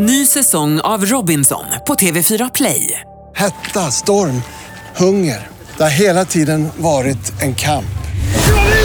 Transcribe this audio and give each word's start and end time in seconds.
Ny 0.00 0.26
säsong 0.26 0.80
av 0.80 1.04
Robinson 1.06 1.64
på 1.86 1.94
TV4 1.94 2.50
Play. 2.54 3.00
Hetta, 3.36 3.90
storm, 3.90 4.42
hunger. 4.96 5.48
Det 5.76 5.82
har 5.82 5.90
hela 5.90 6.24
tiden 6.24 6.68
varit 6.76 7.42
en 7.42 7.54
kamp. 7.54 7.98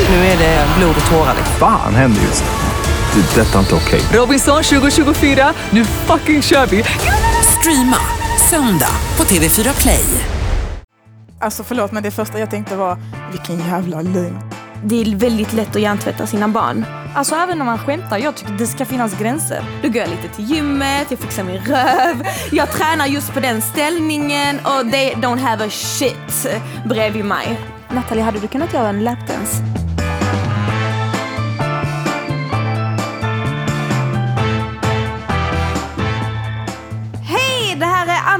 Nu 0.10 0.15
är 0.15 0.38
det 0.38 0.68
blod 0.78 0.96
och 1.05 1.12
tårar. 1.12 1.36
Fan 1.60 1.96
händer 1.96 2.21
just 2.21 2.44
nu. 2.44 3.21
Det. 3.21 3.41
är 3.41 3.46
Detta 3.46 3.55
är 3.55 3.60
inte 3.60 3.76
okej. 3.76 4.02
Robinson 4.13 4.63
2024, 4.63 5.54
nu 5.70 5.86
fucking 5.86 6.41
kör 6.41 6.65
vi! 6.65 6.84
Streama 7.59 7.98
söndag 8.50 8.95
på 9.16 9.23
TV4 9.23 9.82
Play. 9.82 10.05
Alltså 11.39 11.64
förlåt 11.64 11.91
men 11.91 12.04
det 12.04 12.11
första 12.11 12.39
jag 12.39 12.52
tänkte 12.52 12.75
var 12.75 12.98
vilken 13.32 13.59
jävla 13.59 14.02
lögn. 14.02 14.39
Det 14.86 15.02
är 15.02 15.16
väldigt 15.16 15.54
lätt 15.54 15.75
att 15.75 15.82
hjärntvätta 15.82 16.27
sina 16.27 16.48
barn. 16.48 16.86
Alltså 17.16 17.36
även 17.36 17.57
när 17.57 17.66
man 17.66 17.77
skämtar, 17.77 18.18
jag 18.18 18.36
tycker 18.36 18.54
det 18.54 18.68
ska 18.68 18.86
finnas 18.86 19.20
gränser. 19.20 19.64
Då 19.82 19.89
går 19.89 19.98
jag 19.98 20.09
lite 20.09 20.27
till 20.36 20.46
gymmet, 20.46 21.11
jag 21.11 21.20
fixar 21.20 21.43
min 21.43 21.57
röv, 21.57 22.28
jag 22.52 22.71
tränar 22.71 23.07
just 23.07 23.33
på 23.33 23.39
den 23.39 23.61
ställningen 23.61 24.60
och 24.60 24.92
they 24.92 25.14
don't 25.14 25.39
have 25.39 25.65
a 25.65 25.70
shit 25.70 26.47
bredvid 26.86 27.25
mig. 27.25 27.60
Natalie, 27.89 28.23
hade 28.23 28.39
du 28.39 28.47
kunnat 28.47 28.73
göra 28.73 28.89
en 28.89 29.04
lapdance? 29.04 29.82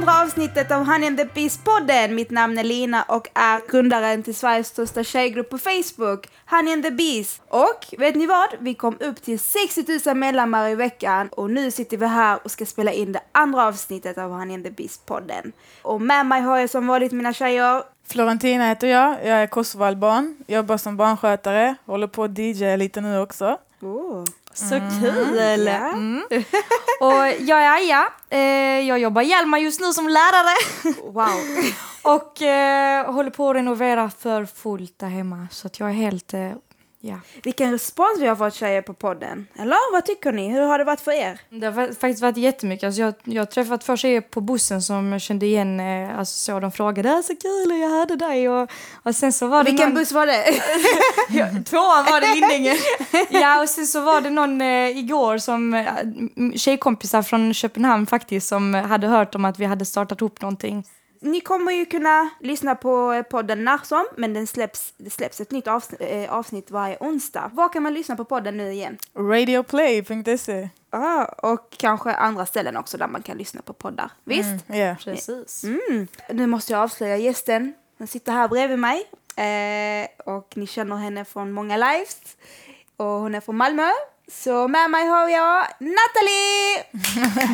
Andra 0.04 0.22
avsnittet 0.22 0.72
av 0.72 0.86
Honey 0.86 1.08
and 1.08 1.18
the 1.18 1.26
Beast-podden. 1.26 2.08
Mitt 2.08 2.32
namn 2.32 2.58
är 2.58 2.64
Lina 2.64 3.04
och 3.04 3.28
är 3.34 3.72
grundaren 3.72 4.24
till 4.24 4.36
Sveriges 4.36 4.68
största 4.68 5.04
tjejgrupp 5.04 5.50
på 5.50 5.58
Facebook, 5.58 6.28
Honey 6.50 6.74
and 6.74 6.84
the 6.84 6.92
Beast. 6.92 7.42
Och 7.50 7.86
vet 7.98 8.16
ni 8.16 8.26
vad? 8.26 8.48
Vi 8.60 8.74
kom 8.74 8.98
upp 9.00 9.22
till 9.22 9.40
60 9.40 9.86
000 10.06 10.18
medlemmar 10.18 10.70
i 10.70 10.76
veckan 10.76 11.30
och 11.32 11.50
nu 11.52 11.72
sitter 11.72 11.98
vi 11.98 12.06
här 12.06 12.40
och 12.44 12.52
ska 12.52 12.66
spela 12.66 12.92
in 12.92 13.12
det 13.12 13.22
andra 13.32 13.66
avsnittet 13.66 14.18
av 14.18 14.32
Honey 14.32 14.56
and 14.56 14.64
the 14.64 14.70
Beast-podden. 14.70 15.52
Och 15.82 16.02
med 16.02 16.26
mig 16.26 16.42
har 16.42 16.58
jag 16.58 16.70
som 16.70 16.88
vanligt 16.88 17.12
mina 17.12 17.34
tjejer. 17.34 17.84
Florentina 18.08 18.68
heter 18.68 18.88
jag, 18.88 19.12
jag 19.12 19.38
är 19.42 19.48
kosovoalban, 19.48 20.38
jobbar 20.48 20.78
som 20.78 20.98
barnskötare, 20.98 21.76
håller 21.86 22.08
på 22.08 22.24
att 22.24 22.38
DJ 22.38 22.78
lite 22.78 23.02
nu 23.02 23.20
också. 23.20 23.58
Oh. 23.82 24.24
Så 24.54 24.80
kul! 25.02 25.66
Ja. 25.66 25.92
Mm. 25.92 26.24
Och 27.00 27.28
jag 27.40 27.64
är 27.64 27.72
Aja, 27.72 28.10
jag 28.88 29.00
jobbar 29.00 29.22
i 29.22 29.26
Hjalmar 29.26 29.58
just 29.58 29.80
nu 29.82 29.94
som 29.94 30.10
lärare. 30.10 30.56
Wow. 31.14 31.64
Och 32.04 32.42
eh, 32.42 33.14
håller 33.14 33.30
på 33.30 33.50
att 33.50 33.56
renovera 33.56 34.10
för 34.10 34.46
fullt 34.46 35.00
där 35.00 35.08
hemma. 35.08 35.48
Så 35.52 35.68
att 35.68 35.80
jag 35.80 35.90
är 35.90 35.94
helt, 35.94 36.34
eh, 36.34 36.52
ja. 37.06 37.20
Vilken 37.44 37.72
respons 37.72 38.20
vi 38.20 38.28
har 38.28 38.36
fått 38.36 38.54
tjejer 38.54 38.82
på 38.82 38.94
podden. 38.94 39.48
Eller 39.60 39.94
vad 39.94 40.06
tycker 40.06 40.32
ni? 40.32 40.50
Hur 40.50 40.62
har 40.62 40.78
det 40.78 40.84
varit 40.84 41.00
för 41.02 41.12
er? 41.12 41.40
Det 41.50 41.66
har 41.66 41.74
fa- 41.74 41.88
faktiskt 42.00 42.22
varit 42.22 42.38
jättemycket. 42.38 42.84
Alltså 42.88 43.02
jag, 43.02 43.14
jag 43.24 43.42
har 43.42 43.46
träffat 43.46 43.82
två 43.82 43.98
tjejer 43.98 44.22
på 44.22 44.42
bussen 44.42 44.82
som 44.82 45.20
kände 45.20 45.46
igen, 45.46 45.80
eh, 45.80 46.20
alltså 46.20 46.34
så 46.34 46.60
de 46.60 46.72
frågade 46.72 47.24
så 47.24 47.36
kul 47.36 47.72
och 47.72 47.78
jag 47.78 47.90
hörde 47.90 48.16
dig 48.16 48.50
och, 48.50 48.70
och 49.04 49.16
sen 49.16 49.34
så 49.34 49.48
var 49.48 49.64
det 49.64 49.70
Vilken 49.72 49.90
någon, 49.90 49.96
buss 49.96 50.12
var 50.12 50.26
det? 50.26 50.44
Ja, 51.30 51.46
tvåan 51.66 52.06
var 52.06 52.22
det 52.22 52.34
Lindänge. 52.34 52.76
ja 53.42 53.62
och 53.62 53.70
sen 53.70 53.86
så 53.88 54.02
var 54.02 54.22
det 54.22 54.30
någon 54.30 54.62
eh, 54.62 54.98
igår 54.98 55.38
som 55.38 55.74
eh, 55.74 55.86
tjejkompisar 56.56 57.22
från 57.22 57.54
Köpenhamn 57.54 58.06
faktiskt 58.06 58.48
som 58.48 58.74
hade 58.74 59.08
hört 59.08 59.36
om 59.36 59.46
att 59.46 59.60
vi 59.60 59.66
hade 59.66 59.86
startat 59.86 60.22
upp 60.22 60.42
någonting. 60.42 60.84
Ni 61.24 61.42
kommer 61.42 61.72
ju 61.72 61.86
kunna 61.86 62.30
lyssna 62.40 62.76
på 62.76 63.14
eh, 63.14 63.24
podden 63.24 63.64
när 63.64 63.78
som, 63.78 64.06
men 64.18 64.34
den 64.34 64.48
släpps, 64.48 64.94
det 64.98 65.10
släpps 65.10 65.42
ett 65.42 65.52
nytt 65.52 65.68
avsnitt, 65.68 66.02
eh, 66.02 66.34
avsnitt 66.34 66.72
varje 66.72 66.98
onsdag. 67.00 67.52
Var 67.54 67.70
kan 67.70 67.84
man 67.84 67.94
lyssna 67.94 68.16
på 68.16 68.26
podden 68.26 68.58
nu 68.58 68.72
igen? 68.72 68.98
Radioplay.se. 69.18 70.70
Ah, 70.90 71.26
och 71.26 71.72
kanske 71.78 72.14
andra 72.14 72.46
ställen 72.46 72.78
också 72.78 72.98
där 72.98 73.08
man 73.08 73.22
kan 73.22 73.38
lyssna 73.38 73.62
på 73.62 73.74
poddar. 73.74 74.12
Visst? 74.24 74.66
Ja. 74.68 74.96
Precis. 75.04 75.64
Mm. 75.64 76.08
Nu 76.30 76.48
måste 76.48 76.74
jag 76.74 76.82
avslöja 76.82 77.18
gästen. 77.18 77.74
Hon 77.98 78.08
sitter 78.08 78.32
här 78.32 78.48
bredvid 78.48 78.80
mig. 78.80 79.10
Eh, 79.36 80.08
och 80.26 80.54
ni 80.56 80.68
känner 80.68 80.96
henne 80.96 81.26
från 81.26 81.52
många 81.52 81.78
lives. 81.78 82.38
Och 82.98 83.06
hon 83.06 83.36
är 83.36 83.42
från 83.42 83.58
Malmö. 83.58 83.90
Så 84.32 84.68
med 84.68 84.90
mig 84.90 85.08
har 85.08 85.30
jag 85.30 85.68
Natalie! 85.80 86.84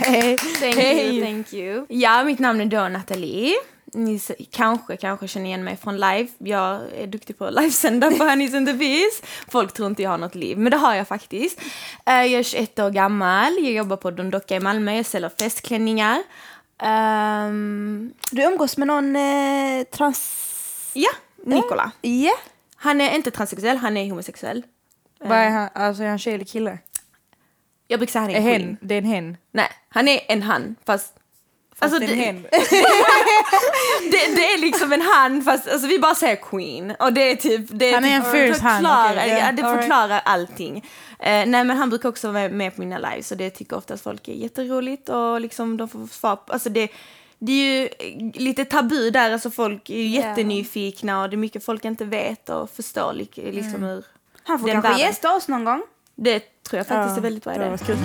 Thank 0.60 0.78
you, 0.84 1.24
thank 1.26 1.54
you. 1.54 1.86
Ja, 1.90 2.24
mitt 2.24 2.40
namn 2.40 2.62
är 2.62 2.66
då 2.66 2.88
Nathalie. 2.88 3.56
Ni 3.94 4.20
kanske, 4.52 4.98
kanske 4.98 5.28
känner 5.28 5.46
igen 5.46 5.64
mig 5.64 5.78
från 5.78 5.94
live. 5.96 6.28
Jag 6.38 6.80
är 6.98 7.08
duktig 7.08 7.38
på 7.38 7.46
att 7.46 7.54
livesända 7.54 8.12
på 8.12 8.24
Honeys 8.24 8.54
and 8.54 8.68
the 8.68 8.74
Bees. 8.74 9.22
Folk 9.52 9.74
tror 9.74 9.88
inte 9.88 10.04
jag 10.04 10.10
har 10.10 10.18
något 10.18 10.36
liv, 10.36 10.58
men 10.58 10.72
det 10.72 10.78
har 10.78 10.96
jag 10.96 11.08
faktiskt. 11.08 11.60
Eh, 12.06 12.14
Jag 12.14 12.32
är 12.40 12.44
21 12.44 12.80
år 12.80 12.90
gammal, 12.90 13.54
jag 13.60 13.72
jobbar 13.72 13.98
på 13.98 14.12
Don 14.12 14.30
Docka 14.30 14.56
i 14.56 14.60
Malmö, 14.60 14.94
jag 14.96 15.06
säljer 15.06 15.32
festklänningar. 15.40 16.24
Ehm, 16.82 18.14
Du 18.32 18.44
umgås 18.44 18.78
med 18.78 18.88
någon 18.88 19.16
eh, 19.16 19.84
trans... 19.84 20.46
ja, 20.94 21.10
Nikola. 21.46 21.92
Ja. 22.02 22.34
Han 22.76 23.02
är 23.02 23.16
inte 23.16 23.32
transsexuell, 23.32 23.78
han 23.78 23.98
är 23.98 24.10
homosexuell. 24.10 24.64
Vad 25.20 25.38
är 25.38 25.50
han, 25.50 25.70
alltså 25.74 26.04
är 26.04 26.08
han 26.10 26.20
tjej 26.20 26.34
eller 26.34 26.46
kille? 26.46 26.78
Jag 27.88 28.00
brukar 28.00 28.12
säga 28.12 28.22
han 28.22 28.32
är 28.32 28.36
Är 28.36 28.40
en 28.40 28.44
hen, 28.48 28.62
queen. 28.62 28.78
det 28.82 28.94
är 28.96 28.98
en 28.98 29.06
hen. 29.06 29.38
Nej, 29.52 29.70
han 29.90 30.08
är 30.08 30.20
en 30.28 30.42
han, 30.44 30.76
fast... 30.86 31.14
Alltså, 31.82 32.00
det 32.00 32.06
är 32.06 32.12
en 32.12 32.18
hen. 32.20 32.42
det, 34.12 34.36
det 34.36 34.46
är 34.54 34.62
liksom 34.62 34.94
en 34.94 35.02
han 35.02 35.42
fast 35.42 35.68
alltså, 35.68 35.88
vi 35.88 36.00
bara 36.00 36.16
säger 36.16 36.36
queen 36.36 36.96
och 37.00 37.14
det 37.14 37.32
är 37.32 37.36
typ 37.36 37.66
det 37.70 37.92
Han 37.92 38.06
är 38.06 38.16
en 38.16 38.22
typ, 38.22 38.32
fierce 38.32 38.62
han, 38.62 38.76
förklarar, 38.76 39.16
okej, 39.16 39.30
ja, 39.30 39.38
ja, 39.46 39.52
det 39.52 39.64
all 39.64 39.72
right. 39.74 39.82
förklarar 39.82 40.22
allting. 40.26 40.78
Eh, 41.20 41.46
nej 41.46 41.64
men 41.64 41.70
han 41.78 41.90
brukar 41.90 42.10
också 42.10 42.32
vara 42.32 42.50
med 42.50 42.76
på 42.76 42.82
mina 42.82 42.98
lives 42.98 43.32
och 43.32 43.38
det 43.38 43.50
tycker 43.50 43.78
oftast 43.78 44.04
folk 44.04 44.28
är 44.28 44.34
jätteroligt 44.34 45.10
och 45.10 45.42
liksom 45.42 45.78
de 45.78 45.90
får 45.90 46.08
svar 46.08 46.36
på, 46.36 46.54
alltså 46.54 46.70
det 46.70 46.88
det 47.42 47.52
är 47.52 47.56
ju 47.82 47.86
eh, 47.86 48.42
lite 48.42 48.66
tabu 48.66 49.10
där, 49.10 49.32
alltså 49.32 49.52
folk 49.52 49.90
är 49.90 49.96
ju 49.98 50.08
jättenyfikna 50.08 51.22
och 51.24 51.30
det 51.30 51.36
är 51.36 51.38
mycket 51.38 51.66
folk 51.66 51.86
inte 51.86 52.06
vet 52.06 52.50
och 52.50 52.70
förstår 52.70 53.14
li- 53.14 53.30
liksom 53.52 53.76
Mm. 53.76 53.90
hur 53.90 54.04
Han 54.50 54.60
får 54.60 54.68
den 54.68 54.76
kanske 54.76 54.90
världen. 54.92 55.08
gästa 55.08 55.36
oss 55.36 55.48
någon 55.48 55.66
gång. 55.66 55.82
Det 56.16 56.40
tror 56.40 56.78
jag 56.78 56.88
faktiskt 56.88 57.18
är 57.18 57.22
väldigt 57.22 57.44
bra 57.44 57.54
det 57.54 57.66
idé. 57.66 57.96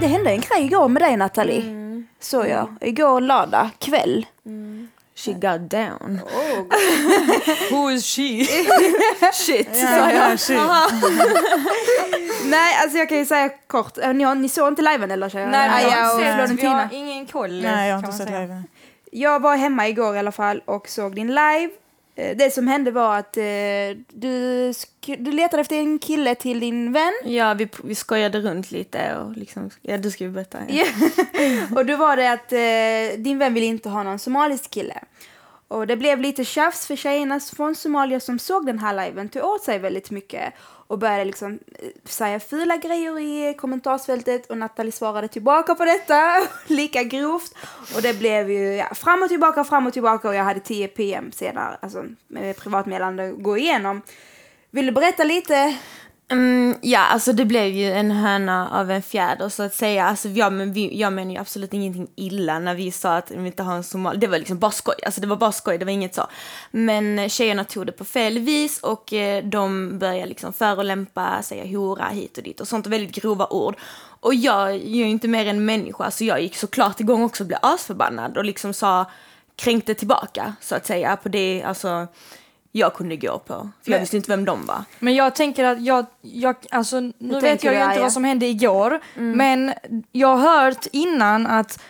Det 0.00 0.06
hände 0.06 0.30
en 0.30 0.40
grej 0.40 0.64
igår 0.64 0.88
med 0.88 1.02
dig 1.02 1.16
Nathalie. 1.16 1.60
Mm. 1.62 2.06
Så 2.20 2.46
jag. 2.48 2.76
Igår 2.80 3.20
lördag 3.20 3.68
kväll. 3.78 4.26
She 5.16 5.32
got 5.32 5.70
down. 5.70 6.20
Who 7.70 7.90
is 7.90 8.04
she? 8.16 8.44
Shit, 9.32 9.76
sa 9.76 9.86
Ja, 9.86 10.12
jag. 10.12 10.40
shit. 10.40 10.58
Nej, 12.44 12.74
alltså 12.82 12.98
jag 12.98 13.08
kan 13.08 13.18
ju 13.18 13.26
säga 13.26 13.48
kort. 13.66 13.98
Eh, 13.98 14.12
Ni, 14.14 14.24
har, 14.24 14.34
ni 14.34 14.48
såg 14.48 14.68
inte 14.68 14.82
liven 14.82 15.10
eller 15.10 15.28
tjejer? 15.28 15.46
Aja 15.52 16.12
och 16.14 16.20
Florentina. 16.20 16.88
ingen 16.92 17.26
koll. 17.26 17.62
Nej, 17.62 17.88
jag 17.88 17.96
har 17.96 18.04
inte 18.04 18.16
sett 18.18 18.28
säga. 18.28 18.40
liven. 18.40 18.64
Jag 19.10 19.40
var 19.42 19.56
hemma 19.56 19.88
igår 19.88 20.16
i 20.16 20.18
alla 20.18 20.32
fall 20.32 20.62
och 20.64 20.88
såg 20.88 21.14
din 21.14 21.26
live. 21.28 21.70
Eh, 22.16 22.36
Det 22.36 22.54
som 22.54 22.66
hände 22.68 22.90
var 22.90 23.18
att 23.18 23.36
eh, 23.36 23.42
du, 24.08 24.72
du 25.18 25.32
letade 25.32 25.60
efter 25.60 25.76
en 25.76 25.98
kille 25.98 26.34
till 26.34 26.60
din 26.60 26.92
vän. 26.92 27.12
Ja, 27.24 27.54
vi, 27.54 27.68
vi 27.84 27.94
skojade 27.94 28.40
runt 28.40 28.70
lite 28.70 29.16
och 29.16 29.36
liksom, 29.36 29.70
ja 29.82 29.98
du 29.98 30.10
ska 30.10 30.24
ju 30.24 30.30
berätta. 30.30 30.58
Ja. 30.68 30.84
och 31.76 31.86
då 31.86 31.96
var 31.96 32.16
det 32.16 32.32
att 32.32 32.52
eh, 32.52 33.22
din 33.22 33.38
vän 33.38 33.54
ville 33.54 33.66
inte 33.66 33.88
ha 33.88 34.02
någon 34.02 34.18
somalisk 34.18 34.70
kille. 34.70 34.98
Och 35.70 35.86
det 35.86 35.96
blev 35.96 36.20
lite 36.20 36.44
tjafs 36.44 36.86
för 36.86 36.96
tjejerna 36.96 37.40
från 37.40 37.74
Somalia 37.74 38.20
som 38.20 38.38
såg 38.38 38.66
den 38.66 38.78
här 38.78 39.04
liven 39.06 39.28
tog 39.28 39.44
åt 39.44 39.62
sig 39.62 39.78
väldigt 39.78 40.10
mycket 40.10 40.54
och 40.60 40.98
började 40.98 41.24
liksom 41.24 41.58
eh, 41.78 41.88
säga 42.04 42.40
fula 42.40 42.76
grejer 42.76 43.18
i 43.18 43.54
kommentarsfältet 43.54 44.50
och 44.50 44.58
Nathalie 44.58 44.92
svarade 44.92 45.28
tillbaka 45.28 45.74
på 45.74 45.84
detta 45.84 46.42
lika 46.66 47.02
grovt 47.02 47.54
och 47.96 48.02
det 48.02 48.18
blev 48.18 48.50
ju 48.50 48.74
ja, 48.74 48.94
fram 48.94 49.22
och 49.22 49.28
tillbaka, 49.28 49.64
fram 49.64 49.86
och 49.86 49.92
tillbaka 49.92 50.28
och 50.28 50.34
jag 50.34 50.44
hade 50.44 50.60
10 50.60 50.88
PM 50.88 51.32
senare, 51.32 51.78
alltså 51.82 52.04
med 52.28 52.56
privatmeddelande 52.56 53.28
att 53.28 53.42
gå 53.42 53.58
igenom. 53.58 54.02
Vill 54.70 54.86
du 54.86 54.92
berätta 54.92 55.24
lite? 55.24 55.76
Mm, 56.30 56.78
ja, 56.82 56.98
alltså 56.98 57.32
det 57.32 57.44
blev 57.44 57.66
ju 57.66 57.92
en 57.92 58.10
höna 58.10 58.68
av 58.70 58.90
en 58.90 59.02
fjäder 59.02 59.48
så 59.48 59.62
att 59.62 59.74
säga. 59.74 60.04
Alltså, 60.04 60.28
ja, 60.28 60.50
men 60.50 60.72
vi, 60.72 60.98
jag 61.00 61.12
menar 61.12 61.32
ju 61.32 61.38
absolut 61.38 61.74
ingenting 61.74 62.08
illa 62.16 62.58
när 62.58 62.74
vi 62.74 62.90
sa 62.90 63.16
att 63.16 63.30
vi 63.30 63.46
inte 63.46 63.62
har 63.62 63.74
en 63.74 63.84
somal. 63.84 64.20
Det 64.20 64.26
var 64.26 64.38
liksom 64.38 64.58
bara 64.58 64.70
skoj. 64.70 64.94
Alltså 65.04 65.20
det 65.20 65.26
var 65.26 65.36
bara 65.36 65.52
skoj, 65.52 65.78
det 65.78 65.84
var 65.84 65.92
inget 65.92 66.14
så. 66.14 66.26
Men 66.70 67.28
tjejerna 67.28 67.64
tog 67.64 67.86
det 67.86 67.92
på 67.92 68.04
fel 68.04 68.38
vis 68.38 68.80
och 68.80 69.12
eh, 69.12 69.44
de 69.44 69.98
började 69.98 70.26
liksom 70.26 70.52
förolämpa, 70.52 71.42
säga 71.42 71.78
hora 71.78 72.08
hit 72.08 72.38
och 72.38 72.44
dit 72.44 72.60
och 72.60 72.68
sånt 72.68 72.86
väldigt 72.86 73.14
grova 73.14 73.46
ord. 73.46 73.76
Och 74.20 74.34
jag, 74.34 74.74
jag 74.74 74.76
är 74.76 74.86
ju 74.86 75.08
inte 75.08 75.28
mer 75.28 75.46
än 75.46 75.64
människa 75.64 76.10
så 76.10 76.24
jag 76.24 76.42
gick 76.42 76.56
såklart 76.56 77.00
igång 77.00 77.22
också 77.22 77.42
och 77.42 77.46
blev 77.46 77.58
asförbannad 77.62 78.36
och 78.36 78.44
liksom 78.44 78.74
sa 78.74 79.10
kränkte 79.56 79.94
tillbaka 79.94 80.54
så 80.60 80.74
att 80.74 80.86
säga 80.86 81.16
på 81.16 81.28
det, 81.28 81.62
alltså 81.66 82.06
jag 82.72 82.94
kunde 82.94 83.16
gå 83.16 83.38
på. 83.38 83.68
För 83.84 83.92
jag 83.92 84.00
visste 84.00 84.16
inte 84.16 84.30
vem 84.30 84.44
de 84.44 84.66
var. 84.66 84.84
Men 84.98 85.14
jag 85.14 85.34
tänker 85.34 85.64
att 85.64 85.82
jag, 85.82 86.06
jag 86.20 86.56
alltså 86.70 87.00
nu 87.00 87.12
vet 87.18 87.40
tänker 87.40 87.72
jag 87.72 87.82
ju 87.82 87.88
inte 87.90 88.00
vad 88.00 88.12
som 88.12 88.24
hände 88.24 88.46
igår, 88.46 89.00
men 89.14 89.72
jag 90.12 90.36
har 90.36 90.62
hört 90.64 90.86
innan 90.92 91.46
att 91.46 91.80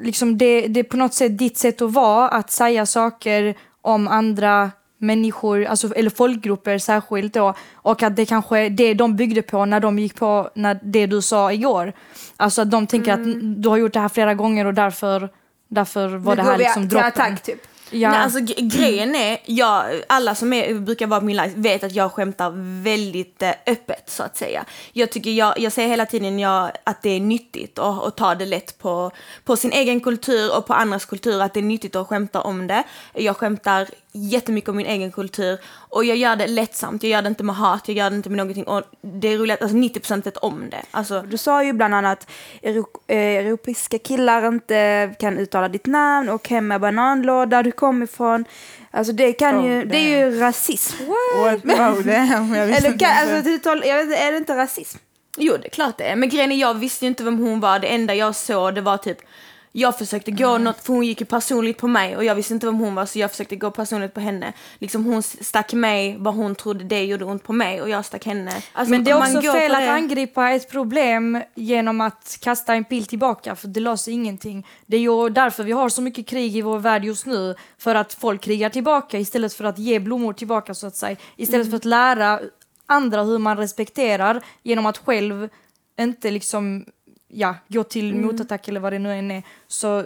liksom 0.00 0.38
det, 0.38 0.66
det 0.68 0.80
är 0.80 0.84
på 0.84 0.96
något 0.96 1.14
sätt 1.14 1.38
ditt 1.38 1.58
sätt 1.58 1.82
att 1.82 1.92
vara, 1.92 2.28
att 2.28 2.50
säga 2.50 2.86
saker 2.86 3.54
om 3.80 4.08
andra 4.08 4.70
människor, 4.98 5.64
alltså, 5.64 5.94
eller 5.94 6.10
folkgrupper 6.10 6.78
särskilt 6.78 7.34
då, 7.34 7.54
och 7.74 8.02
att 8.02 8.16
det 8.16 8.26
kanske 8.26 8.58
är 8.58 8.70
det 8.70 8.94
de 8.94 9.16
byggde 9.16 9.42
på 9.42 9.64
när 9.64 9.80
de 9.80 9.98
gick 9.98 10.14
på 10.14 10.50
när 10.54 10.80
det 10.82 11.06
du 11.06 11.22
sa 11.22 11.52
igår. 11.52 11.92
Alltså 12.36 12.62
att 12.62 12.70
de 12.70 12.86
tänker 12.86 13.12
Mm. 13.12 13.30
att 13.30 13.62
du 13.62 13.68
har 13.68 13.76
gjort 13.76 13.92
det 13.92 14.00
här 14.00 14.08
flera 14.08 14.34
gånger 14.34 14.64
och 14.66 14.74
därför, 14.74 15.28
därför 15.68 16.08
var 16.08 16.36
det 16.36 16.42
Nu 16.42 16.46
går 16.46 16.52
här 16.52 16.58
liksom 16.58 16.88
droppen. 16.88 17.06
attack 17.08 17.42
typ. 17.42 17.66
Ja. 17.92 18.10
Nej, 18.10 18.18
alltså, 18.18 18.38
grejen 18.56 19.14
är, 19.14 19.38
jag, 19.44 19.84
alla 20.06 20.34
som 20.34 20.52
är, 20.52 20.74
brukar 20.74 21.06
vara 21.06 21.20
på 21.20 21.26
min 21.26 21.36
live 21.36 21.52
vet 21.56 21.84
att 21.84 21.92
jag 21.92 22.12
skämtar 22.12 22.52
väldigt 22.82 23.42
eh, 23.42 23.50
öppet 23.66 24.10
så 24.10 24.22
att 24.22 24.36
säga. 24.36 24.64
Jag, 24.92 25.10
tycker 25.10 25.30
jag, 25.30 25.58
jag 25.58 25.72
säger 25.72 25.88
hela 25.88 26.06
tiden 26.06 26.38
jag, 26.38 26.70
att 26.84 27.02
det 27.02 27.10
är 27.10 27.20
nyttigt 27.20 27.78
att, 27.78 28.04
att 28.04 28.16
ta 28.16 28.34
det 28.34 28.46
lätt 28.46 28.78
på, 28.78 29.10
på 29.44 29.56
sin 29.56 29.72
egen 29.72 30.00
kultur 30.00 30.56
och 30.56 30.66
på 30.66 30.74
andras 30.74 31.04
kultur, 31.04 31.40
att 31.40 31.54
det 31.54 31.60
är 31.60 31.64
nyttigt 31.64 31.96
att 31.96 32.08
skämta 32.08 32.40
om 32.40 32.66
det. 32.66 32.82
Jag 33.14 33.36
skämtar 33.36 33.88
jättemycket 34.12 34.70
om 34.70 34.76
min 34.76 34.86
egen 34.86 35.12
kultur 35.12 35.58
och 35.88 36.04
jag 36.04 36.16
gör 36.16 36.36
det 36.36 36.46
lättsamt, 36.46 37.02
jag 37.02 37.10
gör 37.10 37.22
det 37.22 37.28
inte 37.28 37.44
med 37.44 37.56
hat, 37.56 37.88
jag 37.88 37.96
gör 37.96 38.10
det 38.10 38.16
inte 38.16 38.30
med 38.30 38.36
någonting 38.36 38.64
och 38.64 38.82
det 39.00 39.28
är 39.28 39.38
roligt, 39.38 39.62
alltså 39.62 39.76
90% 39.76 40.24
vet 40.24 40.36
om 40.36 40.70
det. 40.70 40.82
Alltså, 40.90 41.22
Du 41.22 41.36
sa 41.38 41.64
ju 41.64 41.72
bland 41.72 41.94
annat 41.94 42.30
euro, 42.62 42.86
eh, 43.06 43.16
europeiska 43.16 43.98
killar 43.98 44.48
inte 44.48 45.14
kan 45.20 45.38
uttala 45.38 45.68
ditt 45.68 45.86
namn 45.86 46.28
och 46.28 46.48
hem 46.48 46.68
med 46.68 46.80
bananlåda 46.80 47.62
du 47.62 47.72
kom 47.72 48.02
ifrån. 48.02 48.44
Alltså 48.90 49.12
det 49.12 49.32
kan 49.32 49.58
Oh, 49.58 49.66
ju, 49.66 49.84
det 49.84 49.96
är 49.96 50.30
ju 50.30 50.38
rasism. 50.38 50.96
What? 51.06 51.64
Wow, 51.64 52.04
damn, 52.04 52.54
jag 52.54 52.70
Eller 52.70 52.98
kan, 52.98 53.10
alltså, 53.10 53.50
uttal, 53.50 53.82
jag 53.86 54.04
vet, 54.06 54.20
är 54.20 54.32
det 54.32 54.38
inte 54.38 54.56
rasism? 54.56 54.98
Jo, 55.36 55.56
det 55.56 55.66
är 55.66 55.70
klart 55.70 55.98
det 55.98 56.04
är. 56.04 56.16
Men 56.16 56.28
grejen 56.28 56.52
är, 56.52 56.56
jag 56.56 56.74
visste 56.74 57.04
ju 57.04 57.08
inte 57.08 57.24
vem 57.24 57.38
hon 57.38 57.60
var. 57.60 57.78
Det 57.78 57.86
enda 57.86 58.14
jag 58.14 58.34
såg, 58.36 58.74
det 58.74 58.80
var 58.80 58.96
typ 58.96 59.18
jag 59.72 59.98
försökte 59.98 60.30
gå 60.30 60.58
något, 60.58 60.80
för 60.80 60.92
hon 60.92 61.06
gick 61.06 61.20
ju 61.20 61.26
personligt 61.26 61.78
på 61.78 61.88
mig 61.88 62.16
och 62.16 62.24
jag 62.24 62.34
visste 62.34 62.54
inte 62.54 62.66
vem 62.66 62.74
hon 62.78 62.94
var 62.94 63.06
så 63.06 63.18
jag 63.18 63.30
försökte 63.30 63.56
gå 63.56 63.70
personligt 63.70 64.14
på 64.14 64.20
henne. 64.20 64.52
Liksom 64.78 65.04
hon 65.04 65.22
stack 65.22 65.72
mig 65.72 66.16
vad 66.18 66.34
hon 66.34 66.54
trodde 66.54 66.84
det 66.84 67.04
gjorde 67.04 67.24
ont 67.24 67.44
på 67.44 67.52
mig 67.52 67.82
och 67.82 67.88
jag 67.88 68.04
stack 68.04 68.26
henne. 68.26 68.52
Alltså, 68.72 68.90
Men 68.90 69.04
det 69.04 69.10
är 69.10 69.16
också 69.18 69.52
fel 69.52 69.74
att 69.74 69.80
det- 69.80 69.92
angripa 69.92 70.50
ett 70.50 70.70
problem 70.70 71.42
genom 71.54 72.00
att 72.00 72.38
kasta 72.40 72.74
en 72.74 72.84
pil 72.84 73.06
tillbaka, 73.06 73.56
för 73.56 73.68
det 73.68 73.80
löser 73.80 74.12
ingenting. 74.12 74.66
Det 74.86 74.96
är 74.96 75.00
ju 75.00 75.28
därför 75.28 75.64
vi 75.64 75.72
har 75.72 75.88
så 75.88 76.02
mycket 76.02 76.26
krig 76.26 76.56
i 76.56 76.62
vår 76.62 76.78
värld 76.78 77.04
just 77.04 77.26
nu, 77.26 77.54
för 77.78 77.94
att 77.94 78.14
folk 78.14 78.40
krigar 78.42 78.68
tillbaka 78.70 79.18
istället 79.18 79.54
för 79.54 79.64
att 79.64 79.78
ge 79.78 79.98
blommor 79.98 80.32
tillbaka 80.32 80.74
så 80.74 80.86
att 80.86 80.96
säga. 80.96 81.16
Istället 81.36 81.70
för 81.70 81.76
att 81.76 81.84
lära 81.84 82.40
andra 82.86 83.22
hur 83.22 83.38
man 83.38 83.56
respekterar 83.56 84.42
genom 84.62 84.86
att 84.86 84.98
själv 84.98 85.48
inte 86.00 86.30
liksom 86.30 86.84
ja, 87.34 87.54
gå 87.68 87.84
till 87.84 88.14
motattack 88.14 88.68
eller 88.68 88.80
vad 88.80 88.92
det 88.92 88.98
nu 88.98 89.12
än 89.12 89.30
är. 89.30 89.42
Så 89.68 90.04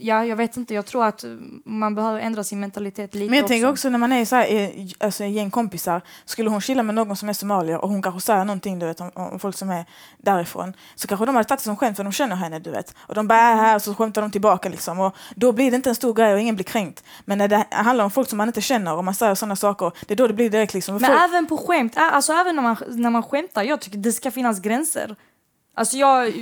ja, 0.00 0.24
jag 0.24 0.36
vet 0.36 0.56
inte, 0.56 0.74
jag 0.74 0.86
tror 0.86 1.04
att 1.04 1.24
man 1.64 1.94
behöver 1.94 2.20
ändra 2.20 2.44
sin 2.44 2.60
mentalitet 2.60 3.14
lite 3.14 3.30
Men 3.30 3.38
jag 3.38 3.46
tänker 3.48 3.68
också 3.70 3.88
när 3.88 3.98
man 3.98 4.12
är 4.12 4.24
så 4.24 4.36
här, 4.36 4.46
i- 4.46 4.94
alltså, 5.00 5.24
ett 5.24 5.30
gäng 5.32 5.50
kompisar, 5.50 6.00
skulle 6.24 6.50
hon 6.50 6.60
chilla 6.60 6.82
med 6.82 6.94
någon 6.94 7.16
som 7.16 7.28
är 7.28 7.32
somalier 7.32 7.78
och 7.84 7.88
hon 7.88 8.02
kanske 8.02 8.20
säger 8.20 8.44
någonting 8.44 8.78
du 8.78 8.86
vet, 8.86 9.00
om, 9.00 9.10
om 9.14 9.38
folk 9.38 9.56
som 9.56 9.70
är 9.70 9.84
därifrån, 10.18 10.72
så 10.94 11.08
kanske 11.08 11.26
de 11.26 11.34
hade 11.34 11.48
tagit 11.48 11.60
det 11.60 11.64
som 11.64 11.76
skämt 11.76 11.96
för 11.96 12.04
de 12.04 12.12
känner 12.12 12.36
henne, 12.36 12.58
du 12.58 12.70
vet. 12.70 12.94
Och 12.98 13.14
de 13.14 13.28
bara 13.28 13.38
är 13.40 13.54
här 13.56 13.74
och 13.76 13.82
så 13.82 13.94
skämtar 13.94 14.22
de 14.22 14.30
tillbaka 14.30 14.68
liksom. 14.68 15.00
Och 15.00 15.16
då 15.36 15.52
blir 15.52 15.70
det 15.70 15.76
inte 15.76 15.88
en 15.88 15.94
stor 15.94 16.14
grej 16.14 16.32
och 16.34 16.40
ingen 16.40 16.54
blir 16.54 16.64
kränkt. 16.64 17.04
Men 17.24 17.38
när 17.38 17.48
det 17.48 17.66
handlar 17.70 18.04
om 18.04 18.10
folk 18.10 18.28
som 18.28 18.36
man 18.36 18.48
inte 18.48 18.60
känner 18.60 18.94
och 18.96 19.04
man 19.04 19.14
säger 19.14 19.34
sådana 19.34 19.56
saker, 19.56 19.92
det 20.06 20.14
är 20.14 20.16
då 20.16 20.26
det 20.26 20.34
blir 20.34 20.50
direkt 20.50 20.74
liksom. 20.74 20.94
Men 20.94 21.04
folk, 21.10 21.20
även 21.24 21.46
på 21.46 21.56
skämt, 21.58 21.92
alltså 21.96 22.32
även 22.32 22.56
när 22.56 22.62
man, 22.62 22.76
när 22.88 23.10
man 23.10 23.22
skämtar, 23.22 23.62
jag 23.62 23.80
tycker 23.80 23.98
det 23.98 24.12
ska 24.12 24.30
finnas 24.30 24.60
gränser. 24.60 25.16
Alltså 25.78 25.96
jag, 25.96 26.32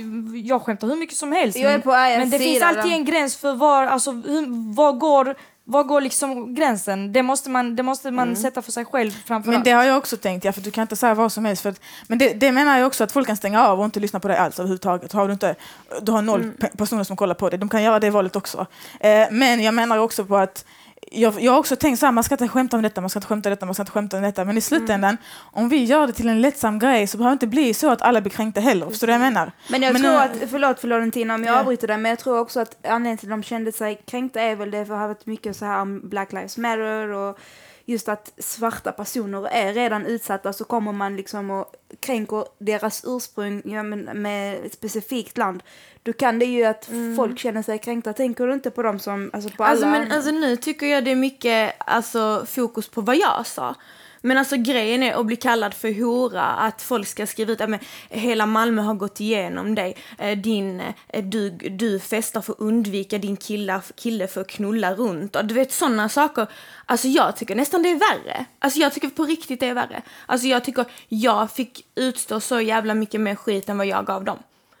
jag 0.43 0.61
skämtar 0.61 0.87
hur 0.87 0.95
mycket 0.95 1.17
som 1.17 1.31
helst. 1.31 1.57
Jag 1.57 1.67
är 1.71 1.77
men, 1.77 1.81
på 1.81 1.89
men 1.91 2.29
det 2.29 2.39
finns 2.39 2.61
alltid 2.63 2.91
en 2.91 3.05
gräns 3.05 3.35
för 3.35 3.53
var, 3.55 3.85
alltså, 3.85 4.11
hur, 4.11 4.73
var 4.75 4.91
går, 4.93 5.35
var 5.63 5.83
går 5.83 6.01
liksom 6.01 6.55
gränsen? 6.55 7.13
Det 7.13 7.23
måste 7.23 7.49
man, 7.49 7.75
det 7.75 7.83
måste 7.83 8.11
man 8.11 8.35
sätta 8.35 8.61
för 8.61 8.71
sig 8.71 8.85
själv 8.85 9.11
framför 9.25 9.49
Men 9.49 9.55
allt. 9.57 9.65
det 9.65 9.71
har 9.71 9.83
jag 9.83 9.97
också 9.97 10.17
tänkt, 10.17 10.45
ja, 10.45 10.51
för 10.51 10.61
du 10.61 10.71
kan 10.71 10.81
inte 10.81 10.95
säga 10.95 11.13
vad 11.13 11.31
som 11.31 11.45
helst. 11.45 11.61
För 11.61 11.69
att, 11.69 11.81
men 12.07 12.17
det, 12.17 12.33
det 12.33 12.51
menar 12.51 12.77
jag 12.77 12.87
också 12.87 13.03
att 13.03 13.11
folk 13.11 13.27
kan 13.27 13.37
stänga 13.37 13.67
av 13.67 13.79
och 13.79 13.85
inte 13.85 13.99
lyssna 13.99 14.19
på 14.19 14.27
dig 14.27 14.37
alls 14.37 14.59
överhuvudtaget. 14.59 15.11
Har 15.11 15.27
du, 15.27 15.33
inte, 15.33 15.55
du 16.01 16.11
har 16.11 16.21
noll 16.21 16.51
pe- 16.59 16.77
personer 16.77 17.03
som 17.03 17.15
kollar 17.17 17.35
på 17.35 17.49
dig, 17.49 17.59
de 17.59 17.69
kan 17.69 17.83
göra 17.83 17.99
det 17.99 18.09
valet 18.09 18.35
också. 18.35 18.65
Eh, 18.99 19.27
men 19.31 19.63
jag 19.63 19.73
menar 19.73 19.97
också 19.97 20.25
på 20.25 20.37
att 20.37 20.65
jag, 21.11 21.41
jag 21.41 21.51
har 21.51 21.59
också 21.59 21.75
tänkt 21.75 21.99
så 21.99 22.05
här, 22.05 22.13
man 22.13 22.23
ska 22.23 22.33
inte 22.35 22.47
skämta 22.47 22.75
om 22.77 22.83
detta, 22.83 23.01
man 23.01 23.09
ska 23.09 23.17
inte 23.17 23.27
skämta 23.27 23.49
om 23.49 23.51
detta, 23.51 23.65
man 23.65 23.75
ska 23.75 23.81
inte 23.81 23.91
skämta 23.91 24.17
om 24.17 24.23
detta. 24.23 24.45
Men 24.45 24.57
i 24.57 24.61
slutändan, 24.61 25.17
om 25.51 25.69
vi 25.69 25.83
gör 25.83 26.07
det 26.07 26.13
till 26.13 26.29
en 26.29 26.41
lättsam 26.41 26.79
grej 26.79 27.07
så 27.07 27.17
behöver 27.17 27.31
det 27.31 27.35
inte 27.35 27.47
bli 27.47 27.73
så 27.73 27.89
att 27.91 28.01
alla 28.01 28.21
blir 28.21 28.31
kränkta 28.31 28.61
heller. 28.61 28.85
Förstår 28.89 29.07
du 29.07 29.13
vad 29.13 29.21
jag 29.21 29.33
menar? 29.33 29.51
Men 29.69 29.81
jag 29.81 29.93
Men, 29.93 30.01
tror 30.01 30.15
att, 30.15 30.49
förlåt 30.49 30.79
Florentina 30.79 31.35
om 31.35 31.43
jag 31.43 31.55
Ja. 31.55 31.59
avbryter 31.59 31.87
dig, 31.87 31.97
men 31.97 32.09
jag 32.09 32.19
tror 32.19 32.39
också 32.39 32.59
att 32.59 32.77
anledningen 32.85 33.17
till 33.17 33.27
att 33.31 33.37
de 33.39 33.43
kände 33.43 33.71
sig 33.71 34.01
kränkta 34.07 34.41
är 34.41 34.55
väl 34.55 34.71
det 34.71 34.85
för 34.85 34.93
att 34.93 34.97
det 34.97 35.01
har 35.01 35.07
varit 35.07 35.25
mycket 35.25 35.55
så 35.55 35.65
här 35.65 35.81
om 35.81 36.09
Black 36.09 36.33
Lives 36.33 36.57
Matter 36.57 37.09
och 37.09 37.39
just 37.87 38.09
att 38.09 38.33
svarta 38.37 38.91
personer 38.91 39.47
är 39.47 39.73
redan 39.73 40.05
utsatta 40.05 40.53
så 40.53 40.63
kommer 40.63 40.91
man 40.91 41.15
liksom 41.15 41.51
och 41.51 41.65
kränker 41.99 42.45
deras 42.59 43.03
ursprung 43.07 43.61
ja, 43.65 43.83
men 43.83 43.99
med 44.21 44.65
ett 44.65 44.73
specifikt 44.73 45.37
land. 45.37 45.63
Då 46.05 46.13
kan 46.13 46.39
det 46.39 46.45
ju 46.45 46.63
att 46.65 46.89
folk 47.15 47.39
känner 47.39 47.61
sig 47.61 47.79
kränkta. 47.79 48.13
Tänker 48.13 48.47
du 48.47 48.53
inte 48.53 48.71
på 48.71 48.81
dem 48.83 48.99
som, 48.99 49.29
alltså 49.33 49.49
på 49.49 49.63
Alltså, 49.63 49.85
alla? 49.85 49.99
men, 49.99 50.11
alltså 50.11 50.31
nu 50.31 50.55
tycker 50.55 50.85
jag 50.85 51.05
det 51.05 51.11
är 51.11 51.15
mycket 51.15 51.73
alltså, 51.77 52.45
fokus 52.49 52.89
på 52.89 53.01
vad 53.01 53.15
jag 53.15 53.47
sa. 53.47 53.75
Men 54.21 54.37
alltså 54.37 54.55
grejen 54.57 55.03
är 55.03 55.13
att 55.19 55.25
bli 55.25 55.35
kallad 55.35 55.73
för 55.73 56.01
hora, 56.03 56.41
att 56.43 56.81
folk 56.81 57.07
ska 57.07 57.27
skriva 57.27 57.51
ut 57.51 57.61
att 57.61 57.69
hela 58.09 58.45
Malmö 58.45 58.81
har 58.81 58.93
gått 58.93 59.19
igenom 59.19 59.75
dig. 59.75 59.95
Eh, 60.17 60.37
Din, 60.37 60.81
eh, 61.07 61.23
du, 61.23 61.49
du 61.49 61.99
festar 61.99 62.41
för 62.41 62.53
att 62.53 62.59
undvika 62.59 63.17
din 63.17 63.37
killa, 63.37 63.81
kille 63.95 64.27
för 64.27 64.41
att 64.41 64.47
knulla 64.47 64.93
runt. 64.95 65.35
Och 65.35 65.45
du 65.45 65.53
vet 65.53 65.71
sådana 65.71 66.09
saker. 66.09 66.47
Alltså 66.85 67.07
jag 67.07 67.35
tycker 67.35 67.55
nästan 67.55 67.83
det 67.83 67.89
är 67.89 67.95
värre. 67.99 68.45
Alltså 68.59 68.79
jag 68.79 68.93
tycker 68.93 69.09
på 69.09 69.23
riktigt 69.23 69.59
det 69.59 69.67
är 69.67 69.73
värre. 69.73 70.01
Alltså 70.25 70.47
jag 70.47 70.63
tycker 70.63 70.85
jag 71.07 71.51
fick 71.51 71.85
utstå 71.95 72.39
så 72.39 72.61
jävla 72.61 72.93
mycket 72.93 73.21
mer 73.21 73.35
skit 73.35 73.69
än 73.69 73.77
vad 73.77 73.87
jag 73.87 74.05
gav 74.05 74.23
dem. 74.23 74.37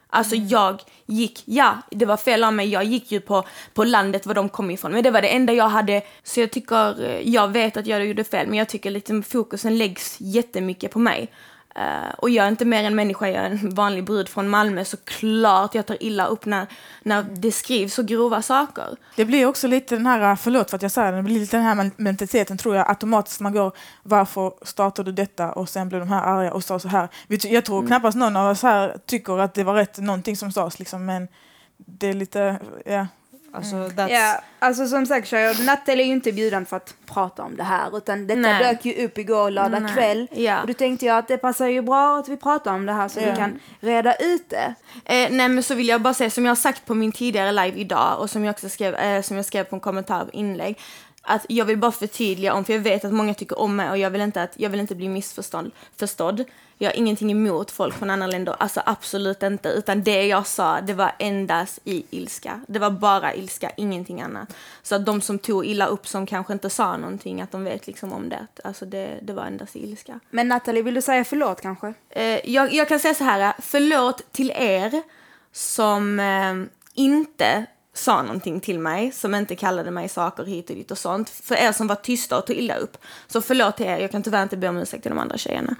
Alltså 0.09 0.35
jag 0.35 0.81
gick, 1.05 1.43
ja 1.45 1.77
det 1.91 2.05
var 2.05 2.17
fel 2.17 2.43
av 2.43 2.53
mig, 2.53 2.69
jag 2.69 2.83
gick 2.83 3.11
ju 3.11 3.19
på, 3.19 3.43
på 3.73 3.83
landet 3.83 4.25
var 4.25 4.33
de 4.33 4.49
kom 4.49 4.71
ifrån. 4.71 4.91
Men 4.91 5.03
det 5.03 5.11
var 5.11 5.21
det 5.21 5.27
enda 5.27 5.53
jag 5.53 5.69
hade, 5.69 6.01
så 6.23 6.39
jag 6.39 6.51
tycker, 6.51 7.03
eh, 7.05 7.29
jag 7.29 7.47
vet 7.47 7.77
att 7.77 7.87
jag 7.87 8.05
gjorde 8.05 8.23
fel 8.23 8.47
men 8.47 8.57
jag 8.57 8.69
tycker 8.69 8.91
liksom 8.91 9.23
fokusen 9.23 9.77
läggs 9.77 10.17
jättemycket 10.19 10.91
på 10.91 10.99
mig. 10.99 11.31
Eh, 11.75 12.13
och 12.17 12.29
jag 12.29 12.45
är 12.45 12.49
inte 12.49 12.65
mer 12.65 12.83
en 12.83 12.95
människa, 12.95 13.27
jag 13.27 13.45
är 13.45 13.49
en 13.49 13.69
vanlig 13.69 14.03
brud 14.03 14.29
från 14.29 14.49
Malmö 14.49 14.85
så 14.85 14.97
klart 14.97 15.75
jag 15.75 15.85
tar 15.85 16.03
illa 16.03 16.25
upp 16.25 16.45
när, 16.45 16.67
när 17.03 17.23
det 17.23 17.51
skrivs 17.51 17.93
så 17.93 18.03
grova 18.03 18.41
saker. 18.41 18.87
Det 19.15 19.25
blir 19.25 19.45
också 19.45 19.67
lite 19.67 19.95
den 19.95 20.05
här, 20.05 20.35
förlåt 20.35 20.69
för 20.69 20.75
att 20.75 20.81
jag 20.81 20.91
säger 20.91 21.11
det, 21.11 21.17
det 21.17 21.23
blir 21.23 21.39
lite 21.39 21.57
den 21.57 21.65
här 21.65 21.91
mentaliteten 21.97 22.57
tror 22.57 22.75
jag 22.75 22.89
automatiskt 22.89 23.39
man 23.39 23.53
går, 23.53 23.71
varför 24.03 24.53
startar 24.61 25.03
du 25.03 25.11
detta 25.11 25.51
och 25.51 25.69
sen 25.69 25.89
blir 25.89 25.99
de 25.99 26.09
här 26.09 26.23
arga 26.23 26.53
och 26.53 26.63
sa 26.63 26.79
så 26.79 26.87
här. 26.87 27.09
Jag 27.27 27.65
tror 27.65 27.87
knappast 27.87 28.17
någon 28.17 28.35
av 28.35 28.51
oss 28.51 28.63
här 28.63 28.97
tycker 29.05 29.39
att 29.39 29.53
det 29.53 29.63
var 29.63 29.73
rätt 29.73 29.97
någonting 29.97 30.37
som 30.37 30.51
sades 30.51 30.79
liksom, 30.79 31.05
men 31.05 31.27
det 31.77 32.07
är 32.07 32.13
lite, 32.13 32.59
ja. 32.85 33.07
Alltså, 33.55 33.75
that's, 33.75 34.09
Ja, 34.09 34.41
alltså 34.59 34.87
som 34.87 35.05
sagt 35.05 35.31
Nathalie 35.65 36.03
är 36.03 36.07
ju 36.07 36.13
inte 36.13 36.31
bjuden 36.31 36.65
för 36.65 36.77
att 36.77 36.95
prata 37.05 37.43
om 37.43 37.57
det 37.57 37.63
här 37.63 37.97
utan 37.97 38.27
detta 38.27 38.39
Nej. 38.39 38.63
dök 38.63 38.85
ju 38.85 39.05
upp 39.05 39.17
igår 39.17 39.51
lördag 39.51 39.81
Nej. 39.81 39.93
kväll 39.93 40.27
Ja. 40.31 40.61
och 40.61 40.67
då 40.67 40.73
tänkte 40.73 41.05
jag 41.05 41.17
att 41.17 41.27
det 41.27 41.37
passar 41.37 41.67
ju 41.67 41.81
bra 41.81 42.17
att 42.19 42.27
vi 42.29 42.37
pratar 42.37 42.73
om 42.73 42.85
det 42.85 42.93
här 42.93 43.07
så 43.07 43.19
Ja. 43.19 43.25
vi 43.31 43.37
kan 43.37 43.59
reda 43.79 44.15
ut 44.15 44.49
det. 44.49 44.75
Eh, 45.05 45.31
nej 45.31 45.49
men 45.49 45.63
så 45.63 45.75
vill 45.75 45.87
jag 45.87 46.01
bara 46.01 46.13
säga 46.13 46.29
som 46.29 46.45
jag 46.45 46.49
har 46.51 46.55
sagt 46.55 46.85
på 46.85 46.93
min 46.95 47.11
tidigare 47.11 47.51
live 47.51 47.77
idag 47.79 48.19
och 48.19 48.29
som 48.29 48.43
jag 48.45 48.53
också 48.53 48.69
skrev, 48.69 48.95
eh, 48.95 49.21
som 49.21 49.35
jag 49.37 49.45
skrev 49.45 49.63
på 49.63 49.75
en 49.75 49.79
kommentar 49.79 50.25
på 50.25 50.31
inlägg. 50.31 50.79
Att 51.27 51.45
jag 51.49 51.65
vill 51.65 51.77
bara 51.77 51.91
förtydliga 51.91 52.53
om, 52.53 52.65
för 52.65 52.73
jag 52.73 52.79
vet 52.79 53.05
att 53.05 53.13
många 53.13 53.33
tycker 53.33 53.59
om 53.59 53.75
mig 53.75 53.89
och 53.89 53.97
jag 53.97 54.09
vill 54.09 54.21
inte, 54.21 54.41
att, 54.43 54.51
jag 54.55 54.69
vill 54.69 54.79
inte 54.79 54.95
bli 54.95 55.09
missförstådd. 55.09 55.71
Förstådd. 55.97 56.43
Jag 56.77 56.89
har 56.89 56.95
ingenting 56.95 57.31
emot 57.31 57.71
folk 57.71 57.95
från 57.95 58.09
andra 58.09 58.27
länder, 58.27 58.55
alltså 58.59 58.81
absolut 58.85 59.43
inte. 59.43 59.69
Utan 59.69 60.03
det 60.03 60.27
jag 60.27 60.47
sa, 60.47 60.81
det 60.81 60.93
var 60.93 61.11
endast 61.19 61.79
i 61.83 62.05
ilska. 62.09 62.61
Det 62.67 62.79
var 62.79 62.89
bara 62.91 63.35
ilska, 63.35 63.71
ingenting 63.77 64.21
annat. 64.21 64.55
Så 64.83 64.95
att 64.95 65.05
de 65.05 65.21
som 65.21 65.39
tog 65.39 65.65
illa 65.65 65.85
upp 65.85 66.07
som 66.07 66.25
kanske 66.25 66.53
inte 66.53 66.69
sa 66.69 66.97
någonting, 66.97 67.41
att 67.41 67.51
de 67.51 67.63
vet 67.63 67.87
liksom 67.87 68.13
om 68.13 68.29
det. 68.29 68.47
Alltså 68.63 68.85
det, 68.85 69.19
det 69.21 69.33
var 69.33 69.45
endast 69.45 69.75
i 69.75 69.83
ilska. 69.83 70.19
Men 70.29 70.47
Nathalie, 70.47 70.83
vill 70.83 70.93
du 70.93 71.01
säga 71.01 71.23
förlåt 71.23 71.61
kanske? 71.61 71.93
Eh, 72.09 72.49
jag, 72.51 72.73
jag 72.73 72.87
kan 72.87 72.99
säga 72.99 73.13
så 73.13 73.23
här, 73.23 73.53
förlåt 73.59 74.31
till 74.31 74.51
er 74.55 75.01
som 75.51 76.19
eh, 76.19 76.55
inte 76.93 77.65
sa 77.93 78.21
någonting 78.21 78.59
till 78.59 78.79
mig, 78.79 79.11
som 79.11 79.35
inte 79.35 79.55
kallade 79.55 79.91
mig 79.91 80.09
saker 80.09 80.43
hit 80.43 80.69
och 80.69 80.75
dit 80.75 80.91
och 80.91 80.97
sånt. 80.97 81.29
För 81.29 81.55
er 81.55 81.71
som 81.71 81.87
var 81.87 81.95
tysta 81.95 82.37
och 82.37 82.45
tog 82.45 82.55
illa 82.55 82.75
upp. 82.75 82.97
Så 83.27 83.41
förlåt 83.41 83.77
till 83.77 83.85
er, 83.85 83.97
jag 83.97 84.11
kan 84.11 84.23
tyvärr 84.23 84.43
inte 84.43 84.57
be 84.57 84.69
om 84.69 84.77
ursäkt 84.77 85.03
till 85.03 85.11
de 85.11 85.19
andra 85.19 85.37
tjejerna. 85.37 85.75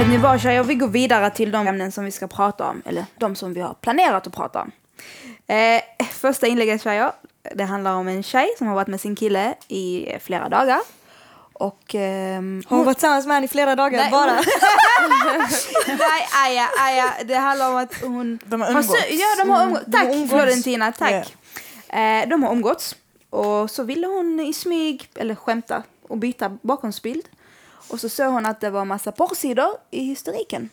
Vet 0.00 0.08
ni 0.08 0.16
vad 0.16 0.40
tjejer, 0.40 0.62
vi 0.62 0.74
går 0.74 0.88
vidare 0.88 1.30
till 1.30 1.50
de 1.50 1.66
ämnen 1.68 1.92
som 1.92 2.04
vi 2.04 2.10
ska 2.10 2.26
prata 2.26 2.68
om, 2.68 2.82
eller 2.84 3.06
de 3.18 3.36
som 3.36 3.54
vi 3.54 3.60
har 3.60 3.74
planerat 3.74 4.26
att 4.26 4.34
prata 4.34 4.60
om. 4.60 4.70
Eh, 5.46 5.82
första 6.10 6.46
inlägget 6.46 6.82
tjejer, 6.82 7.12
det 7.54 7.64
handlar 7.64 7.94
om 7.94 8.08
en 8.08 8.22
tjej 8.22 8.48
som 8.58 8.66
har 8.66 8.74
varit 8.74 8.88
med 8.88 9.00
sin 9.00 9.16
kille 9.16 9.54
i 9.68 10.06
flera 10.20 10.48
dagar. 10.48 10.80
Och... 11.52 11.94
ehm, 11.94 12.62
Hon 12.68 12.78
har 12.78 12.84
varit 12.84 12.96
tillsammans 12.96 13.26
med 13.26 13.36
honom 13.36 13.44
i 13.44 13.48
flera 13.48 13.76
dagar 13.76 13.98
Nej, 13.98 14.10
bara. 14.10 14.32
Nej, 15.86 16.28
aja, 16.44 16.68
aja. 16.78 17.12
Det 17.24 17.34
handlar 17.34 17.70
om 17.70 17.76
att 17.76 17.94
hon... 18.02 18.38
De 18.44 18.60
har 18.60 18.68
umgåtts. 18.68 18.94
Ja, 19.10 19.44
de 19.44 19.50
har 19.50 19.64
umgåtts. 19.66 19.84
Tack 19.92 20.04
umgåtts. 20.04 20.30
Florentina, 20.30 20.92
tack. 20.92 21.36
Ja. 21.88 21.98
Eh, 21.98 22.28
de 22.28 22.42
har 22.42 22.50
omgåtts 22.50 22.96
och 23.30 23.70
så 23.70 23.82
ville 23.82 24.06
hon 24.06 24.40
i 24.40 24.52
smyg, 24.52 25.10
eller 25.14 25.34
skämta, 25.34 25.82
och 26.08 26.18
byta 26.18 26.58
bakgrundsbild. 26.62 27.24
Och 27.90 28.00
så 28.00 28.08
såg 28.08 28.32
hon 28.32 28.46
att 28.46 28.60
det 28.60 28.70
var 28.70 28.84
massa 28.84 29.12
porrsidor 29.12 29.68
i 29.90 30.00
historiken. 30.04 30.68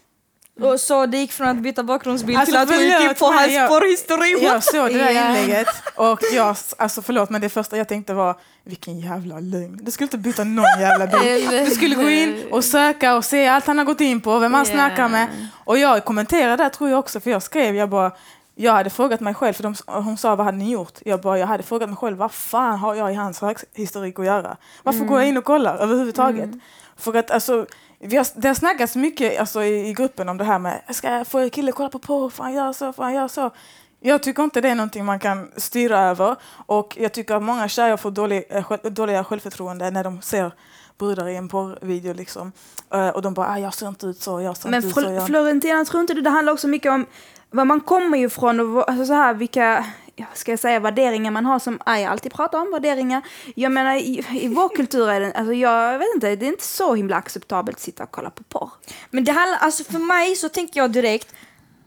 Och 0.62 0.80
så 0.80 1.06
det 1.06 1.18
gick 1.18 1.32
från 1.32 1.48
att 1.48 1.58
byta 1.58 1.84
bakgrundsbild 1.84 2.38
Alltså, 2.40 2.52
till 2.52 2.62
att 2.62 2.70
hon 2.70 2.80
gick 2.86 3.00
in 3.02 3.16
på 3.16 3.26
hans 3.26 3.52
jag- 3.54 3.70
porrhistorik. 3.70 4.38
Jag 4.44 4.64
såg 4.64 4.88
det 4.94 4.98
där 4.98 5.12
Ja. 5.12 5.28
inlägget 5.38 5.68
och 5.96 6.20
jag, 6.34 6.56
alltså 6.78 7.02
förlåt 7.02 7.30
men 7.30 7.42
det 7.42 7.50
första 7.50 7.78
jag 7.78 7.88
tänkte 7.88 8.14
var 8.14 8.36
vilken 8.64 9.00
jävla 9.00 9.40
lögn. 9.40 9.80
Du 9.82 9.92
skulle 9.92 10.06
inte 10.06 10.18
byta 10.18 10.44
någon 10.44 10.80
jävla 10.80 11.08
bild. 11.08 11.50
Du 11.52 11.72
skulle 11.72 11.96
gå 11.96 12.10
in 12.10 12.44
och 12.52 12.64
söka 12.64 13.16
och 13.16 13.26
se 13.26 13.48
allt 13.48 13.66
han 13.68 13.78
har 13.78 13.86
gått 13.86 14.02
in 14.02 14.22
på, 14.22 14.40
vem 14.40 14.54
han 14.54 14.66
Ja. 14.68 14.74
snackar 14.74 15.10
med. 15.10 15.28
Och 15.66 15.78
jag 15.78 16.06
kommenterade 16.06 16.64
där 16.64 16.70
tror 16.70 16.90
jag 16.90 17.00
också 17.00 17.20
för 17.20 17.32
jag 17.32 17.44
skrev, 17.44 17.76
jag 17.76 17.90
bara 17.90 18.12
jag 18.60 18.74
hade 18.74 18.90
frågat 18.90 19.20
mig 19.20 19.34
själv, 19.34 19.54
för 19.54 19.64
de, 19.64 19.76
hon 19.86 20.18
sa 20.18 20.36
vad 20.36 20.46
hade 20.46 20.58
ni 20.58 20.72
gjort? 20.72 21.00
Jag 21.06 21.22
bara, 21.22 21.40
jag 21.40 21.48
hade 21.48 21.64
frågat 21.64 21.90
mig 21.90 21.98
själv, 21.98 22.18
vad 22.18 22.32
fan 22.32 22.80
har 22.80 22.96
jag 22.96 23.12
i 23.12 23.16
hans 23.16 23.42
historik 23.74 24.20
att 24.20 24.26
göra? 24.26 24.58
Varför 24.84 25.06
går 25.06 25.20
jag 25.20 25.28
in 25.30 25.38
och 25.38 25.44
kollar 25.46 25.78
överhuvudtaget? 25.78 26.50
För 26.98 27.14
att 27.14 27.32
alltså, 27.32 27.66
vi 28.00 28.18
har, 28.18 28.28
det 28.36 28.48
har 28.48 28.56
snackats 28.56 28.96
mycket 28.96 29.40
alltså, 29.40 29.64
i, 29.64 29.90
i 29.90 29.94
gruppen 29.94 30.30
om 30.30 30.38
det 30.38 30.44
här 30.44 30.60
med, 30.60 30.82
ska 30.90 31.12
jag 31.12 31.28
få 31.28 31.40
en 31.40 31.50
kille 31.50 31.72
kolla 31.72 31.90
på 31.90 32.00
porr? 32.00 32.30
Får 32.30 32.44
han 32.44 32.54
göra 32.54 32.74
så? 32.74 32.94
Får 32.94 33.04
han 33.04 33.14
göra 33.14 33.30
så? 33.30 33.52
Jag 34.00 34.24
tycker 34.24 34.44
inte 34.44 34.62
det 34.62 34.70
är 34.70 34.76
någonting 34.76 35.06
man 35.06 35.20
kan 35.20 35.52
styra 35.58 36.00
över 36.00 36.36
och 36.66 36.98
jag 37.00 37.14
tycker 37.14 37.36
att 37.36 37.44
många 37.44 37.68
tjejer 37.68 37.98
får 37.98 38.12
dålig, 38.12 38.44
eh, 38.50 38.72
dåliga 38.84 39.24
självförtroende 39.24 39.92
när 39.92 40.04
de 40.04 40.22
ser 40.22 40.52
brudar 40.98 41.28
i 41.28 41.36
en 41.36 41.48
porrvideo 41.48 42.14
liksom. 42.14 42.52
Eh, 42.94 43.10
och 43.10 43.22
de 43.22 43.34
bara, 43.34 43.48
ah, 43.48 43.60
jag 43.60 43.74
ser 43.74 43.88
inte 43.88 44.06
ut 44.06 44.22
så, 44.22 44.42
jag 44.42 44.58
ser 44.58 44.70
Men 44.70 44.84
inte 44.84 45.00
ut 45.00 45.06
så. 45.06 45.12
Jag... 45.12 45.28
Florentina, 45.28 45.86
tror 45.86 46.02
inte 46.02 46.14
du 46.14 46.22
det 46.22 46.30
handlar 46.30 46.54
också 46.54 46.68
mycket 46.68 46.92
om 46.92 47.06
var 47.50 47.66
man 47.66 47.82
kommer 47.82 48.18
ifrån 48.18 48.60
och 48.60 48.90
alltså 48.90 49.06
så 49.06 49.14
här, 49.14 49.34
vilka 49.34 49.86
ska 50.34 50.52
jag 50.52 50.60
säga, 50.60 50.80
värderingar 50.80 51.32
man 51.32 51.46
har 51.46 51.60
som 51.60 51.80
jag 51.86 52.04
alltid 52.04 52.34
pratar 52.34 52.60
om, 52.60 52.72
värderingar. 52.72 53.22
Jag 53.56 53.72
menar 53.72 53.96
i, 53.96 54.26
i 54.32 54.48
vår 54.48 54.70
kultur 54.76 55.10
är 55.10 55.20
det, 55.20 55.32
alltså 55.34 55.54
jag 55.54 56.00
vet 56.00 56.08
inte, 56.16 56.36
det 56.36 56.46
är 56.46 56.48
inte 56.48 56.64
så 56.64 56.96
himla 56.96 57.16
acceptabelt 57.16 57.78
att 57.78 57.82
sitta 57.82 58.04
och 58.04 58.12
kolla 58.12 58.30
på 58.30 58.44
porr. 58.44 58.70
Men 59.10 59.24
det 59.24 59.32
handlar, 59.32 59.58
alltså 59.58 59.84
för 59.84 60.00
mig 60.00 60.36
så 60.36 60.50
tänker 60.50 60.80
jag 60.80 60.92
direkt, 60.92 61.36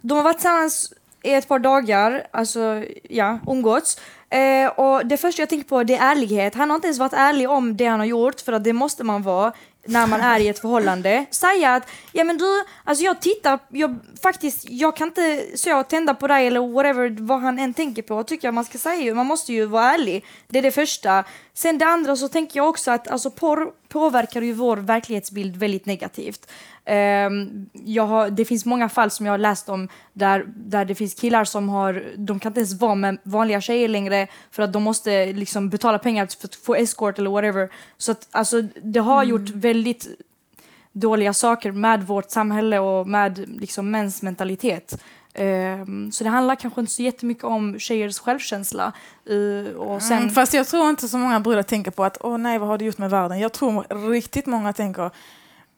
de 0.00 0.16
har 0.16 0.25
varit 0.25 0.37
tillsammans 0.37 0.92
i 1.22 1.32
ett 1.32 1.49
par 1.49 1.58
dagar, 1.58 2.26
alltså 2.30 2.84
ja, 3.02 3.38
umgåtts. 3.46 4.00
Eh, 4.30 4.70
och 4.70 5.06
det 5.06 5.16
första 5.16 5.42
jag 5.42 5.49
tänker 5.49 5.68
på 5.68 5.84
det 5.84 5.96
är 5.96 6.10
ärlighet. 6.10 6.54
Han 6.54 6.70
har 6.70 6.75
inte 6.75 6.87
ens 6.87 6.99
varit 6.99 7.12
ärlig 7.12 7.50
om 7.50 7.76
det 7.76 7.87
han 7.87 8.00
har 8.00 8.06
gjort, 8.06 8.40
för 8.40 8.52
att 8.52 8.64
det 8.64 8.72
måste 8.72 9.04
man 9.04 9.22
vara 9.22 9.52
när 9.84 10.06
man 10.06 10.20
är 10.20 10.40
i 10.40 10.49
ett 10.49 10.58
förhållande. 10.58 11.26
Säga 11.30 11.75
att, 11.75 11.88
ja 12.12 12.25
men 12.25 12.38
du, 12.38 12.64
alltså 12.84 13.04
jag 13.04 13.20
tittar, 13.20 13.58
jag 13.68 13.99
faktiskt, 14.22 14.70
jag 14.70 14.96
kan 14.96 15.08
inte 15.08 15.46
så 15.54 15.82
tända 15.82 16.14
på 16.14 16.26
dig 16.26 16.46
eller 16.46 16.72
whatever, 16.72 17.16
vad 17.20 17.40
han 17.40 17.58
än 17.58 17.75
tänker 17.75 18.02
på, 18.02 18.22
tycker 18.22 18.49
jag 18.49 18.54
man 18.54 18.64
ska 18.64 18.78
säga. 18.78 19.14
Man 19.14 19.26
måste 19.26 19.52
ju 19.52 19.66
vara 19.66 19.94
ärlig. 19.94 20.25
Det 20.49 20.58
är 20.58 20.62
det 20.62 20.70
första. 20.70 21.25
Sen 21.54 21.78
det 21.78 21.87
andra 21.87 22.16
så 22.16 22.28
tänker 22.28 22.60
jag 22.60 22.68
också 22.68 22.90
att 22.90 23.08
alltså 23.08 23.30
porr 23.30 23.72
påverkar 23.88 24.42
ju 24.42 24.52
vår 24.52 24.76
verklighetsbild 24.76 25.56
väldigt 25.56 25.87
negativt. 25.87 26.50
Ehm, 26.92 27.66
jag 27.73 28.06
har, 28.06 28.30
det 28.30 28.44
finns 28.44 28.64
många 28.64 28.88
fall 28.88 29.11
som 29.11 29.26
jag 29.26 29.32
har 29.32 29.38
läst 29.38 29.68
om 29.68 29.88
där, 30.12 30.44
där 30.56 30.85
det 30.85 30.94
finns 30.94 31.14
killar 31.14 31.44
som 31.44 31.68
har, 31.68 32.04
de 32.16 32.40
kan 32.40 32.50
inte 32.50 32.61
ens 32.61 32.80
vara 32.80 32.94
med 32.94 33.18
vanliga 33.23 33.61
tjejer 33.61 33.88
längre 33.88 34.26
för 34.50 34.62
att 34.62 34.73
de 34.73 34.82
måste 34.82 35.32
liksom 35.32 35.68
betala 35.68 35.99
pengar 35.99 36.28
för 36.40 36.49
att 36.49 36.54
få 36.54 36.75
escort 36.75 37.18
eller 37.18 37.30
whatever. 37.30 37.70
Så 37.99 38.12
att 38.12 38.28
alltså 38.30 38.62
det 38.82 39.00
har 39.00 39.25
gjort 39.25 39.49
väldigt 39.49 40.09
dåliga 40.92 41.32
saker 41.32 41.73
med 41.73 42.06
vårt 42.06 42.30
samhälle 42.30 42.78
och 42.78 43.09
med 43.09 43.61
liksom 43.61 43.90
mäns 43.90 44.23
mentalitet. 44.23 45.02
Ehm, 45.35 46.12
så 46.12 46.25
det 46.25 46.30
handlar 46.30 46.54
kanske 46.56 46.80
inte 46.80 46.92
så 46.92 47.02
jättemycket 47.02 47.44
om 47.44 47.78
tjejers 47.78 48.18
självkänsla. 48.18 48.92
Eh, 49.26 49.76
och 49.76 50.02
sen, 50.02 50.18
Mm, 50.18 50.30
fast 50.30 50.54
jag 50.54 50.66
tror 50.66 50.90
inte 50.90 51.09
så 51.09 51.18
många 51.18 51.40
brudar 51.40 51.62
tänker 51.62 51.90
på 51.90 52.04
att 52.04 52.18
åh 52.20 52.38
nej, 52.38 52.59
vad 52.59 52.68
har 52.68 52.78
du 52.78 52.85
gjort 52.85 52.99
med 52.99 53.11
världen? 53.11 53.38
Jag 53.38 53.52
tror 53.52 54.11
riktigt 54.11 54.47
många 54.47 54.73
tänker 54.73 55.11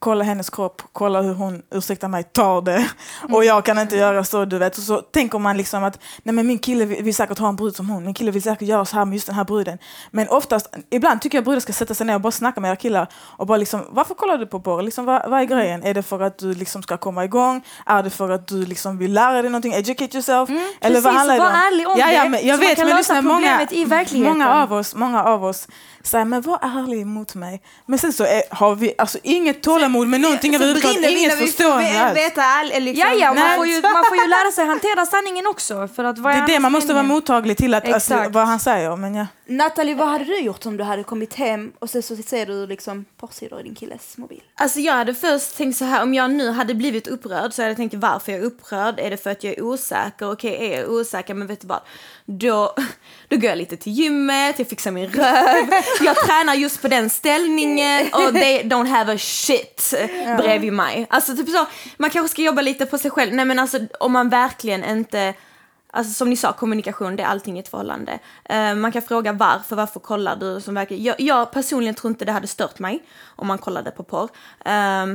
kolla 0.03 0.25
hennes 0.25 0.51
kropp, 0.51 0.83
kolla 0.93 1.23
hur 1.23 1.35
hon, 1.35 1.63
ursäkta 1.71 2.09
mig, 2.09 2.25
tar 2.25 2.63
det. 2.63 2.91
Och 3.35 3.45
jag 3.45 3.65
kan 3.65 3.79
inte 3.79 3.97
göra 3.97 4.25
så, 4.25 4.45
du 4.45 4.59
vet. 4.59 4.77
Och 4.79 4.83
så 4.83 4.97
tänker 5.01 5.39
man 5.39 5.57
liksom 5.57 5.85
att 5.85 5.99
nej 6.23 6.35
men 6.35 6.47
min 6.47 6.59
kille 6.59 6.85
vill, 6.85 7.15
säkert 7.15 7.39
ha 7.39 7.49
en 7.49 7.57
brud 7.57 7.77
som 7.77 7.91
hon, 7.91 8.05
min 8.05 8.15
kille 8.15 8.31
vill 8.31 8.43
säkert 8.43 8.69
göra 8.69 8.85
så 8.85 8.97
här 8.97 9.05
med 9.05 9.15
just 9.15 9.27
den 9.27 9.37
här 9.37 9.45
bruden. 9.45 9.79
Men 10.11 10.29
oftast, 10.29 10.75
ibland 10.91 11.21
tycker 11.21 11.39
jag 11.39 11.45
brudar 11.45 11.61
ska 11.61 11.73
sätta 11.73 11.95
sig 11.95 12.07
ner 12.07 12.15
och 12.15 12.21
bara 12.21 12.31
snacka 12.33 12.61
med 12.61 12.69
era 12.69 12.77
killar 12.77 13.07
och 13.15 13.47
bara 13.47 13.59
liksom, 13.59 13.81
varför 13.91 14.15
kollar 14.15 14.39
du 14.39 14.47
på 14.47 14.61
porr? 14.61 14.83
Liksom, 14.83 15.05
vad, 15.05 15.31
vad 15.31 15.41
är 15.41 15.45
grejen? 15.45 15.83
Är 15.83 15.95
det 15.95 16.03
för 16.03 16.21
att 16.21 16.39
du 16.39 16.55
liksom 16.55 16.83
ska 16.83 16.97
komma 16.97 17.25
igång? 17.25 17.63
Är 17.87 18.03
det 18.03 18.11
för 18.11 18.31
att 18.31 18.47
du 18.49 18.67
liksom 18.67 18.99
vill 18.99 19.13
lära 19.13 19.43
dig 19.43 19.51
någonting? 19.51 19.73
Educate 19.73 20.17
yourself? 20.17 20.51
Eller 20.51 20.59
Mm, 20.61 20.71
precis, 20.81 21.05
vad 21.05 21.15
handlar 21.15 21.35
det 21.35 21.41
var 21.41 21.49
om? 21.51 21.55
ärlig 21.55 21.89
om 21.89 21.95
ja, 21.99 22.11
ja, 22.13 22.25
men 22.29 22.47
jag 22.47 22.57
så 22.57 22.61
man 22.63 22.69
vet, 22.69 22.77
kan 22.77 22.87
men 22.87 22.97
lösa 22.97 23.15
lyssna, 23.15 23.29
många, 23.29 23.41
problemet 23.49 23.73
i 23.73 23.85
verkligheten. 23.85 24.33
många 24.39 24.55
av 24.63 24.73
oss, 24.73 24.95
många 24.95 25.25
av 25.25 25.45
oss 25.45 25.69
säger 26.03 26.25
men 26.25 26.43
var 26.43 26.59
ärlig 26.63 27.07
mot 27.07 27.35
mig. 27.35 27.63
Men 27.87 27.99
sen 27.99 28.13
så 28.13 28.25
är, 28.25 28.43
har 28.51 28.75
vi 28.75 28.95
alltså 28.99 29.19
inget 29.23 29.63
tålamod 29.63 29.92
med 29.93 30.21
någonting 30.21 30.55
överhuvudtaget, 30.55 31.11
inget 31.11 31.39
förstående 31.39 32.01
alls. 32.01 32.17
veta 32.17 32.43
ärligt. 32.43 32.83
Liksom. 32.83 33.09
Ja, 33.09 33.15
ja, 33.15 33.35
man 33.35 33.57
får, 33.57 33.67
ju, 33.67 33.83
man 33.83 34.05
får 34.09 34.17
ju 34.17 34.29
lära 34.29 34.51
sig 34.53 34.67
hantera 34.67 35.07
sanningen 35.07 35.47
också. 35.47 35.89
För 35.89 36.05
att 36.05 36.19
vad 36.19 36.35
Det 36.35 36.39
är 36.39 36.47
det, 36.47 36.59
man 36.59 36.73
måste 36.73 36.93
vara 36.93 37.03
mottaglig 37.03 37.57
till 37.57 37.75
att, 37.75 37.89
alltså, 37.89 38.15
Exakt. 38.15 38.35
vad 38.35 38.47
han 38.47 38.61
säger. 38.61 38.97
Men 38.97 39.15
ja. 39.15 39.27
Nathalie, 39.47 39.95
vad 39.95 40.09
hade 40.09 40.25
du 40.25 40.39
gjort 40.39 40.67
om 40.67 40.77
du 40.77 40.85
hade 40.85 41.03
kommit 41.03 41.35
hem 41.35 41.73
och 41.79 41.91
så, 41.91 42.03
så 42.03 42.17
ser 42.17 42.47
du 42.47 42.67
liksom 42.67 43.05
porrsidor 43.17 43.61
i 43.61 43.63
din 43.63 43.75
killes 43.75 44.19
mobil? 44.19 44.43
Alltså 44.55 44.81
jag 44.81 44.95
hade 44.95 45.15
först 45.15 45.57
tänkt 45.57 45.77
så 45.77 45.85
här, 45.85 46.03
om 46.03 46.15
jag 46.15 46.31
nu 46.31 46.51
hade 46.51 46.75
blivit 46.75 47.07
upprörd 47.07 47.53
så 47.53 47.63
hade 47.63 47.71
jag 47.71 47.77
tänkt 47.77 47.95
varför 47.95 48.33
jag 48.33 48.41
är 48.41 48.45
upprörd. 48.45 48.99
Är 49.01 49.11
det 49.11 49.17
för 49.17 49.31
att 49.31 49.45
jag 49.45 49.53
är 49.59 49.63
osäker? 49.63 50.33
Okej, 50.33 50.73
är 50.73 50.81
jag 50.81 50.91
osäker? 50.91 51.35
Men 51.35 51.47
vet 51.47 51.61
du 51.61 51.67
vad? 51.67 51.81
Då, 52.25 52.75
då 53.29 53.37
går 53.37 53.49
jag 53.49 53.59
lite 53.59 53.77
till 53.77 53.93
gymmet, 53.93 54.59
jag 54.59 54.69
fixar 54.69 54.91
min 54.91 55.11
röv. 55.11 55.71
Jag 56.01 56.17
tränar 56.17 56.55
just 56.55 56.83
på 56.83 56.89
den 56.89 57.11
ställningen 57.11 58.07
och 58.13 58.33
they 58.33 58.63
don't 58.63 58.89
have 58.89 59.15
a 59.15 59.19
shit 59.19 59.95
bredvid 60.39 60.73
mig. 60.73 61.07
Alltså 61.11 61.37
typ 61.37 61.49
så, 61.49 61.67
man 61.97 62.11
kanske 62.11 62.29
ska 62.29 62.43
jobba 62.43 62.63
lite 62.63 62.87
på 62.87 62.99
sig 62.99 63.11
själv. 63.11 63.35
Nej 63.35 63.45
men 63.45 63.59
alltså 63.59 63.79
om 64.01 64.13
man 64.13 64.29
verkligen 64.29 64.85
inte 64.85 65.35
Alltså 65.95 66.13
som 66.13 66.31
ni 66.31 66.37
sa, 66.37 66.53
kommunikation 66.53 67.17
det 67.17 67.23
är 67.23 67.27
allting 67.27 67.57
i 67.57 67.61
ett 67.61 67.69
förhållande. 67.69 68.19
Eh, 68.45 68.75
man 68.75 68.93
kan 68.93 69.03
fråga 69.03 69.33
varför, 69.33 69.77
varför 69.77 70.01
kollar 70.01 70.37
du? 70.37 70.61
Som 70.61 70.75
verkligen, 70.75 71.05
jag, 71.05 71.21
jag 71.21 71.53
personligen 71.53 71.95
tror 71.95 72.11
inte 72.11 72.25
det 72.25 72.33
hade 72.33 72.47
stört 72.47 72.79
mig 72.79 73.03
om 73.37 73.47
man 73.47 73.59
kollade 73.59 73.91
på 73.91 74.03
porr. 74.03 74.29
Eh, 74.65 75.07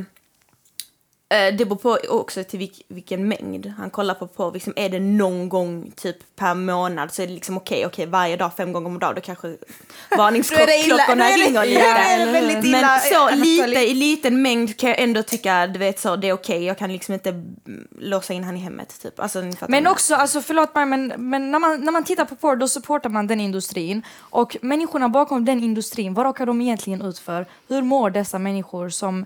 det 1.30 1.66
beror 1.66 1.76
på 1.76 1.98
också 2.10 2.44
till 2.44 2.60
vilk, 2.60 2.82
vilken 2.88 3.28
mängd 3.28 3.74
han 3.78 3.90
kollar 3.90 4.14
på 4.14 4.28
porr. 4.28 4.52
Liksom, 4.54 4.74
är 4.76 4.90
det 4.90 5.00
någon 5.00 5.50
gång 5.50 5.92
typ 5.96 6.36
per 6.36 6.54
månad 6.54 7.14
så 7.14 7.22
är 7.22 7.28
det 7.28 7.34
liksom 7.34 7.58
okej, 7.58 7.86
okej 7.86 8.06
varje 8.06 8.38
dag, 8.38 8.52
fem 8.58 8.74
gånger 8.74 8.88
om 8.88 9.00
dagen, 9.00 9.16
då 9.16 9.22
kanske 9.22 9.48
varningsklockorna 10.18 11.26
ringer 11.26 11.66
lite. 11.66 11.82
är 11.82 12.26
det 12.26 12.32
väldigt 12.32 12.66
illa, 12.66 12.82
Men 12.82 13.00
så 13.00 13.30
eh, 13.30 13.36
lite, 13.36 13.80
i 13.80 13.94
liten 13.94 14.42
mängd 14.42 14.78
kan 14.78 14.90
jag 14.90 15.00
ändå 15.00 15.24
tycka, 15.24 15.68
du 15.68 15.80
vet 15.80 16.00
så, 16.00 16.16
det 16.16 16.30
är 16.30 16.34
okej. 16.34 16.64
Jag 16.64 16.78
kan 16.78 16.92
liksom 16.92 17.14
inte 17.14 17.30
mm, 17.30 17.88
låsa 18.00 18.34
in 18.34 18.44
han 18.44 18.58
i 18.58 18.60
hemmet 18.60 19.02
typ. 19.02 19.20
Alltså, 19.20 19.44
Men 19.68 19.88
också, 19.88 20.16
alltså 20.16 20.42
förlåt 20.42 20.76
mig, 20.76 20.86
men, 20.86 21.14
men 21.18 21.52
när, 21.52 21.60
man, 21.60 21.82
när 21.82 21.92
man 21.92 22.04
tittar 22.04 22.26
på 22.26 22.36
porr 22.36 22.56
då 22.56 22.68
supportar 22.68 23.10
man 23.10 23.28
den 23.28 23.40
industrin. 23.40 24.02
Och 24.20 24.58
människorna 24.62 25.10
bakom 25.10 25.46
den 25.46 25.64
industrin, 25.64 26.14
vad 26.14 26.26
råkar 26.26 26.46
de 26.46 26.62
egentligen 26.62 27.02
ut 27.02 27.20
för? 27.20 27.46
Hur 27.68 27.82
mår 27.82 28.10
dessa 28.10 28.40
människor 28.40 28.90
som, 28.90 29.26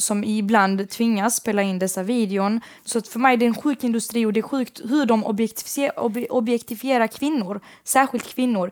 som 0.00 0.24
ibland 0.24 0.90
tvingas 0.90 1.36
spela 1.36 1.62
in 1.62 1.78
dessa 1.78 2.02
videon? 2.02 2.60
Så 2.84 2.98
att 2.98 3.08
för 3.08 3.18
mig 3.18 3.32
är 3.32 3.36
det 3.36 3.46
en 3.46 3.54
sjuk 3.54 3.84
industri 3.84 4.26
och 4.26 4.32
det 4.32 4.40
är 4.40 4.42
sjukt 4.42 4.80
hur 4.84 5.06
de 5.06 5.24
objektifier, 5.24 5.92
ob, 5.96 6.24
objektifierar 6.30 7.06
kvinnor, 7.06 7.60
särskilt 7.84 8.34
kvinnor. 8.34 8.70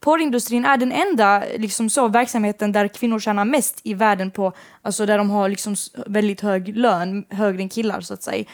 Porrindustrin 0.00 0.64
är 0.64 0.76
den 0.76 0.92
enda 0.92 1.42
liksom 1.56 1.90
så, 1.90 2.08
verksamheten 2.08 2.72
där 2.72 2.88
kvinnor 2.88 3.18
tjänar 3.18 3.44
mest 3.44 3.80
i 3.82 3.94
världen 3.94 4.30
på, 4.30 4.52
alltså 4.82 5.06
där 5.06 5.18
de 5.18 5.30
har 5.30 5.48
liksom 5.48 5.76
väldigt 6.06 6.40
hög 6.40 6.76
lön, 6.76 7.24
högre 7.30 7.62
än 7.62 7.68
killar 7.68 8.00
så 8.00 8.14
att 8.14 8.22
säga. 8.22 8.44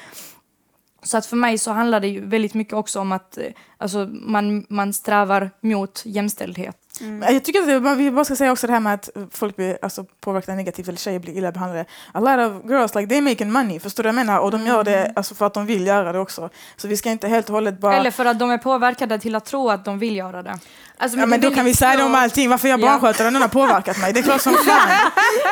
Så 1.03 1.19
att 1.19 1.27
för 1.27 1.37
mig 1.37 1.59
så 1.59 1.71
handlar 1.71 2.01
det 2.01 2.09
ju 2.09 2.27
väldigt 2.27 2.55
mycket 2.55 2.75
också 2.75 3.01
om 3.01 3.13
att 3.13 3.39
eh, 3.39 3.45
alltså, 3.79 4.09
man, 4.13 4.67
man 4.69 4.93
strävar 4.93 5.51
mot 5.61 6.03
jämställdhet. 6.05 6.77
Men 7.01 7.35
Jag 7.35 7.45
tycker 7.45 7.77
att 7.91 7.99
vi 7.99 8.11
bara 8.11 8.25
ska 8.25 8.37
säga 8.37 8.53
också 8.53 8.67
det 8.67 8.73
här 8.73 8.81
med 8.81 8.95
att 8.95 9.11
folk 9.31 9.57
blir 9.57 9.79
alltså, 9.83 10.05
påverkade 10.21 10.57
negativt 10.57 10.89
eller 10.89 10.99
tjejer 10.99 11.19
blir 11.19 11.37
illa 11.37 11.53
behandlade. 11.53 11.85
A 12.13 12.21
lot 12.21 12.51
of 12.51 12.71
girls, 12.71 12.95
like, 12.95 13.09
they 13.09 13.21
making 13.21 13.53
money, 13.53 13.81
förstår 13.81 14.03
du 14.03 14.07
vad 14.07 14.19
jag 14.19 14.27
menar? 14.27 14.41
Och 14.41 14.51
de 14.51 14.67
gör 14.67 14.85
det 14.85 15.13
alltså, 15.17 15.35
för 15.35 15.47
att 15.47 15.55
de 15.55 15.67
vill 15.67 15.87
göra 15.87 16.13
det 16.13 16.19
också. 16.19 16.51
Så 16.77 16.89
vi 16.89 16.97
ska 16.97 17.11
inte 17.11 17.29
helt 17.29 17.49
och 17.49 17.55
hållet 17.55 17.81
bara... 17.81 17.97
Eller 17.97 18.11
för 18.11 18.25
att 18.25 18.39
de 18.39 18.51
är 18.51 18.59
påverkade 18.59 19.19
till 19.19 19.35
att 19.35 19.45
tro 19.45 19.71
att 19.71 19.85
de 19.85 19.99
vill 19.99 20.17
göra 20.17 20.43
det. 20.43 20.59
Alltså, 21.03 21.19
Ja, 21.19 21.27
men 21.27 21.41
då 21.41 21.51
kan 21.51 21.65
vi 21.65 21.75
säga 21.75 21.97
det 21.97 22.03
om 22.05 22.15
allting. 22.15 22.51
Varför 22.51 22.69
jag 22.69 22.81
Ja. 22.81 22.87
barnskötare 22.87 23.31
någon 23.31 23.43
har 23.43 23.49
påverkat 23.49 23.99
mig. 24.01 24.13
Det 24.13 24.21
är 24.21 24.23
klart 24.23 24.41
som 24.41 24.53
fan. 24.67 24.89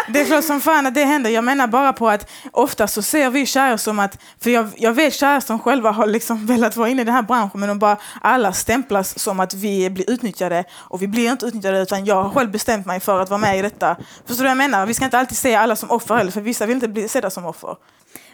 Det 0.09 0.21
är 0.21 0.25
klart 0.25 0.45
som 0.45 0.61
fan 0.61 0.87
att 0.87 0.95
det 0.95 1.05
händer. 1.05 1.31
Jag 1.31 1.45
menar 1.45 1.67
bara 1.67 1.93
på 1.93 2.09
att 2.09 2.31
ofta 2.53 2.87
så 2.89 3.03
ser 3.03 3.31
vi 3.31 3.47
tjejer 3.47 3.77
som 3.77 3.99
att, 3.99 4.19
för 4.43 4.51
jag, 4.51 4.69
jag 4.77 4.93
vet 4.93 5.15
tjejer 5.15 5.41
som 5.41 5.59
själva 5.59 5.91
har 5.91 6.07
liksom 6.07 6.47
velat 6.53 6.77
vara 6.77 6.89
inne 6.89 7.03
i 7.03 7.05
den 7.05 7.15
här 7.15 7.23
branschen 7.23 7.61
men 7.61 7.69
de 7.69 7.79
bara 7.79 7.97
alla 8.21 8.53
stämplas 8.53 9.19
som 9.19 9.41
att 9.41 9.55
vi 9.55 9.91
blir 9.91 10.11
utnyttjade 10.11 10.65
och 10.73 11.03
vi 11.03 11.09
blir 11.09 11.31
inte 11.31 11.47
utnyttjade 11.47 11.81
utan 11.83 12.05
jag 12.05 12.23
har 12.23 12.31
själv 12.31 12.51
bestämt 12.51 12.87
mig 12.87 13.01
för 13.01 13.21
att 13.21 13.31
vara 13.31 13.39
med 13.41 13.59
i 13.59 13.63
detta. 13.63 13.97
Förstår 14.27 14.37
du 14.37 14.43
vad 14.43 14.51
jag 14.51 14.57
menar? 14.57 14.87
Vi 14.87 14.95
ska 14.95 15.05
inte 15.05 15.19
alltid 15.19 15.39
se 15.39 15.55
alla 15.55 15.77
som 15.77 15.91
offer 15.91 16.15
heller 16.15 16.31
för 16.31 16.41
vissa 16.41 16.67
vill 16.67 16.75
inte 16.75 16.89
bli 16.89 17.09
sedda 17.09 17.31
som 17.31 17.47
offer. 17.47 17.77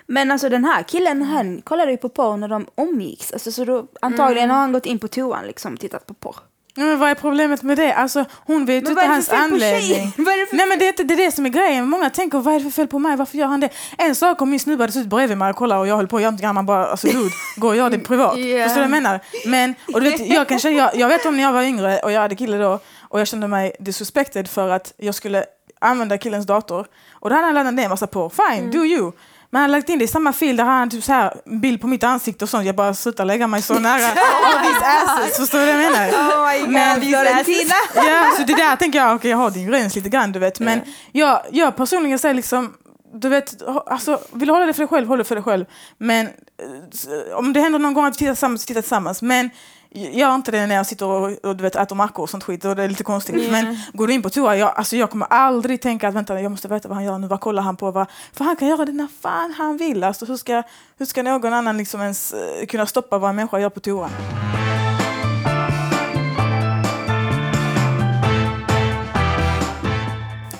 Men 0.09 0.31
alltså 0.31 0.49
den 0.49 0.65
här 0.65 0.83
killen, 0.83 1.23
han 1.23 1.61
kollade 1.63 1.91
ju 1.91 1.97
på 1.97 2.09
porr 2.09 2.37
när 2.37 2.49
de 2.49 2.67
omgicks. 2.75 3.33
Alltså, 3.33 3.53
så 3.53 3.65
då, 3.65 3.87
antagligen 4.01 4.51
har 4.51 4.57
han 4.59 4.73
gått 4.73 4.87
in 4.87 4.99
på 4.99 5.09
toan 5.09 5.47
liksom 5.47 5.75
och 5.75 5.81
tittat 5.81 6.07
på 6.07 6.15
porr. 6.15 6.37
Men 6.77 6.99
vad 6.99 7.11
är 7.11 7.15
problemet 7.15 7.63
med 7.63 7.77
det? 7.77 7.95
Alltså, 7.95 8.25
hon 8.47 8.67
vet 8.67 8.83
Men 8.83 8.93
inte 8.93 9.03
det 9.03 9.09
hans 9.09 9.29
anledning. 9.29 10.13
det 10.17 10.47
Nej, 10.53 10.67
men 10.69 10.79
det, 10.79 10.85
är 10.85 10.89
inte, 10.89 11.05
det 11.05 11.15
är 11.15 11.19
det 11.19 11.33
som 11.33 11.47
är 11.47 11.51
grejen. 11.51 11.89
Många 11.89 12.11
tänker, 12.11 12.39
vad 12.39 12.55
är 12.55 12.59
det 12.59 12.65
för 12.65 12.71
fel 12.71 12.87
på 12.87 12.99
mig? 12.99 13.17
Varför 13.17 13.39
gör 13.39 13.47
han 13.47 13.61
det? 13.61 13.69
En 13.99 14.15
sak 14.15 14.43
om 14.43 14.51
min 14.51 14.61
snubbe 14.61 14.83
hade 14.83 14.93
suttit 14.93 15.09
bredvid 15.09 15.39
mig 15.39 15.51
och 15.51 15.57
kollat 15.57 15.79
och 15.79 15.87
jag 15.87 15.97
höll 15.97 16.09
på 16.09 16.17
att 16.17 16.23
göra 16.23 16.31
någonting, 16.31 16.55
man 16.55 16.67
bara, 16.67 16.87
alltså 16.87 17.07
dude, 17.07 17.31
gå 17.57 17.69
och 17.69 17.77
gör 17.77 17.91
det 17.91 17.99
privat. 17.99 18.39
Ja. 18.47 18.65
Förstår 18.65 18.83
du 18.83 18.89
vad 18.89 18.97
jag 18.97 19.03
menar? 19.03 19.21
Men, 19.47 19.75
och 19.95 20.01
du 20.01 20.11
vet, 20.11 20.27
jag, 20.27 20.49
kanske, 20.49 20.71
jag, 20.71 20.97
jag 20.97 21.09
vet 21.09 21.27
om 21.27 21.37
när 21.37 21.43
jag 21.43 21.53
var 21.53 21.63
yngre 21.63 21.99
och 21.99 22.13
jag 22.13 22.21
hade 22.21 22.37
kille 22.37 22.57
då 22.59 22.81
och 23.01 23.21
jag 23.21 23.29
kände 23.29 23.49
mig 23.49 23.73
disrespected 23.81 24.49
för 24.49 24.69
att 24.69 24.93
jag 24.97 25.15
skulle 25.15 25.45
använda 25.81 26.19
killens 26.19 26.47
dator. 26.47 26.87
Och 27.13 27.31
då 27.31 27.37
hade 27.37 27.47
han 27.47 27.55
laddat 27.55 27.75
ner 27.75 27.89
massa 27.89 28.07
på. 28.07 28.31
Fine, 28.31 28.71
do 28.71 28.85
you. 28.85 29.13
Men 29.51 29.61
han 29.61 29.71
hade 29.71 29.79
lagt 29.79 29.89
in 29.89 29.99
det 29.99 30.05
i 30.05 30.09
samma 30.09 30.33
fil 30.33 30.57
där 30.57 30.65
han 30.65 30.91
typ 30.91 31.05
så 31.05 31.13
här 31.13 31.35
bild 31.61 31.81
på 31.81 31.87
mitt 31.87 32.05
ansikte 32.05 32.45
och 32.45 32.49
sånt. 32.49 32.67
Jag 32.67 32.77
bara 32.77 32.95
slutar 32.95 33.25
lägga 33.25 33.47
mig 33.47 33.63
så 33.63 33.79
nära 33.79 34.07
all 34.45 34.65
these 34.65 34.87
asses. 34.87 35.37
Förstår 35.37 35.59
du 35.59 35.67
vad 35.67 35.75
jag 35.85 35.93
menar? 35.93 36.09
Oh 36.09 36.53
my 36.53 36.61
god, 36.61 36.71
Men- 36.71 37.01
Florentina! 37.01 37.75
Ja, 37.95 38.33
så 38.37 38.43
det 38.43 38.55
där 38.57 38.77
tänker 38.77 38.99
jag, 38.99 39.17
okej 39.17 39.31
jag 39.31 39.39
har 39.39 39.51
din 39.51 39.67
gräns 39.67 39.95
lite 39.97 40.09
grann 40.09 40.33
du 40.33 40.39
vet. 40.39 40.61
Men 40.61 40.81
jag, 41.13 41.41
jag 41.51 41.77
personligen 41.77 42.19
säger 42.19 42.35
liksom, 42.35 42.75
du 43.15 43.29
vet, 43.29 43.63
alltså, 43.87 44.21
vill 44.33 44.47
du 44.49 44.53
hålla 44.55 44.67
det 44.67 44.73
för 44.73 44.81
dig 44.83 44.89
själv, 44.89 45.09
håll 45.09 45.19
det 45.19 45.25
för 45.25 45.35
dig 45.35 45.45
själv. 45.45 45.65
Men 45.99 46.27
eh, 46.27 47.37
om 47.37 47.53
det 47.53 47.61
händer 47.61 47.79
någon 47.79 47.95
gång 47.95 48.05
att 48.05 48.15
vi 48.15 48.19
tittar 48.19 48.33
tillsammans, 48.33 48.63
så 48.63 48.67
titta 48.67 48.83
tillsammans. 48.83 49.23
Men 49.23 49.51
gör 49.97 50.35
inte 50.35 50.51
det 50.51 50.67
när 50.67 50.75
jag 50.75 50.87
sitter 50.87 51.07
och, 51.07 51.45
och 51.45 51.57
du 51.57 51.63
vet, 51.63 51.77
äter 51.77 51.97
mackor 51.97 52.23
och 52.23 52.31
sånt 52.31 52.45
skit. 52.45 52.65
Och 52.65 52.77
det 52.77 52.83
är 52.83 52.89
lite 52.89 53.05
konstigt. 53.05 53.51
Men 53.51 53.79
går 53.93 54.07
du 54.07 54.13
in 54.13 54.23
på 54.23 54.31
toa, 54.31 54.57
jag, 54.57 54.73
alltså, 54.77 54.97
jag 54.97 55.11
kommer 55.11 55.27
aldrig 55.31 55.81
tänka 55.81 56.09
att 56.09 56.15
vänta, 56.15 56.41
jag 56.41 56.51
måste 56.51 56.69
veta 56.69 56.89
vad 56.89 56.97
han 56.97 57.05
gör 57.05 57.19
nu. 57.19 57.27
Vad 57.27 57.41
kollar 57.41 57.63
han 57.63 57.77
på? 57.77 57.91
Vad, 57.91 58.07
för 58.33 58.45
han 58.45 58.57
kan 58.57 58.69
göra 58.69 58.85
det 58.85 58.93
när 58.93 59.09
fan 59.23 59.55
han 59.59 59.77
vill. 59.77 60.05
Alltså, 60.05 60.25
hur, 60.25 60.37
ska, 60.37 60.63
hur 60.99 61.07
ska 61.07 61.23
någon 61.23 61.53
annan 61.53 61.77
liksom 61.77 62.01
ens 62.01 62.33
eh, 62.33 62.67
kunna 62.67 62.87
stoppa 62.87 63.19
vad 63.19 63.31
en 63.31 63.37
människa 63.37 63.59
gör 63.59 63.71
på 63.71 63.81
toa? 63.81 64.11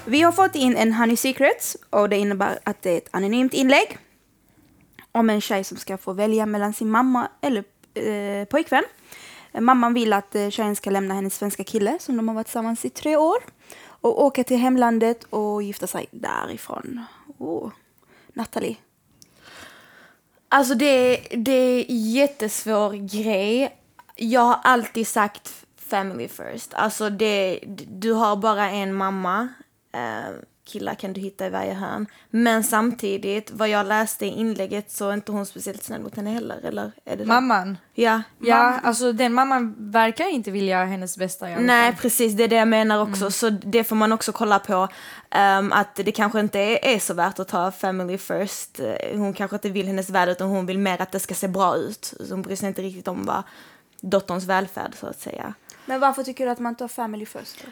Vi 0.09 0.23
har 0.23 0.33
fått 0.33 0.55
in 0.55 0.77
en 0.77 0.93
Honey 0.93 1.17
Secrets 1.17 1.77
och 1.91 2.09
det 2.09 2.17
innebär 2.17 2.59
att 2.65 2.83
det 2.83 2.91
är 2.91 2.97
ett 2.97 3.09
anonymt 3.11 3.55
inlägg 3.55 3.99
om 5.13 5.31
en 5.31 5.41
tjej 5.41 5.65
som 5.65 5.77
ska 5.77 5.99
få 5.99 6.13
välja 6.13 6.47
mellan 6.47 6.73
sin 6.73 6.91
mamma 6.91 7.29
eller 7.41 7.65
eh, 7.95 8.45
pojkvän. 8.45 8.85
Mamman 9.61 9.95
vill 9.95 10.13
att 10.13 10.35
eh, 10.35 10.51
tjejen 10.51 10.77
ska 10.77 10.91
lämna 10.91 11.15
hennes 11.15 11.37
svenska 11.37 11.65
kille 11.65 11.99
som 12.01 12.17
de 12.17 12.29
har 12.29 12.35
varit 12.35 12.47
tillsammans 12.47 12.85
i 12.85 12.91
tre 12.91 13.17
år 13.17 13.37
och 14.01 14.25
åka 14.25 14.45
till 14.45 14.57
hemlandet 14.57 15.25
och 15.25 15.63
gifta 15.63 15.87
sig 15.87 16.07
därifrån. 16.11 17.01
Oh. 17.39 17.71
Nathalie. 18.33 18.77
Alltså 20.49 20.75
det, 20.75 21.17
det 21.31 21.53
är 21.53 21.91
en 21.91 22.11
jättesvår 22.11 22.93
grej. 22.93 23.77
Jag 24.17 24.41
har 24.41 24.59
alltid 24.63 25.07
sagt 25.07 25.67
family 25.77 26.29
first. 26.29 26.75
Alltså 26.75 27.11
det, 27.11 27.61
du 27.89 28.13
har 28.13 28.37
bara 28.37 28.71
en 28.71 28.95
mamma. 28.95 29.49
Eh, 29.93 30.35
Killar 30.67 30.95
kan 30.95 31.13
du 31.13 31.21
hitta 31.21 31.47
i 31.47 31.51
varje 31.51 31.75
hörn. 31.75 32.07
Men 32.31 32.65
samtidigt, 32.65 33.51
vad 33.51 33.69
jag 33.69 33.87
läste 33.87 34.27
i 34.27 34.29
inlägget 34.29 34.91
så 34.91 35.09
är 35.09 35.15
inte 35.15 35.33
hon 35.33 35.47
speciellt 35.47 35.83
snäll 35.83 36.01
mot 36.03 36.17
henne 36.17 36.31
heller. 36.31 36.61
Eller 36.65 36.93
är 37.05 37.17
det 37.17 37.23
så? 37.25 37.29
Mamman. 37.29 37.79
Ja. 37.95 38.23
Ja, 38.39 38.81
alltså 38.83 39.13
den 39.13 39.33
mamman 39.33 39.75
verkar 39.79 40.29
inte 40.29 40.51
vilja 40.51 40.85
hennes 40.85 41.19
bästa 41.19 41.47
Nej, 41.49 41.97
precis. 42.01 42.33
Det 42.33 42.45
är 42.45 42.49
det 42.49 42.57
jag 42.57 42.69
menar 42.69 43.03
också. 43.03 43.31
Så 43.31 43.51
det 43.51 43.85
får 43.85 43.97
man 43.97 44.13
också 44.13 44.33
kolla 44.33 44.59
på. 44.59 44.89
ehm, 45.31 45.73
att 45.73 45.95
det 45.97 46.13
kanske 46.13 46.41
inte 46.41 46.59
är, 46.59 46.95
är 46.95 46.99
så 46.99 47.15
värt 47.15 47.39
att 47.39 47.49
ta 47.49 47.73
family 47.73 48.19
first. 48.19 48.81
Eh, 48.81 49.19
Hon 49.19 49.33
kanske 49.33 49.57
inte 49.57 49.69
vill 49.71 49.87
hennes 49.87 50.11
väl 50.11 50.29
utan 50.29 50.49
hon 50.49 50.67
vill 50.67 50.79
mer 50.79 51.03
att 51.03 51.13
det 51.13 51.21
ska 51.21 51.35
se 51.35 51.49
bra 51.49 51.77
ut. 51.77 52.05
Så 52.21 52.31
Hon 52.31 52.43
bryr 52.43 52.57
sig 52.57 52.69
inte 52.69 52.83
riktigt 52.83 53.09
om 53.09 53.25
vad 53.27 53.43
dotterns 54.01 54.45
välfärd 54.45 54.95
så 54.95 55.07
att 55.07 55.21
säga. 55.21 55.55
Men 55.87 56.01
varför 56.01 56.23
tycker 56.23 56.45
du 56.47 56.51
att 56.53 56.59
man 56.59 56.75
tar 56.75 56.89
family 56.89 57.27
first? 57.27 57.59
Då? 57.65 57.71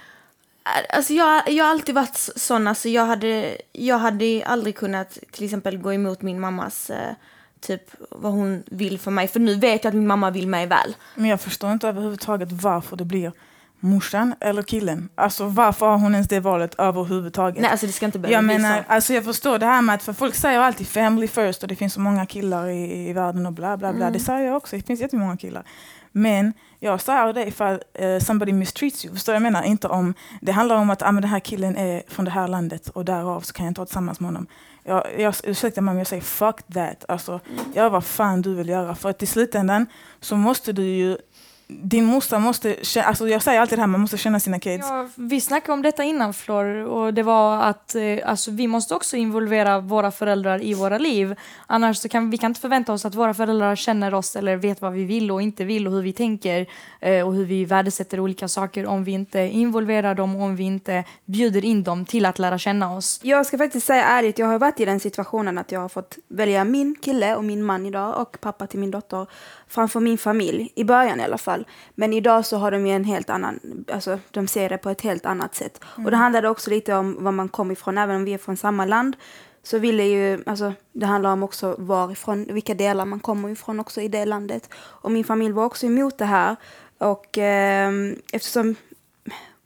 Alltså 0.89 1.13
jag, 1.13 1.49
jag 1.51 1.65
har 1.65 1.71
alltid 1.71 1.95
varit 1.95 2.17
så- 2.17 2.33
sån, 2.37 2.67
alltså 2.69 2.89
jag 2.89 3.07
hade, 3.07 3.57
jag 3.73 3.99
hade 3.99 4.43
aldrig 4.47 4.77
kunnat 4.77 5.19
till 5.33 5.45
exempel 5.45 5.79
gå 5.79 5.93
emot 5.93 6.23
min 6.23 6.41
mammas 6.41 6.91
eh, 6.91 7.15
typ 7.61 7.83
vad 8.11 8.33
hon 8.33 8.63
vill 8.67 8.99
för 8.99 9.11
mig. 9.11 9.29
För 9.29 9.41
nu 9.41 9.55
vet 9.55 9.85
jag 9.85 9.91
att 9.91 9.95
min 9.95 10.07
mamma 10.07 10.31
vill 10.31 10.49
mig 10.49 10.67
väl. 10.67 10.97
Men 11.15 11.31
jag 11.31 11.41
förstår 11.41 11.73
inte 11.73 11.89
överhuvudtaget 11.89 12.53
varför 12.53 12.97
det 12.97 13.05
blir 13.05 13.33
morsan 13.81 14.35
eller 14.41 14.63
killen. 14.63 15.09
Alltså 15.15 15.47
varför 15.47 15.87
har 15.87 15.99
hon 15.99 16.13
ens 16.15 16.29
det 16.29 16.41
valet 16.41 16.75
överhuvudtaget? 16.79 17.63
Nej, 17.63 17.71
alltså 17.71 17.87
det 17.87 17.93
ska 17.93 18.07
inte 18.07 18.19
behöva 18.19 18.35
jag 18.39 18.45
bli 18.45 18.59
menar, 18.59 18.79
så. 18.79 18.93
alltså 18.93 19.15
jag 19.15 19.25
förstår 19.25 19.59
det 19.59 19.67
här 19.67 19.83
med 19.83 19.95
att 19.95 20.03
för 20.03 20.13
folk 20.13 20.35
säger 20.35 20.61
alltid 20.61 20.89
family 20.89 21.29
first 21.29 21.63
och 21.63 21.69
det 21.69 21.77
finns 21.77 21.95
så 21.95 22.01
många 22.01 22.27
killar 22.27 22.67
i, 22.69 23.09
i 23.09 23.13
världen 23.13 23.47
och 23.47 23.53
bla 23.53 23.77
bla 23.77 23.93
bla. 23.93 24.11
Det 24.11 24.21
säger 24.21 24.47
jag 24.47 24.57
också, 24.57 24.77
det 24.77 24.87
finns 24.87 25.01
jättemånga 25.01 25.37
killar. 25.37 25.65
Men 26.17 26.53
jag 26.79 27.01
säger 27.01 27.33
det 27.33 27.47
ifall 27.47 27.81
uh, 28.03 28.19
somebody 28.19 28.53
mistreats 28.53 29.05
you. 29.05 29.15
Förstår 29.15 29.35
jag 29.35 29.43
menar? 29.43 29.63
Inte 29.63 29.89
om, 29.89 30.15
det 30.41 30.53
handlar 30.53 30.77
om 30.77 30.91
att 30.91 31.03
ah, 31.03 31.13
men 31.13 31.23
den 31.23 31.31
här 31.31 31.41
killen 31.41 31.77
är 31.77 32.03
från 32.09 32.25
det 32.25 32.31
här 32.31 32.49
landet 32.49 32.89
och 32.89 33.05
därav 33.05 33.41
så 33.41 33.53
kan 33.53 33.67
jag 33.67 33.71
inte 33.71 33.81
vara 33.81 33.87
tillsammans 33.87 34.21
med 34.21 34.29
honom. 34.29 34.47
Jag, 34.85 35.21
jag, 35.21 35.35
ursäkta 35.45 35.81
mig 35.81 35.93
om 35.93 35.99
jag 35.99 36.07
säger 36.07 36.23
fuck 36.23 36.57
that. 36.75 37.05
Alltså, 37.09 37.41
Gör 37.75 37.91
vad 37.91 38.05
fan 38.05 38.43
du 38.43 38.55
vill 38.55 38.69
göra. 38.69 38.95
För 38.95 39.11
att 39.11 39.23
i 39.23 39.27
slutändan 39.27 39.87
så 40.21 40.37
måste 40.37 40.73
du 40.73 40.85
ju 40.85 41.19
din 41.67 42.05
morsa 42.05 42.39
måste, 42.39 42.77
alltså 43.05 43.29
jag 43.29 43.43
säger 43.43 43.61
alltid 43.61 43.79
det 43.79 43.83
här, 43.83 43.87
man 43.87 44.01
måste 44.01 44.19
känna 44.19 44.41
sina 44.41 44.59
kids. 44.59 44.87
Ja, 44.89 45.09
vi 45.15 45.41
snackade 45.41 45.73
om 45.73 45.83
detta 45.83 46.05
innan 46.05 46.35
Flor 46.35 46.65
och 46.85 47.15
det 47.15 47.23
var 47.23 47.63
att 47.63 47.95
eh, 47.95 48.03
alltså, 48.25 48.51
vi 48.51 48.67
måste 48.67 48.95
också 48.95 49.17
involvera 49.17 49.81
våra 49.81 50.11
föräldrar 50.11 50.63
i 50.63 50.75
våra 50.75 50.99
liv. 50.99 51.35
Annars 51.67 51.99
så 51.99 52.09
kan 52.09 52.31
vi 52.31 52.39
kan 52.39 52.51
inte 52.51 52.61
förvänta 52.61 52.93
oss 52.93 53.05
att 53.05 53.15
våra 53.15 53.35
föräldrar 53.35 53.77
känner 53.77 54.15
oss 54.15 54.37
eller 54.37 54.57
vet 54.57 54.81
vad 54.81 54.93
vi 54.93 55.05
vill 55.05 55.31
och 55.31 55.43
inte 55.43 55.65
vill 55.65 55.87
och 55.87 55.93
hur 55.93 56.03
vi 56.03 56.13
tänker 56.13 56.67
eh, 57.01 57.27
och 57.27 57.35
hur 57.35 57.45
vi 57.45 57.65
värdesätter 57.65 58.21
olika 58.21 58.49
saker 58.49 58.87
om 58.87 59.05
vi 59.05 59.13
inte 59.13 59.41
involverar 59.41 60.15
dem 60.15 60.37
och 60.37 60.43
om 60.43 60.57
vi 60.57 60.65
inte 60.65 61.05
bjuder 61.25 61.65
in 61.65 61.83
dem 61.83 62.05
till 62.05 62.27
att 62.27 62.39
lära 62.39 62.59
känna 62.59 62.97
oss. 62.97 63.21
Jag 63.23 63.47
ska 63.47 63.59
faktiskt 63.59 63.87
säga 63.87 64.05
ärligt, 64.05 64.39
jag 64.39 64.47
har 64.47 64.59
varit 64.59 64.81
i 64.81 64.85
den 64.85 65.01
situationen 65.01 65.59
att 65.59 65.73
jag 65.73 65.81
har 65.81 65.89
fått 65.89 66.19
välja 66.29 66.65
min 66.65 66.97
kille 67.03 67.37
och 67.37 67.45
min 67.45 67.63
man 67.63 67.87
idag 67.87 68.21
och 68.21 68.41
pappa 68.41 68.67
till 68.67 68.79
min 68.79 68.91
dotter 68.91 69.27
framför 69.75 70.01
min 70.01 70.19
familj, 70.19 70.73
i 70.75 70.85
början 70.85 71.21
i 71.21 71.25
alla 71.25 71.39
fall. 71.39 71.67
Men 71.95 72.13
idag 72.13 72.47
så 72.47 72.57
har 72.57 72.71
de 72.71 72.87
ju 72.87 72.93
en 72.93 73.05
helt 73.05 73.31
annan, 73.31 73.85
alltså 73.93 74.19
de 74.31 74.47
ser 74.47 74.69
det 74.69 74.79
på 74.79 74.91
ett 74.91 75.01
helt 75.01 75.27
annat 75.27 75.55
sätt. 75.55 75.81
Och 76.05 76.11
det 76.11 76.17
handlade 76.17 76.49
också 76.49 76.71
lite 76.71 76.95
om 76.95 77.25
var 77.25 77.33
man 77.33 77.49
kom 77.49 77.71
ifrån, 77.71 77.99
även 77.99 78.17
om 78.17 78.25
vi 78.25 78.35
är 78.35 78.39
från 78.39 78.57
samma 78.57 78.85
land 78.85 79.17
så 79.63 79.79
ville 79.79 80.03
ju, 80.03 80.43
alltså 80.47 80.73
det 80.93 81.07
handlar 81.07 81.33
om 81.33 81.43
också 81.43 81.77
varifrån, 81.79 82.47
vilka 82.51 82.75
delar 82.75 83.05
man 83.05 83.21
kommer 83.21 83.49
ifrån 83.49 83.81
också 83.81 84.01
i 84.01 84.09
det 84.09 84.25
landet. 84.25 84.69
Och 84.75 85.11
min 85.11 85.25
familj 85.25 85.53
var 85.53 85.65
också 85.65 85.87
emot 85.87 86.19
det 86.19 86.25
här. 86.25 86.57
Och 86.99 87.39
ehm, 87.39 88.17
eftersom 88.33 88.75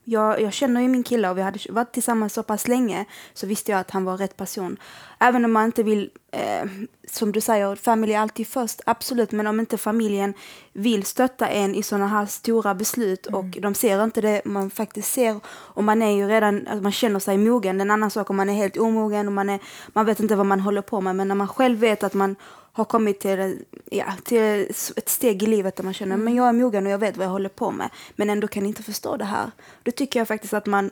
jag, 0.09 0.41
jag 0.41 0.53
känner 0.53 0.81
ju 0.81 0.87
min 0.87 1.03
kille 1.03 1.29
och 1.29 1.37
vi 1.37 1.41
hade 1.41 1.59
varit 1.69 1.91
tillsammans 1.91 2.33
så 2.33 2.43
pass 2.43 2.67
länge 2.67 3.05
så 3.33 3.47
visste 3.47 3.71
jag 3.71 3.79
att 3.79 3.91
han 3.91 4.05
var 4.05 4.17
rätt 4.17 4.37
person. 4.37 4.77
Även 5.19 5.45
om 5.45 5.51
man 5.51 5.65
inte 5.65 5.83
vill, 5.83 6.09
eh, 6.31 6.69
som 7.07 7.31
du 7.31 7.41
säger, 7.41 7.75
familj 7.75 8.13
är 8.13 8.19
alltid 8.19 8.47
först, 8.47 8.81
absolut. 8.85 9.31
Men 9.31 9.47
om 9.47 9.59
inte 9.59 9.77
familjen 9.77 10.33
vill 10.73 11.05
stötta 11.05 11.47
en 11.47 11.75
i 11.75 11.83
sådana 11.83 12.07
här 12.07 12.25
stora 12.25 12.75
beslut 12.75 13.25
och 13.25 13.45
de 13.45 13.73
ser 13.73 14.03
inte 14.03 14.21
det 14.21 14.41
man 14.45 14.69
faktiskt 14.69 15.13
ser 15.13 15.39
och 15.47 15.83
man 15.83 16.01
är 16.01 16.11
ju 16.11 16.27
redan, 16.27 16.67
alltså 16.67 16.83
man 16.83 16.91
känner 16.91 17.19
sig 17.19 17.37
mogen. 17.37 17.77
Det 17.77 17.81
är 17.81 17.85
en 17.85 17.91
annan 17.91 18.11
sak 18.11 18.29
om 18.29 18.35
man 18.35 18.49
är 18.49 18.53
helt 18.53 18.77
omogen 18.77 19.27
och 19.27 19.33
man, 19.33 19.49
är, 19.49 19.59
man 19.87 20.05
vet 20.05 20.19
inte 20.19 20.35
vad 20.35 20.45
man 20.45 20.59
håller 20.59 20.81
på 20.81 21.01
med. 21.01 21.15
Men 21.15 21.27
när 21.27 21.35
man 21.35 21.47
själv 21.47 21.79
vet 21.79 22.03
att 22.03 22.13
man 22.13 22.35
har 22.73 22.85
kommit 22.85 23.19
till, 23.19 23.65
ja, 23.91 24.13
till 24.23 24.69
ett 24.95 25.09
steg 25.09 25.43
i 25.43 25.45
livet 25.45 25.75
där 25.75 25.83
man 25.83 25.93
känner 25.93 26.17
men 26.17 26.35
jag 26.35 26.47
är 26.47 26.53
mogen 26.53 26.85
och 26.85 26.91
jag 26.91 26.97
vet 26.97 27.17
vad 27.17 27.25
jag 27.25 27.31
håller 27.31 27.49
på 27.49 27.71
med. 27.71 27.89
Men 28.15 28.29
ändå 28.29 28.47
kan 28.47 28.65
inte 28.65 28.83
förstå 28.83 29.17
det 29.17 29.25
här. 29.25 29.51
Då 29.83 29.91
tycker 29.91 30.19
jag 30.19 30.27
faktiskt 30.27 30.53
att 30.53 30.65
man 30.65 30.91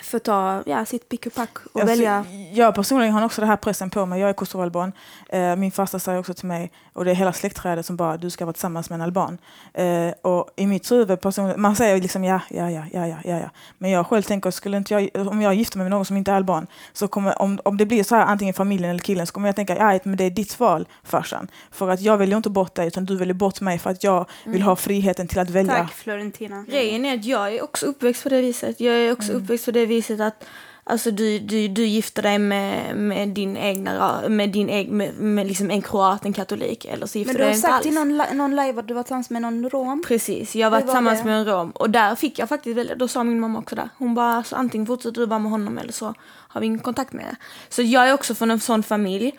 får 0.00 0.18
ta 0.18 0.62
ja, 0.66 0.84
sitt 0.84 1.08
pick 1.08 1.26
och 1.26 1.34
pack 1.34 1.58
och 1.72 1.80
Alltså, 1.80 1.86
välja. 1.86 2.24
Jag 2.52 2.74
personligen 2.74 3.14
har 3.14 3.24
också 3.24 3.40
den 3.40 3.50
här 3.50 3.56
pressen 3.56 3.90
på 3.90 4.06
mig. 4.06 4.20
Jag 4.20 4.28
är 4.28 4.34
kosovoalban. 4.34 4.92
Eh, 5.28 5.56
min 5.56 5.72
farsa 5.72 5.98
säger 5.98 6.18
också 6.18 6.34
till 6.34 6.46
mig, 6.46 6.72
och 6.92 7.04
det 7.04 7.10
är 7.10 7.14
hela 7.14 7.32
släktträdet 7.32 7.86
som 7.86 7.96
bara, 7.96 8.16
du 8.16 8.30
ska 8.30 8.44
vara 8.44 8.52
tillsammans 8.52 8.90
med 8.90 8.94
en 8.94 9.02
alban. 9.02 9.38
Eh, 9.74 10.10
och 10.22 10.50
i 10.56 10.66
mitt 10.66 10.92
huvud, 10.92 11.20
personligen, 11.20 11.60
man 11.60 11.76
säger 11.76 12.00
liksom 12.00 12.24
ja, 12.24 12.40
ja, 12.50 12.70
ja, 12.70 12.84
ja, 12.92 13.06
ja, 13.06 13.16
ja, 13.24 13.38
ja. 13.38 13.50
Men 13.78 13.90
jag 13.90 14.06
själv 14.06 14.22
tänker, 14.22 14.50
skulle 14.50 14.76
inte 14.76 14.94
jag, 14.94 15.28
om 15.28 15.42
jag 15.42 15.54
gifter 15.54 15.78
mig 15.78 15.84
med 15.84 15.90
någon 15.90 16.04
som 16.04 16.16
inte 16.16 16.30
är 16.30 16.36
alban, 16.36 16.66
så 16.92 17.08
kommer, 17.08 17.42
om, 17.42 17.58
om 17.64 17.76
det 17.76 17.86
blir 17.86 18.04
så 18.04 18.14
här 18.14 18.26
antingen 18.26 18.54
familjen 18.54 18.90
eller 18.90 19.00
killen, 19.00 19.26
så 19.26 19.32
kommer 19.32 19.48
jag 19.48 19.56
tänka, 19.56 19.76
ja, 19.76 19.98
men 20.04 20.16
det 20.16 20.24
är 20.24 20.30
ditt 20.30 20.60
val 20.60 20.88
farsan. 21.04 21.48
För 21.70 21.88
att 21.88 22.00
jag 22.00 22.16
väljer 22.18 22.36
inte 22.36 22.50
bort 22.50 22.74
dig, 22.74 22.86
utan 22.86 23.04
du 23.04 23.16
väljer 23.16 23.34
bort 23.34 23.60
mig 23.60 23.78
för 23.78 23.90
att 23.90 24.04
jag 24.04 24.26
vill 24.44 24.62
ha 24.62 24.76
friheten 24.76 25.28
till 25.28 25.38
att 25.38 25.50
välja. 25.50 25.74
Tack 25.74 25.92
Florentina. 25.92 26.64
Grejen 26.68 27.04
är 27.04 27.14
att 27.14 27.24
jag 27.24 27.54
är 27.54 27.64
också 27.64 27.86
uppväxt 27.86 28.22
på 28.22 28.28
det 28.28 28.40
viset. 28.40 28.80
Jag 28.80 28.94
är 28.94 29.12
också 29.12 29.32
uppväxt 29.32 29.64
på 29.64 29.70
det 29.70 29.81
viset 29.86 30.20
att 30.20 30.44
alltså, 30.84 31.10
du, 31.10 31.38
du, 31.38 31.68
du 31.68 31.84
gifter 31.86 32.22
dig 32.22 32.38
med, 32.38 32.96
med 32.96 33.28
din 33.28 33.56
egna, 33.56 34.22
med 34.28 34.50
din 34.50 34.68
egen, 34.68 34.96
med, 34.96 35.14
med 35.18 35.46
liksom 35.46 35.70
en 35.70 35.82
kroat, 35.82 36.24
en 36.24 36.32
katolik. 36.32 36.84
Eller 36.84 37.06
så 37.06 37.18
gifter 37.18 37.34
Men 37.34 37.36
du 37.36 37.38
du 37.38 37.44
har 37.44 37.48
dig 37.50 37.56
inte 37.56 37.68
sagt 37.68 37.74
alls. 37.74 37.86
i 37.86 37.90
någon, 37.90 38.18
li- 38.18 38.34
någon 38.34 38.56
live 38.56 38.80
att 38.80 38.88
du 38.88 38.94
var 38.94 39.02
tillsammans 39.02 39.30
med 39.30 39.42
någon 39.42 39.70
rom. 39.70 40.02
Precis, 40.08 40.56
jag 40.56 40.70
var 40.70 40.78
var 40.78 40.86
tillsammans 40.86 41.18
det? 41.18 41.24
med 41.24 41.38
en 41.38 41.44
rom 41.44 41.70
och 41.70 41.90
där 41.90 42.14
fick 42.14 42.38
jag 42.38 42.48
faktiskt 42.48 42.76
välja, 42.76 42.94
då 42.94 43.08
sa 43.08 43.24
min 43.24 43.40
mamma 43.40 43.58
också 43.58 43.76
där. 43.76 43.88
Hon 43.98 44.14
bara, 44.14 44.34
alltså, 44.34 44.56
antingen 44.56 44.86
fortsätter 44.86 45.20
du 45.20 45.26
bara 45.26 45.38
med 45.38 45.50
honom 45.50 45.78
eller 45.78 45.92
så 45.92 46.14
har 46.24 46.60
vi 46.60 46.66
ingen 46.66 46.78
kontakt 46.78 47.12
med 47.12 47.24
det. 47.24 47.36
Så 47.68 47.82
jag 47.82 48.08
är 48.08 48.12
också 48.14 48.34
från 48.34 48.50
en 48.50 48.60
sån 48.60 48.82
familj. 48.82 49.32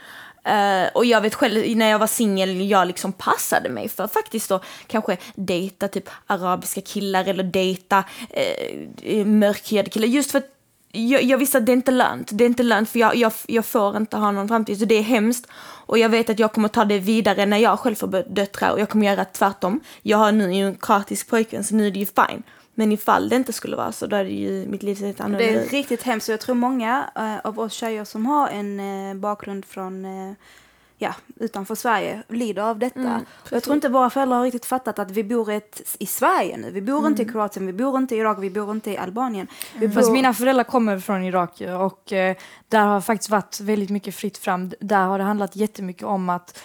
Uh, 0.47 0.89
och 0.93 1.05
jag 1.05 1.21
vet 1.21 1.35
själv 1.35 1.77
när 1.77 1.89
jag 1.89 1.99
var 1.99 2.07
singel, 2.07 2.69
jag 2.69 2.87
liksom 2.87 3.13
passade 3.13 3.69
mig 3.69 3.89
för 3.89 4.07
faktiskt 4.07 4.49
då 4.49 4.59
kanske 4.87 5.17
dejta 5.35 5.87
typ 5.87 6.09
arabiska 6.27 6.81
killar 6.81 7.25
eller 7.25 7.43
dejta 7.43 8.03
uh, 9.05 9.25
mörkhyade 9.25 9.89
killar. 9.89 10.07
Just 10.07 10.31
för 10.31 10.37
att 10.37 10.49
jag, 10.95 11.23
jag 11.23 11.37
visste 11.37 11.57
att 11.57 11.65
det 11.65 11.71
är 11.71 11.73
inte 11.73 11.91
lönt. 11.91 12.29
Det 12.33 12.43
är 12.43 12.45
inte 12.45 12.63
lönt 12.63 12.89
för 12.89 12.99
jag, 12.99 13.15
jag, 13.15 13.33
jag 13.47 13.65
får 13.65 13.97
inte 13.97 14.17
ha 14.17 14.31
någon 14.31 14.47
framtid. 14.47 14.79
Så 14.79 14.85
det 14.85 14.95
är 14.95 15.01
hemskt. 15.01 15.47
Och 15.85 15.97
jag 15.97 16.09
vet 16.09 16.29
att 16.29 16.39
jag 16.39 16.53
kommer 16.53 16.67
ta 16.67 16.85
det 16.85 16.99
vidare 16.99 17.45
när 17.45 17.57
jag 17.57 17.79
själv 17.79 17.95
får 17.95 18.33
döttrar 18.33 18.71
och 18.71 18.79
jag 18.79 18.89
kommer 18.89 19.07
göra 19.07 19.25
tvärtom. 19.25 19.79
Jag 20.01 20.17
har 20.17 20.31
nu 20.31 20.53
en 20.53 20.75
kroatisk 20.75 21.29
pojkvän 21.29 21.63
så 21.63 21.75
nu 21.75 21.87
är 21.87 21.91
det 21.91 21.99
ju 21.99 22.05
fine. 22.05 22.43
Men 22.75 22.91
ifall 22.91 23.29
det 23.29 23.35
inte 23.35 23.53
skulle 23.53 23.75
vara 23.75 23.91
så 23.91 24.07
då 24.07 24.15
är 24.15 24.23
det 24.23 24.29
ju 24.29 24.67
mitt 24.67 24.83
liv 24.83 24.95
sett 24.95 25.21
annorlunda 25.21 25.53
Det 25.53 25.65
är 25.65 25.69
riktigt 25.69 26.03
hemskt 26.03 26.29
jag 26.29 26.39
tror 26.39 26.55
många 26.55 27.09
uh, 27.19 27.47
av 27.47 27.59
oss 27.59 27.73
tjejer 27.73 28.03
som 28.03 28.25
har 28.25 28.47
en 28.47 28.79
uh, 28.79 29.15
bakgrund 29.15 29.65
från 29.65 30.05
uh, 30.05 30.33
ja, 30.97 31.15
utanför 31.35 31.75
Sverige 31.75 32.23
lider 32.27 32.61
av 32.61 32.79
detta. 32.79 32.99
Mm, 32.99 33.25
jag 33.49 33.63
tror 33.63 33.75
inte 33.75 33.89
våra 33.89 34.09
föräldrar 34.09 34.37
har 34.37 34.43
riktigt 34.45 34.65
fattat 34.65 34.99
att 34.99 35.11
vi 35.11 35.23
bor 35.23 35.51
ett, 35.51 35.95
i 35.99 36.05
Sverige 36.05 36.57
nu. 36.57 36.71
Vi 36.71 36.81
bor 36.81 36.99
Mm. 36.99 37.11
inte 37.11 37.23
i 37.23 37.25
Kroatien, 37.25 37.65
vi 37.67 37.73
bor 37.73 37.97
inte 37.97 38.15
i 38.15 38.17
Irak, 38.17 38.37
vi 38.41 38.49
bor 38.49 38.71
inte 38.71 38.91
i 38.91 38.97
Albanien. 38.97 39.47
Fast 39.93 40.07
bor... 40.07 40.11
mina 40.11 40.33
föräldrar 40.33 40.63
kommer 40.63 40.99
från 40.99 41.23
Irak 41.23 41.61
och 41.79 42.13
eh, 42.13 42.35
där 42.69 42.85
har 42.85 43.01
faktiskt 43.01 43.29
varit 43.29 43.59
väldigt 43.59 43.89
mycket 43.89 44.15
fritt 44.15 44.37
fram. 44.37 44.71
Där 44.79 45.05
har 45.05 45.17
det 45.17 45.23
handlat 45.23 45.55
jättemycket 45.55 46.03
om 46.03 46.29
att 46.29 46.59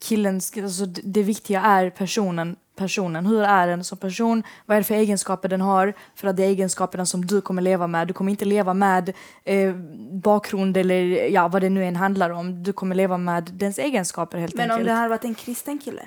killen, 0.00 0.34
alltså 0.34 0.86
det 0.86 1.22
viktiga 1.22 1.60
är 1.60 1.90
personen, 1.90 2.56
personen. 2.76 3.26
Hur 3.26 3.42
är 3.42 3.66
den 3.66 3.84
som 3.84 3.98
person? 3.98 4.42
Vad 4.66 4.76
är 4.76 4.80
det 4.80 4.84
för 4.84 4.94
egenskaper 4.94 5.48
den 5.48 5.60
har? 5.60 5.92
För 6.14 6.28
att 6.28 6.36
det 6.36 6.44
är 6.44 6.48
egenskaperna 6.48 7.06
som 7.06 7.26
du 7.26 7.40
kommer 7.40 7.62
leva 7.62 7.86
med. 7.86 8.08
Du 8.08 8.14
kommer 8.14 8.30
inte 8.30 8.44
leva 8.44 8.74
med 8.74 9.12
eh, 9.44 9.74
bakgrund 10.22 10.76
eller 10.76 11.28
ja, 11.28 11.48
vad 11.48 11.62
det 11.62 11.70
nu 11.70 11.84
än 11.84 11.96
handlar 11.96 12.30
om. 12.30 12.62
Du 12.62 12.72
kommer 12.72 12.94
leva 12.94 13.18
med 13.18 13.50
dens 13.52 13.78
egenskaper 13.78 14.38
helt 14.38 14.54
Men 14.54 14.64
om 14.70 14.74
enkelt. 14.74 14.88
det 14.88 14.92
hade 14.94 15.08
varit 15.08 15.24
en 15.24 15.34
kristen 15.34 15.78
kille? 15.78 16.02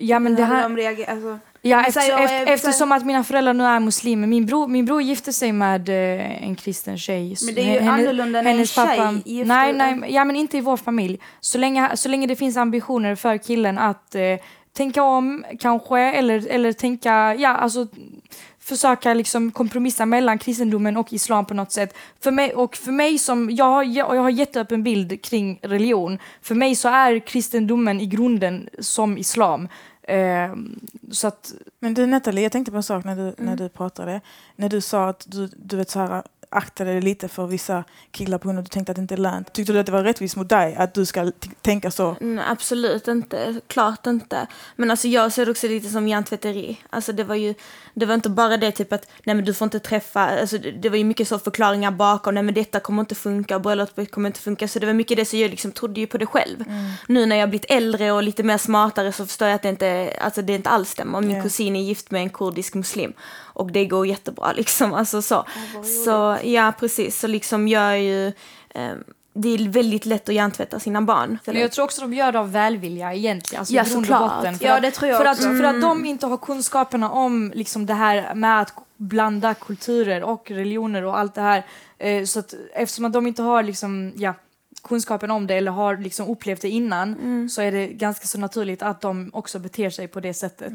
ja, 0.00 0.18
men 0.18 0.34
det 0.34 0.44
här, 0.44 0.68
de 0.68 1.04
alltså, 1.08 1.38
Ja, 1.62 1.76
Men 1.76 1.86
efter, 1.86 2.22
efter, 2.24 2.46
eftersom 2.52 2.92
att 2.92 3.06
mina 3.06 3.24
föräldrar 3.24 3.54
nu 3.54 3.64
är 3.64 3.80
muslimer. 3.80 4.26
Min 4.26 4.46
bror, 4.46 4.68
min 4.68 4.84
bror 4.84 5.02
gifte 5.02 5.32
sig 5.32 5.52
med 5.52 5.88
eh, 5.88 6.42
en 6.44 6.56
kristen 6.56 6.98
tjej. 6.98 7.36
Men 7.46 7.54
det 7.54 7.60
är 7.60 7.74
ju 7.74 7.80
Henne- 7.80 7.90
annorlunda 7.92 8.42
när 8.42 8.50
en 8.50 8.66
tjej 8.66 9.22
gifter- 9.24 9.44
Nej, 9.44 9.72
nej, 9.72 10.14
ja, 10.14 10.24
men 10.24 10.36
inte 10.36 10.58
i 10.58 10.60
vår 10.60 10.76
familj. 10.76 11.18
Så 11.40 11.58
länge, 11.58 11.96
så 11.96 12.08
länge 12.08 12.26
det 12.26 12.36
finns 12.36 12.56
ambitioner 12.56 13.14
för 13.14 13.38
killen 13.38 13.78
att 13.78 14.14
eh, 14.14 14.22
tänka 14.78 15.02
om 15.02 15.44
kanske, 15.58 15.98
eller, 15.98 16.46
eller 16.48 16.72
tänka, 16.72 17.34
ja 17.34 17.48
alltså 17.48 17.86
försöka 18.58 19.14
liksom 19.14 19.50
kompromissa 19.50 20.06
mellan 20.06 20.38
kristendomen 20.38 20.96
och 20.96 21.12
islam 21.12 21.46
på 21.46 21.54
något 21.54 21.72
sätt. 21.72 21.96
För 22.20 22.30
mig, 22.30 22.54
och 22.54 22.76
för 22.76 22.92
mig 22.92 23.18
som, 23.18 23.50
jag 23.50 23.64
har, 23.64 23.84
jag, 23.84 24.06
har 24.06 24.30
jätteöppen 24.30 24.82
bild 24.82 25.22
kring 25.22 25.58
religion. 25.62 26.18
För 26.42 26.54
mig 26.54 26.74
så 26.74 26.88
är 26.88 27.18
kristendomen 27.18 28.00
i 28.00 28.06
grunden 28.06 28.68
som 28.78 29.18
islam. 29.18 29.68
Eh, 30.02 30.54
så 31.10 31.28
att, 31.28 31.52
Men 31.80 31.94
du 31.94 32.06
Nathalie, 32.06 32.42
jag 32.42 32.52
tänkte 32.52 32.70
på 32.70 32.76
en 32.76 32.82
sak 32.82 33.04
när 33.04 33.16
du, 33.16 33.34
när 33.38 33.56
du 33.56 33.68
pratade. 33.68 34.20
När 34.56 34.68
du 34.68 34.80
sa 34.80 35.08
att 35.08 35.26
du, 35.28 35.48
du 35.56 35.76
vet 35.76 35.90
så 35.90 36.00
här, 36.00 36.22
aktade 36.50 36.90
dig 36.92 37.00
lite 37.00 37.28
för 37.28 37.46
vissa 37.46 37.84
killar 38.10 38.38
på 38.38 38.48
grund 38.48 38.58
av 38.58 38.62
att 38.62 38.70
du 38.70 38.74
tänkte 38.74 38.92
att 38.92 38.96
det 38.96 39.02
inte 39.02 39.14
är 39.14 39.18
lönt. 39.18 39.52
Tyckte 39.52 39.72
du 39.72 39.78
att 39.78 39.86
det 39.86 39.92
var 39.92 40.02
rättvist 40.04 40.36
mot 40.36 40.48
dig 40.48 40.74
att 40.76 40.94
du 40.94 41.06
ska 41.06 41.32
tänka 41.62 41.90
så? 41.90 42.16
Mm, 42.20 42.44
absolut 42.50 43.08
inte, 43.08 43.60
klart 43.66 44.06
inte. 44.06 44.46
Men 44.76 44.90
alltså 44.90 45.08
jag 45.08 45.32
ser 45.32 45.44
det 45.44 45.50
också 45.50 45.66
lite 45.68 45.88
som 45.88 46.08
hjärntvätteri. 46.08 46.80
Alltså 46.90 47.12
det 47.12 47.24
var 47.24 47.34
ju, 47.34 47.54
det 47.94 48.06
var 48.06 48.14
inte 48.14 48.28
bara 48.30 48.56
det 48.56 48.70
typ 48.72 48.92
att 48.92 49.10
nej 49.24 49.36
men 49.36 49.44
du 49.44 49.54
får 49.54 49.66
inte 49.66 49.78
träffa, 49.80 50.40
alltså 50.40 50.58
det, 50.58 50.70
det 50.70 50.88
var 50.88 50.96
ju 50.96 51.04
mycket 51.04 51.28
så 51.28 51.38
förklaringar 51.38 51.90
bakom, 51.90 52.34
nej 52.34 52.42
men 52.42 52.54
detta 52.54 52.80
kommer 52.80 53.00
inte 53.00 53.14
funka, 53.14 53.58
bröllopet 53.58 54.10
kommer 54.10 54.26
inte 54.26 54.40
funka. 54.40 54.68
Så 54.68 54.78
det 54.78 54.86
var 54.86 54.92
mycket 54.92 55.16
det, 55.16 55.24
så 55.24 55.36
jag 55.36 55.50
liksom 55.50 55.72
trodde 55.72 56.00
ju 56.00 56.06
på 56.06 56.18
det 56.18 56.26
själv. 56.26 56.64
Nu 57.06 57.26
när 57.26 57.36
jag 57.36 57.48
blivit 57.50 57.70
äldre 57.70 58.12
och 58.12 58.22
lite 58.22 58.42
mer 58.42 58.58
smartare 58.58 59.12
så 59.12 59.26
förstår 59.26 59.48
jag 59.48 59.54
att 59.54 59.62
det 59.62 59.68
inte, 59.68 60.16
alltså 60.20 60.42
det 60.42 60.54
inte 60.54 60.70
alls 60.70 60.90
stämmer. 60.90 61.20
Min 61.20 61.36
Ja. 61.36 61.42
kusin 61.42 61.76
är 61.76 61.80
gift 61.80 62.10
med 62.10 62.20
en 62.22 62.30
kurdisk 62.30 62.74
muslim 62.74 63.12
och 63.58 63.72
det 63.72 63.86
går 63.86 64.06
jättebra 64.06 64.52
liksom, 64.56 64.94
alltså 64.94 65.22
så. 65.22 65.44
Så 66.04 66.38
ja, 66.44 66.72
precis, 66.80 67.20
så 67.20 67.26
liksom 67.26 67.68
jag 67.68 67.82
är 67.82 67.96
ju, 67.96 68.26
eh, 68.68 68.92
det 69.32 69.48
är 69.48 69.68
väldigt 69.68 70.06
lätt 70.06 70.28
att 70.28 70.34
hjärntvätta 70.34 70.80
sina 70.80 71.02
barn. 71.02 71.38
Men 71.44 71.56
jag 71.56 71.72
tror 71.72 71.84
också 71.84 72.00
de 72.00 72.14
gör 72.14 72.32
det 72.32 72.38
av 72.40 72.52
välvilja 72.52 73.14
egentligen. 73.14 73.60
Alltså 73.60 73.74
Ja, 73.74 73.84
såklart. 73.84 74.58
För 74.58 74.66
Ja, 74.66 74.80
det 74.80 74.90
tror 74.90 75.10
jag 75.10 75.18
för 75.18 75.24
att, 75.24 75.38
för 75.38 75.62
att 75.64 75.80
de 75.80 76.04
inte 76.04 76.26
har 76.26 76.36
kunskaperna 76.36 77.10
om 77.10 77.52
liksom 77.54 77.86
det 77.86 77.94
här 77.94 78.34
med 78.34 78.60
att 78.60 78.72
blanda 78.96 79.54
kulturer 79.54 80.22
och 80.22 80.50
religioner 80.50 81.04
och 81.04 81.18
allt 81.18 81.34
det 81.34 81.40
här. 81.40 81.66
Eh, 81.98 82.24
så 82.24 82.38
att, 82.38 82.54
eftersom 82.74 83.04
att 83.04 83.12
de 83.12 83.26
inte 83.26 83.42
har 83.42 83.62
liksom, 83.62 84.12
ja, 84.16 84.34
kunskapen 84.82 85.30
om 85.30 85.46
det 85.46 85.54
eller 85.54 85.70
har 85.70 85.96
liksom 85.96 86.28
upplevt 86.28 86.62
det 86.62 86.68
innan 86.68 87.14
Mm. 87.14 87.48
så 87.48 87.62
är 87.62 87.72
det 87.72 87.86
ganska 87.86 88.26
så 88.26 88.38
naturligt 88.38 88.82
att 88.82 89.00
de 89.00 89.30
också 89.32 89.58
beter 89.58 89.90
sig 89.90 90.08
på 90.08 90.20
det 90.20 90.34
sättet. 90.34 90.72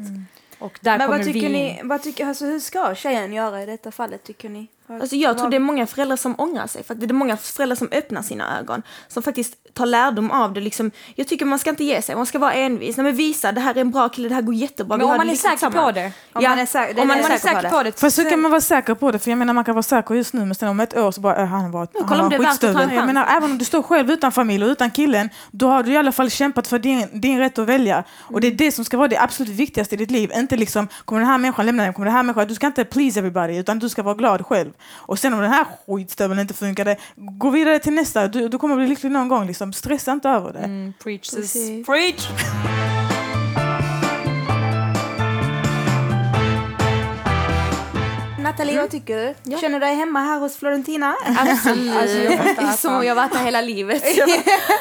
Och 0.64 0.78
där 0.80 0.98
Men 0.98 1.06
kommer 1.06 1.18
vad 1.18 1.26
tycker 1.26 1.48
vi 1.48 1.52
ni, 1.52 1.80
vad 1.84 2.02
tycker, 2.02 2.26
alltså, 2.26 2.44
hur 2.44 2.60
ska 2.60 2.94
tjejen 2.94 3.32
göra 3.32 3.62
i 3.62 3.66
detta 3.66 3.90
fallet 3.90 4.24
tycker 4.24 4.48
ni? 4.48 4.66
Alltså 4.88 5.16
jag 5.16 5.38
tror 5.38 5.50
det 5.50 5.56
är 5.56 5.60
många 5.60 5.86
föräldrar 5.86 6.16
som 6.16 6.34
ångrar 6.38 6.66
sig. 6.66 6.84
Faktiskt. 6.84 7.08
Det 7.08 7.12
är 7.12 7.14
många 7.14 7.36
föräldrar 7.36 7.76
som 7.76 7.88
öppnar 7.92 8.22
sina 8.22 8.58
ögon. 8.58 8.82
Som 9.08 9.22
faktiskt 9.22 9.74
tar 9.74 9.86
lärdom 9.86 10.30
av 10.30 10.52
det. 10.52 10.60
Liksom, 10.60 10.90
jag 11.14 11.28
tycker 11.28 11.44
man 11.44 11.58
ska 11.58 11.70
inte 11.70 11.84
ge 11.84 12.02
sig. 12.02 12.16
Man 12.16 12.26
ska 12.26 12.38
vara 12.38 12.52
envis. 12.52 12.96
Nej, 12.96 13.04
men 13.04 13.14
visa, 13.14 13.52
det 13.52 13.60
här 13.60 13.74
är 13.74 13.80
en 13.80 13.90
bra 13.90 14.08
kille, 14.08 14.28
det 14.28 14.34
här 14.34 14.42
går 14.42 14.54
jättebra. 14.54 14.96
Men 14.96 15.06
om 15.06 15.16
man 15.16 15.30
är 15.30 15.34
säker 15.34 15.70
på 15.70 15.90
det. 15.90 16.12
Om 16.32 16.42
Ja, 16.42 16.48
man 16.48 16.58
är 16.58 16.66
säker, 16.66 17.02
om 17.02 17.08
man 17.08 17.18
är 17.18 17.22
säker 17.22 17.38
säker 17.38 17.70
på 17.70 17.82
det. 17.82 18.00
Fast 18.00 18.18
hur 18.18 18.30
kan 18.30 18.40
man 18.40 18.50
vara 18.50 18.60
säker 18.60 18.94
på 18.94 19.10
det? 19.10 19.18
För 19.18 19.30
jag 19.30 19.38
menar 19.38 19.54
man 19.54 19.64
kan 19.64 19.74
vara 19.74 19.82
säker 19.82 20.14
just 20.14 20.32
nu 20.32 20.44
men 20.44 20.54
sen 20.54 20.68
om 20.68 20.80
ett 20.80 20.96
år 20.96 21.12
så 21.12 21.20
bara 21.20 21.36
äh, 21.36 21.46
han 21.46 21.70
var, 21.70 21.88
han 22.06 22.30
skitstövel. 22.30 22.92
Jag 22.92 23.06
menar 23.06 23.26
även 23.36 23.50
om 23.50 23.58
du 23.58 23.64
står 23.64 23.82
själv 23.82 24.10
utan 24.10 24.32
familj 24.32 24.64
och 24.64 24.70
utan 24.70 24.90
killen 24.90 25.30
då 25.50 25.68
har 25.68 25.82
du 25.82 25.92
i 25.92 25.96
alla 25.96 26.12
fall 26.12 26.30
kämpat 26.30 26.66
för 26.66 26.78
din, 26.78 27.08
din 27.12 27.38
rätt 27.38 27.58
att 27.58 27.66
välja. 27.66 28.04
Och 28.18 28.40
det 28.40 28.46
är 28.46 28.52
det 28.52 28.72
som 28.72 28.84
ska 28.84 28.96
vara 28.96 29.08
det 29.08 29.18
absolut 29.18 29.52
viktigaste 29.52 29.94
i 29.94 29.98
ditt 29.98 30.10
liv. 30.10 30.30
Inte 30.34 30.56
liksom 30.56 30.88
kommer 31.04 31.20
den 31.20 31.30
här 31.30 31.38
människan 31.38 31.66
lämna 31.66 31.82
dig, 31.82 31.92
kommer 31.92 32.06
den 32.06 32.14
här 32.14 32.22
människan, 32.22 32.48
du 32.48 32.54
ska 32.54 32.66
inte 32.66 32.84
please 32.84 33.20
everybody 33.20 33.56
utan 33.58 33.78
du 33.78 33.88
ska 33.88 34.02
vara 34.02 34.14
glad 34.14 34.46
själv. 34.46 34.70
Och 34.82 35.18
sen 35.18 35.34
om 35.34 35.40
den 35.40 35.50
här 35.50 35.66
skitstöveln 35.86 36.40
inte 36.40 36.54
funkade, 36.54 36.96
gå 37.16 37.50
vidare 37.50 37.78
till 37.78 37.92
nästa. 37.92 38.28
Du, 38.28 38.48
du 38.48 38.58
kommer 38.58 38.76
bli 38.76 38.86
lycklig 38.86 39.12
någon 39.12 39.28
gång. 39.28 39.46
Liksom. 39.46 39.72
Stressa 39.72 40.12
inte 40.12 40.28
över 40.28 40.52
det. 40.52 40.58
Mm, 40.58 40.92
preach, 41.02 41.26
sis. 41.26 41.86
Preach! 41.86 42.28
Nathalie, 48.38 48.80
vad 48.80 48.90
tycker 48.90 49.34
du? 49.42 49.56
Känner 49.58 49.80
du 49.80 49.86
dig 49.86 49.94
hemma 49.94 50.20
här 50.20 50.40
hos 50.40 50.56
Florentina? 50.56 51.14
Absolut. 51.38 51.96
Alltså, 51.96 52.18
jag 52.62 52.74
som 52.78 52.94
om 52.94 53.04
jag 53.04 53.14
varit 53.14 53.34
här 53.34 53.44
hela 53.44 53.60
livet. 53.60 54.02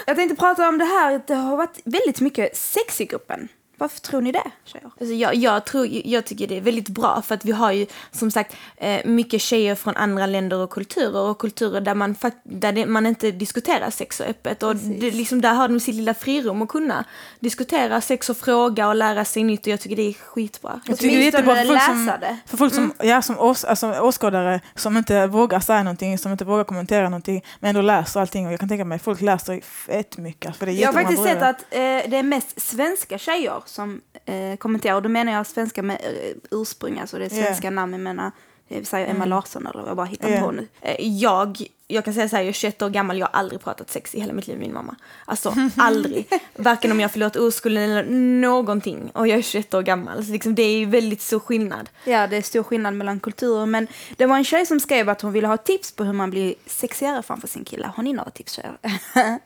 Jag 0.05 0.15
tänkte 0.15 0.35
prata 0.35 0.69
om 0.69 0.77
det 0.77 0.85
här, 0.85 1.21
det 1.27 1.35
har 1.35 1.57
varit 1.57 1.79
väldigt 1.85 2.21
mycket 2.21 2.57
sex 2.57 3.01
i 3.01 3.05
gruppen. 3.05 3.47
Varför 3.83 3.99
tror 3.99 4.21
ni 4.21 4.31
det, 4.31 4.51
tjejer? 4.65 4.91
Alltså 4.99 5.13
jag, 5.13 5.35
jag, 5.35 5.65
tror, 5.65 5.87
jag 6.05 6.25
tycker 6.25 6.47
det 6.47 6.57
är 6.57 6.61
väldigt 6.61 6.89
bra 6.89 7.21
för 7.21 7.35
att 7.35 7.45
vi 7.45 7.51
har 7.51 7.71
ju 7.71 7.85
som 8.11 8.31
sagt 8.31 8.55
eh, 8.77 9.05
mycket 9.05 9.41
tjejer 9.41 9.75
från 9.75 9.95
andra 9.95 10.25
länder 10.25 10.57
och 10.57 10.69
kulturer 10.69 11.21
och 11.21 11.37
kulturer 11.37 11.81
där 11.81 11.95
man, 11.95 12.15
där 12.43 12.85
man 12.85 13.05
inte 13.05 13.31
diskuterar 13.31 13.89
sex 13.89 14.17
så 14.17 14.23
öppet 14.23 14.63
och 14.63 14.75
det, 14.75 15.11
liksom, 15.11 15.41
där 15.41 15.53
har 15.53 15.67
de 15.67 15.79
sitt 15.79 15.95
lilla 15.95 16.13
frirum 16.13 16.61
att 16.61 16.69
kunna 16.69 17.05
diskutera 17.39 18.01
sex 18.01 18.29
och 18.29 18.37
fråga 18.37 18.87
och 18.87 18.95
lära 18.95 19.25
sig 19.25 19.43
nytt 19.43 19.61
och 19.61 19.67
jag 19.67 19.79
tycker 19.79 19.95
det 19.95 20.09
är 20.09 20.13
skitbra. 20.13 20.81
Jag 20.85 20.97
tycker 20.99 21.15
det 21.15 21.21
är 21.21 21.25
jättebra 21.25 21.55
för 21.55 21.65
folk 21.65 21.83
som, 21.83 22.11
för 22.45 22.57
folk 22.57 22.73
som, 22.73 22.93
ja, 22.99 23.21
som 23.21 23.39
ås, 23.39 23.63
alltså, 23.63 23.99
åskådare 23.99 24.61
som 24.75 24.97
inte 24.97 25.27
vågar 25.27 25.59
säga 25.59 25.83
någonting, 25.83 26.17
som 26.17 26.31
inte 26.31 26.45
vågar 26.45 26.63
kommentera 26.63 27.03
någonting, 27.09 27.43
men 27.59 27.69
ändå 27.69 27.81
läser 27.81 28.19
allting. 28.19 28.47
Och 28.47 28.53
jag 28.53 28.59
kan 28.59 28.69
tänka 28.69 28.85
mig 28.85 28.99
folk 28.99 29.21
läser 29.21 29.61
fett 29.61 30.17
mycket. 30.17 30.55
För 30.55 30.65
det 30.65 30.71
är 30.71 30.73
Jag 30.73 30.87
har 30.87 30.93
faktiskt 30.93 31.23
sett 31.23 31.41
att 31.41 31.61
eh, 31.69 31.77
det 31.79 32.17
är 32.17 32.23
mest 32.23 32.61
svenska 32.61 33.17
tjejer 33.17 33.63
som 33.73 34.01
eh, 34.25 34.55
kommenterar. 34.57 34.95
Och 34.95 35.01
då 35.01 35.09
menar 35.09 35.33
jag 35.33 35.47
svenska 35.47 35.83
med 35.83 35.95
eh, 36.03 36.35
ursprung, 36.51 36.99
alltså 36.99 37.17
det 37.17 37.25
är 37.25 37.29
svenska 37.29 37.69
namn. 37.69 37.93
Jag 37.93 38.01
menar, 38.01 38.31
vi 38.67 38.85
säger 38.85 39.07
Emma 39.07 39.25
Larsson 39.25 39.67
eller 39.67 39.79
vad 39.79 39.89
jag 39.89 39.97
bara 39.97 40.05
hittar 40.05 40.29
Ja. 40.29 40.41
på 40.41 40.51
nu. 40.51 40.67
Eh, 40.81 40.95
Jag, 40.99 41.57
jag 41.87 42.05
kan 42.05 42.13
säga 42.13 42.29
så 42.29 42.35
här, 42.35 42.43
jag 42.43 42.49
är 42.49 42.53
21 42.53 42.81
år 42.81 42.89
gammal, 42.89 43.17
jag 43.19 43.27
har 43.27 43.39
aldrig 43.39 43.61
pratat 43.61 43.89
sex 43.89 44.15
i 44.15 44.19
hela 44.19 44.33
mitt 44.33 44.47
liv 44.47 44.57
med 44.57 44.67
min 44.67 44.73
mamma. 44.73 44.95
Alltså 45.25 45.53
aldrig. 45.77 46.27
Varken 46.55 46.91
om 46.91 46.99
jag 46.99 47.11
förlåt 47.11 47.35
oskulden 47.35 47.83
eller 47.83 48.03
någonting. 48.41 49.11
Och 49.13 49.27
jag 49.27 49.37
är 49.37 49.41
21 49.41 49.73
år 49.73 49.81
gammal. 49.81 50.25
Så 50.25 50.31
liksom, 50.31 50.55
det 50.55 50.63
är 50.63 50.77
ju 50.77 50.85
väldigt 50.85 51.21
stor 51.21 51.39
skillnad. 51.39 51.89
Ja, 52.05 52.27
det 52.27 52.37
är 52.37 52.41
stor 52.41 52.63
skillnad 52.63 52.93
mellan 52.93 53.19
kulturer. 53.19 53.65
Men 53.65 53.87
det 54.17 54.25
var 54.25 54.37
en 54.37 54.43
tjej 54.43 54.65
som 54.65 54.79
skrev 54.79 55.09
att 55.09 55.21
hon 55.21 55.31
ville 55.31 55.47
ha 55.47 55.57
tips 55.57 55.91
på 55.95 56.03
hur 56.03 56.13
man 56.13 56.29
blir 56.29 56.55
sexigare 56.65 57.23
framför 57.23 57.47
sin 57.47 57.65
kille. 57.65 57.91
Har 57.95 58.03
ni 58.03 58.13
några 58.13 58.29
tips 58.29 58.53
tjejer? 58.53 58.77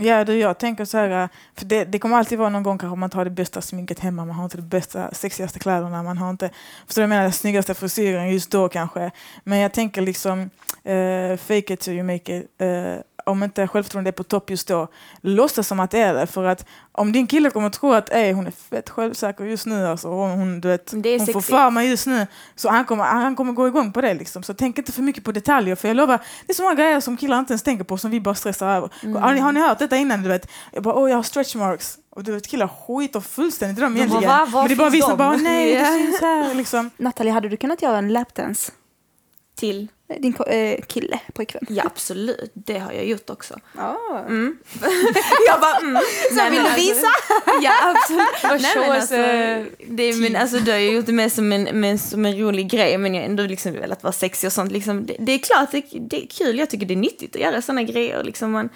Ja, 0.00 0.24
du, 0.24 0.38
jag 0.38 0.58
tänker 0.58 0.84
så 0.84 0.98
här, 0.98 1.22
äh, 1.22 1.28
för 1.54 1.64
det, 1.66 1.84
det 1.84 1.98
kommer 1.98 2.16
alltid 2.16 2.38
vara 2.38 2.48
någon 2.48 2.62
gång 2.62 2.78
kanske 2.78 2.96
man 2.96 3.10
tar 3.10 3.24
det 3.24 3.30
bästa 3.30 3.60
sminket 3.60 3.98
hemma, 3.98 4.24
man 4.24 4.36
har 4.36 4.44
inte 4.44 4.56
de 4.56 4.68
bästa, 4.68 5.14
sexigaste 5.14 5.58
kläderna, 5.58 6.02
man 6.02 6.18
har 6.18 6.30
inte, 6.30 6.50
förstår 6.86 7.02
du 7.02 7.04
jag 7.04 7.08
menar, 7.08 7.22
den 7.22 7.32
snyggaste 7.32 7.74
frisyren 7.74 8.30
just 8.30 8.50
då 8.50 8.68
kanske. 8.68 9.10
Men 9.44 9.58
jag 9.58 9.72
tänker 9.72 10.02
liksom, 10.02 10.40
uh, 10.88 11.36
fake 11.36 11.74
it 11.74 11.80
till 11.80 11.92
you 11.92 12.02
make 12.02 12.36
it. 12.36 12.46
Uh, 12.62 12.96
om 13.28 13.42
inte 13.42 13.68
självförtroendet 13.68 14.14
är 14.14 14.16
på 14.16 14.24
topp 14.24 14.50
just 14.50 14.68
då, 14.68 14.88
låtsas 15.20 15.66
som 15.68 15.80
att 15.80 15.90
det 15.90 15.98
är 15.98 16.14
det. 16.14 16.26
För 16.26 16.44
att 16.44 16.66
om 16.92 17.12
din 17.12 17.26
kille 17.26 17.50
kommer 17.50 17.66
att 17.66 17.72
tro 17.72 17.92
att 17.92 18.10
ey, 18.12 18.32
hon 18.32 18.46
är 18.46 18.50
fett 18.50 18.90
självsäker 18.90 19.44
just 19.44 19.66
nu, 19.66 19.86
alltså, 19.86 20.08
och 20.08 20.28
hon, 20.28 20.60
du 20.60 20.68
vet, 20.68 20.90
hon 20.92 21.02
får 21.32 21.40
för 21.40 21.70
mig 21.70 21.88
just 21.88 22.06
nu, 22.06 22.26
så 22.56 22.68
han 22.68 22.84
kommer, 22.84 23.04
han 23.04 23.36
kommer 23.36 23.52
gå 23.52 23.68
igång 23.68 23.92
på 23.92 24.00
det. 24.00 24.14
Liksom. 24.14 24.42
Så 24.42 24.54
tänk 24.54 24.78
inte 24.78 24.92
för 24.92 25.02
mycket 25.02 25.24
på 25.24 25.32
detaljer, 25.32 25.76
för 25.76 25.88
jag 25.88 25.96
lovar, 25.96 26.20
det 26.46 26.52
är 26.52 26.54
så 26.54 26.62
många 26.62 26.74
grejer 26.74 27.00
som 27.00 27.16
killar 27.16 27.38
inte 27.38 27.52
ens 27.52 27.62
tänker 27.62 27.84
på 27.84 27.98
som 27.98 28.10
vi 28.10 28.20
bara 28.20 28.34
stressar 28.34 28.68
över. 28.68 28.90
Mm. 29.02 29.22
Har, 29.22 29.34
ni, 29.34 29.40
har 29.40 29.52
ni 29.52 29.60
hört 29.60 29.78
detta 29.78 29.96
innan? 29.96 30.22
Du 30.22 30.28
vet? 30.28 30.48
Jag 30.72 30.82
bara, 30.82 30.94
åh 30.94 31.10
jag 31.10 31.16
har 31.16 31.22
stretch 31.22 31.54
marks. 31.54 31.98
Och 32.10 32.24
du 32.24 32.32
vet, 32.32 32.46
killar 32.46 32.68
skiter 32.68 33.20
fullständigt 33.20 33.78
i 33.78 33.80
dem 33.80 33.94
bara, 33.94 33.98
egentligen. 33.98 34.28
va? 34.30 34.46
Var 34.50 34.60
Men 34.62 34.68
det 34.68 34.74
är 34.74 34.76
bara 34.76 34.90
vi 34.90 35.02
som 35.02 35.16
bara, 35.16 35.36
nej 35.36 35.72
Ja. 35.74 35.80
det 35.80 35.86
syns 35.86 36.20
här. 36.20 36.54
Liksom. 36.54 36.90
Nathalie, 36.96 37.32
hade 37.32 37.48
du 37.48 37.56
kunnat 37.56 37.82
göra 37.82 37.98
en 37.98 38.12
lapdance? 38.12 38.72
Till? 39.58 39.88
Din 40.18 40.34
eh, 40.46 40.80
kille, 40.86 41.20
pojkvän. 41.32 41.62
Ja, 41.68 41.82
absolut. 41.86 42.50
Det 42.54 42.78
har 42.78 42.92
jag 42.92 43.06
gjort 43.06 43.30
också. 43.30 43.54
Ja. 43.76 43.98
jag 45.48 45.60
bara, 45.60 45.76
mm. 45.80 46.02
Nej, 46.32 46.50
vill 46.50 46.62
men 46.62 46.70
du 46.70 46.76
visa? 46.76 47.06
Ja, 47.62 47.72
absolut. 47.82 48.62
Nej, 48.62 48.76
men 48.76 48.92
alltså, 48.92 49.16
det, 49.86 50.16
men 50.16 50.36
alltså, 50.36 50.58
du 50.58 50.70
har 50.70 50.78
ju 50.78 50.90
gjort 50.90 51.06
det 51.06 51.12
med 51.12 51.32
som 51.32 51.52
en, 51.52 51.80
med, 51.80 52.00
som 52.00 52.26
en 52.26 52.38
rolig 52.38 52.70
grej, 52.70 52.98
men 52.98 53.14
jag 53.14 53.22
har 53.22 53.28
ändå 53.28 53.42
liksom 53.42 53.72
velat 53.72 54.02
vara 54.02 54.12
sexig 54.12 54.46
och 54.46 54.52
sånt. 54.52 54.72
Liksom, 54.72 55.06
det, 55.06 55.16
det 55.18 55.32
är 55.32 55.38
klart, 55.38 55.70
det, 55.70 55.82
det 55.92 56.22
är 56.22 56.26
kul. 56.26 56.58
Jag 56.58 56.70
tycker 56.70 56.86
det 56.86 56.94
är 56.94 56.96
nyttigt 56.96 57.36
att 57.36 57.42
göra 57.42 57.62
sådana 57.62 57.82
grejer. 57.82 58.24
Liksom, 58.24 58.50
man 58.50 58.68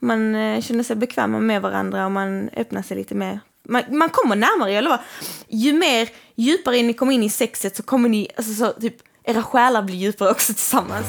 man 0.00 0.34
eh, 0.34 0.60
känner 0.60 0.84
sig 0.84 0.96
bekväma 0.96 1.38
med 1.38 1.62
varandra 1.62 2.04
och 2.04 2.12
man 2.12 2.50
öppnar 2.56 2.82
sig 2.82 2.96
lite 2.96 3.14
mer. 3.14 3.40
Man, 3.62 3.82
man 3.88 4.08
kommer 4.08 4.36
närmare, 4.36 4.72
jag 4.72 4.84
lovar. 4.84 5.00
Ju 5.48 5.72
mer 5.72 6.08
djupare 6.34 6.82
ni 6.82 6.92
kommer 6.92 7.12
in 7.12 7.22
i 7.22 7.30
sexet 7.30 7.76
så 7.76 7.82
kommer 7.82 8.08
ni, 8.08 8.28
alltså 8.36 8.52
så, 8.54 8.72
typ, 8.80 8.96
era 9.24 9.42
själar 9.42 9.82
blir 9.82 9.96
djupare 9.96 10.30
också 10.30 10.52
tillsammans. 10.52 11.06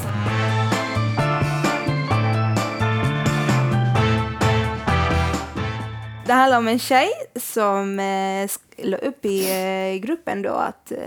Det 6.26 6.34
handlar 6.34 6.58
om 6.58 6.68
en 6.68 6.80
tjej 6.80 7.10
som 7.36 8.00
eh, 8.00 8.50
la 8.78 8.98
upp 8.98 9.26
i 9.26 9.52
eh, 9.52 10.02
gruppen 10.02 10.42
då 10.42 10.54
att 10.54 10.92
eh, 10.92 11.00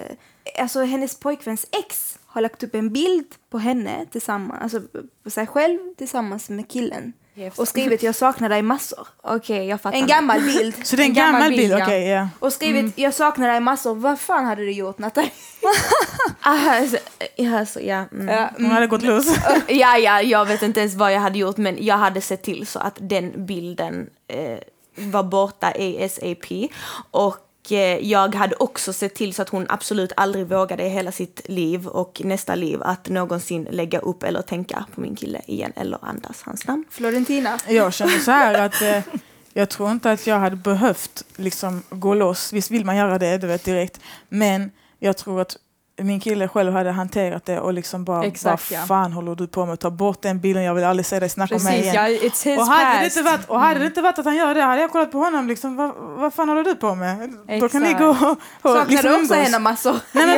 alltså 0.58 0.82
hennes 0.82 1.20
pojkväns 1.20 1.66
ex 1.70 2.18
har 2.26 2.40
lagt 2.40 2.62
upp 2.62 2.74
en 2.74 2.92
bild 2.92 3.34
på 3.50 3.58
henne 3.58 4.06
tillsammans, 4.10 4.62
alltså 4.62 4.82
på 5.22 5.30
sig 5.30 5.46
själv 5.46 5.78
tillsammans 5.96 6.50
med 6.50 6.70
killen. 6.70 7.12
Och 7.56 7.68
skrivit 7.68 8.02
jag 8.02 8.14
saknar 8.14 8.48
dig 8.48 8.62
massor. 8.62 9.06
Okej, 9.22 9.66
jag 9.66 9.80
fattar. 9.80 9.98
En 9.98 10.06
gammal 10.06 10.40
bild. 10.40 10.74
Så 10.86 10.96
det 10.96 11.02
är 11.02 11.04
en, 11.04 11.10
En 11.10 11.14
gammal 11.14 11.32
gammal 11.32 11.48
bild, 11.48 11.70
bild, 11.70 11.82
okej. 11.82 12.08
ja. 12.08 12.28
Och 12.38 12.52
skrivit 12.52 12.98
jag 12.98 13.14
saknar 13.14 13.48
dig 13.48 13.60
massor. 13.60 13.94
Vad 13.94 14.20
fan 14.20 14.44
hade 14.44 14.62
du 14.62 14.70
gjort 14.72 14.98
Nathalie? 14.98 15.30
Aha, 16.42 16.70
alltså, 16.70 16.96
ja, 17.36 17.58
alltså, 17.58 17.80
ja, 17.80 18.04
mm. 18.12 18.28
Ja, 18.28 18.50
Hon 18.56 18.66
hade 18.70 18.86
gått 18.86 19.02
loss. 19.02 19.36
ja, 19.68 19.98
ja, 19.98 20.22
jag 20.22 20.44
vet 20.44 20.62
inte 20.62 20.80
ens 20.80 20.94
vad 20.94 21.12
jag 21.12 21.20
hade 21.20 21.38
gjort 21.38 21.56
men 21.56 21.84
jag 21.84 21.96
hade 21.96 22.20
sett 22.20 22.42
till 22.42 22.66
så 22.66 22.78
att 22.78 22.96
den 23.00 23.46
bilden 23.46 24.10
eh, 24.28 24.58
var 24.94 25.22
borta 25.22 25.66
ASAP. 25.66 26.68
Och 27.10 27.36
eh, 27.36 27.40
jag 28.00 28.34
hade 28.34 28.56
också 28.56 28.92
sett 28.92 29.14
till 29.14 29.34
så 29.34 29.42
att 29.42 29.48
hon 29.48 29.66
absolut 29.68 30.12
aldrig 30.16 30.46
vågade 30.46 30.84
i 30.84 30.88
hela 30.88 31.12
sitt 31.12 31.40
liv 31.44 31.86
och 31.86 32.20
nästa 32.24 32.54
liv 32.54 32.82
att 32.82 33.08
någonsin 33.08 33.68
lägga 33.70 33.98
upp 33.98 34.22
eller 34.22 34.42
tänka 34.42 34.84
på 34.94 35.00
min 35.00 35.16
kille 35.16 35.40
igen 35.46 35.72
eller 35.76 35.98
andas 36.02 36.42
hans 36.42 36.66
namn. 36.66 36.84
Florentina. 36.90 37.58
Jag 37.68 37.94
känner 37.94 38.18
så 38.18 38.30
här 38.30 38.66
att 38.66 38.82
eh, 38.82 39.00
jag 39.52 39.68
tror 39.70 39.90
inte 39.90 40.10
att 40.10 40.26
jag 40.26 40.38
hade 40.38 40.56
behövt 40.56 41.24
liksom, 41.36 41.82
gå 41.90 42.14
loss. 42.14 42.52
Visst 42.52 42.70
vill 42.70 42.84
man 42.84 42.96
göra 42.96 43.18
det, 43.18 43.38
du 43.38 43.46
vet 43.46 43.64
direkt. 43.64 44.00
Men 44.28 44.70
jag 44.98 45.16
tror 45.16 45.40
att 45.40 45.56
min 45.96 46.20
kille 46.20 46.48
själv 46.48 46.72
hade 46.72 46.90
hanterat 46.90 47.44
det 47.44 47.60
och 47.60 47.72
liksom 47.72 48.04
bara, 48.04 48.24
Exakt, 48.24 48.70
vad 48.70 48.80
ja. 48.80 48.86
fan 48.86 49.12
håller 49.12 49.34
du 49.34 49.46
på 49.46 49.66
med? 49.66 49.80
Ta 49.80 49.90
bort 49.90 50.22
den 50.22 50.40
bilden, 50.40 50.62
jag 50.62 50.74
vill 50.74 50.84
aldrig 50.84 51.06
se 51.06 51.20
dig 51.20 51.28
snacka 51.28 51.56
om 51.56 51.62
mig 51.64 51.72
Precis, 51.72 51.94
igen. 51.94 52.12
ja, 52.12 52.28
it's 52.28 52.44
his 52.44 52.58
Och 52.58 52.66
hade, 52.66 52.98
det 52.98 53.04
inte 53.04 53.22
varit, 53.22 53.48
och 53.48 53.60
hade 53.60 53.80
det 53.80 53.86
inte 53.86 54.02
varit 54.02 54.18
att 54.18 54.24
han 54.24 54.36
gör 54.36 54.54
det, 54.54 54.62
hade 54.62 54.80
jag 54.80 54.92
kollat 54.92 55.12
på 55.12 55.18
honom 55.18 55.48
liksom, 55.48 55.76
vad, 55.76 55.92
vad 55.96 56.34
fan 56.34 56.48
håller 56.48 56.64
du 56.64 56.74
på 56.74 56.94
med? 56.94 57.32
Då 57.60 57.68
kan 57.68 57.82
ni 57.82 57.90
Exakt. 57.90 57.98
gå 57.98 58.08
och, 58.08 58.30
och 58.30 58.38
Saknar 58.62 58.86
liksom 58.86 59.10
du 59.10 59.22
också 59.22 59.34
henne 59.34 59.58
massor? 59.58 59.96
Nej 60.12 60.26
men. 60.26 60.36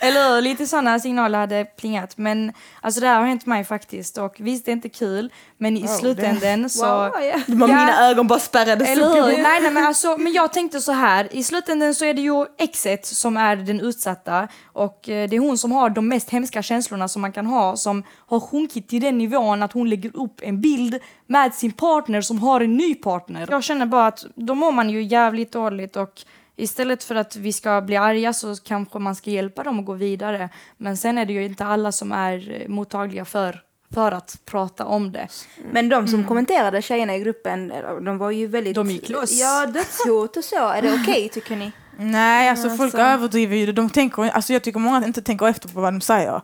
Eller 0.08 0.34
hur? 0.34 0.40
Lite 0.42 0.66
sådana 0.66 0.98
signaler 1.00 1.38
hade 1.38 1.64
plingat. 1.64 2.18
Men 2.18 2.52
alltså 2.80 3.00
det 3.00 3.06
här 3.06 3.20
har 3.20 3.26
hänt 3.26 3.46
mig 3.46 3.64
faktiskt. 3.64 4.18
Och 4.18 4.34
visst, 4.38 4.64
det 4.64 4.70
är 4.70 4.72
inte 4.72 4.88
kul. 4.88 5.32
Men 5.58 5.76
i 5.76 5.80
Wow, 5.80 5.88
slutänden 5.88 6.70
så... 6.70 6.86
Wow. 6.86 7.12
Ja. 7.22 7.38
Mina 7.46 8.08
ögon 8.10 8.26
bara 8.26 8.38
spärrades 8.38 8.88
Eller 8.88 9.06
upp. 9.06 9.16
hur? 9.16 9.42
Nej, 9.42 9.60
nej, 9.62 9.70
men, 9.70 9.86
alltså, 9.86 10.16
men 10.18 10.32
jag 10.32 10.52
tänkte 10.52 10.80
så 10.80 10.92
här. 10.92 11.28
I 11.30 11.42
slutänden 11.44 11.94
så 11.94 12.04
är 12.04 12.14
det 12.14 12.22
ju 12.22 12.46
exet 12.58 13.06
som 13.06 13.36
är 13.36 13.56
den 13.56 13.80
utsatta. 13.80 14.47
Och 14.64 15.08
eh, 15.08 15.28
det 15.28 15.36
är 15.36 15.40
hon 15.40 15.58
som 15.58 15.72
har 15.72 15.90
de 15.90 16.08
mest 16.08 16.30
hemska 16.30 16.62
känslorna 16.62 17.08
som 17.08 17.22
man 17.22 17.32
kan 17.32 17.46
ha. 17.46 17.76
Som 17.76 18.02
har 18.26 18.40
sjunkit 18.40 18.88
till 18.88 19.02
den 19.02 19.18
nivån 19.18 19.62
att 19.62 19.72
hon 19.72 19.88
lägger 19.90 20.16
upp 20.16 20.40
en 20.42 20.60
bild 20.60 20.98
med 21.26 21.54
sin 21.54 21.72
partner 21.72 22.20
som 22.20 22.38
har 22.38 22.60
en 22.60 22.76
ny 22.76 22.94
partner. 22.94 23.46
Jag 23.50 23.64
känner 23.64 23.86
bara 23.86 24.06
att 24.06 24.26
då 24.34 24.54
mår 24.54 24.72
man 24.72 24.90
ju 24.90 25.02
jävligt 25.02 25.52
dåligt. 25.52 25.96
Och 25.96 26.24
Istället 26.60 27.04
för 27.04 27.14
att 27.14 27.36
vi 27.36 27.52
ska 27.52 27.80
bli 27.80 27.96
arga 27.96 28.32
så 28.32 28.56
kanske 28.56 28.98
man 28.98 29.14
ska 29.14 29.30
hjälpa 29.30 29.62
dem 29.62 29.78
att 29.78 29.86
gå 29.86 29.92
vidare. 29.92 30.48
Men 30.76 30.96
sen 30.96 31.18
är 31.18 31.26
det 31.26 31.32
ju 31.32 31.44
inte 31.44 31.64
alla 31.64 31.92
som 31.92 32.12
är 32.12 32.62
eh, 32.62 32.68
mottagliga 32.68 33.24
för, 33.24 33.62
för 33.94 34.12
att 34.12 34.40
prata 34.44 34.84
om 34.84 35.12
det. 35.12 35.28
Men 35.72 35.88
de 35.88 36.08
som 36.08 36.24
kommenterade 36.24 36.82
tjejerna 36.82 37.16
i 37.16 37.20
gruppen, 37.20 37.72
de 38.02 38.18
var 38.18 38.30
ju 38.30 38.46
väldigt... 38.46 38.74
De 38.74 38.90
gick 38.90 39.08
loss. 39.08 39.40
Ja, 39.40 39.66
dödshot 39.66 40.36
och 40.36 40.44
så. 40.44 40.68
Är 40.68 40.82
det 40.82 40.94
okej 41.02 41.28
tycker 41.28 41.56
ni? 41.56 41.72
Nej, 42.00 42.48
alltså 42.48 42.68
folk 42.70 42.80
alltså. 42.94 42.98
överdriver 42.98 43.56
ju. 43.56 43.72
De 43.72 43.90
tänker, 43.90 44.22
alltså 44.30 44.52
jag 44.52 44.62
tycker 44.62 44.78
många 44.80 45.06
inte 45.06 45.22
tänker 45.22 45.48
efter 45.48 45.68
på 45.68 45.80
vad 45.80 45.92
de 45.92 46.00
säger. 46.00 46.40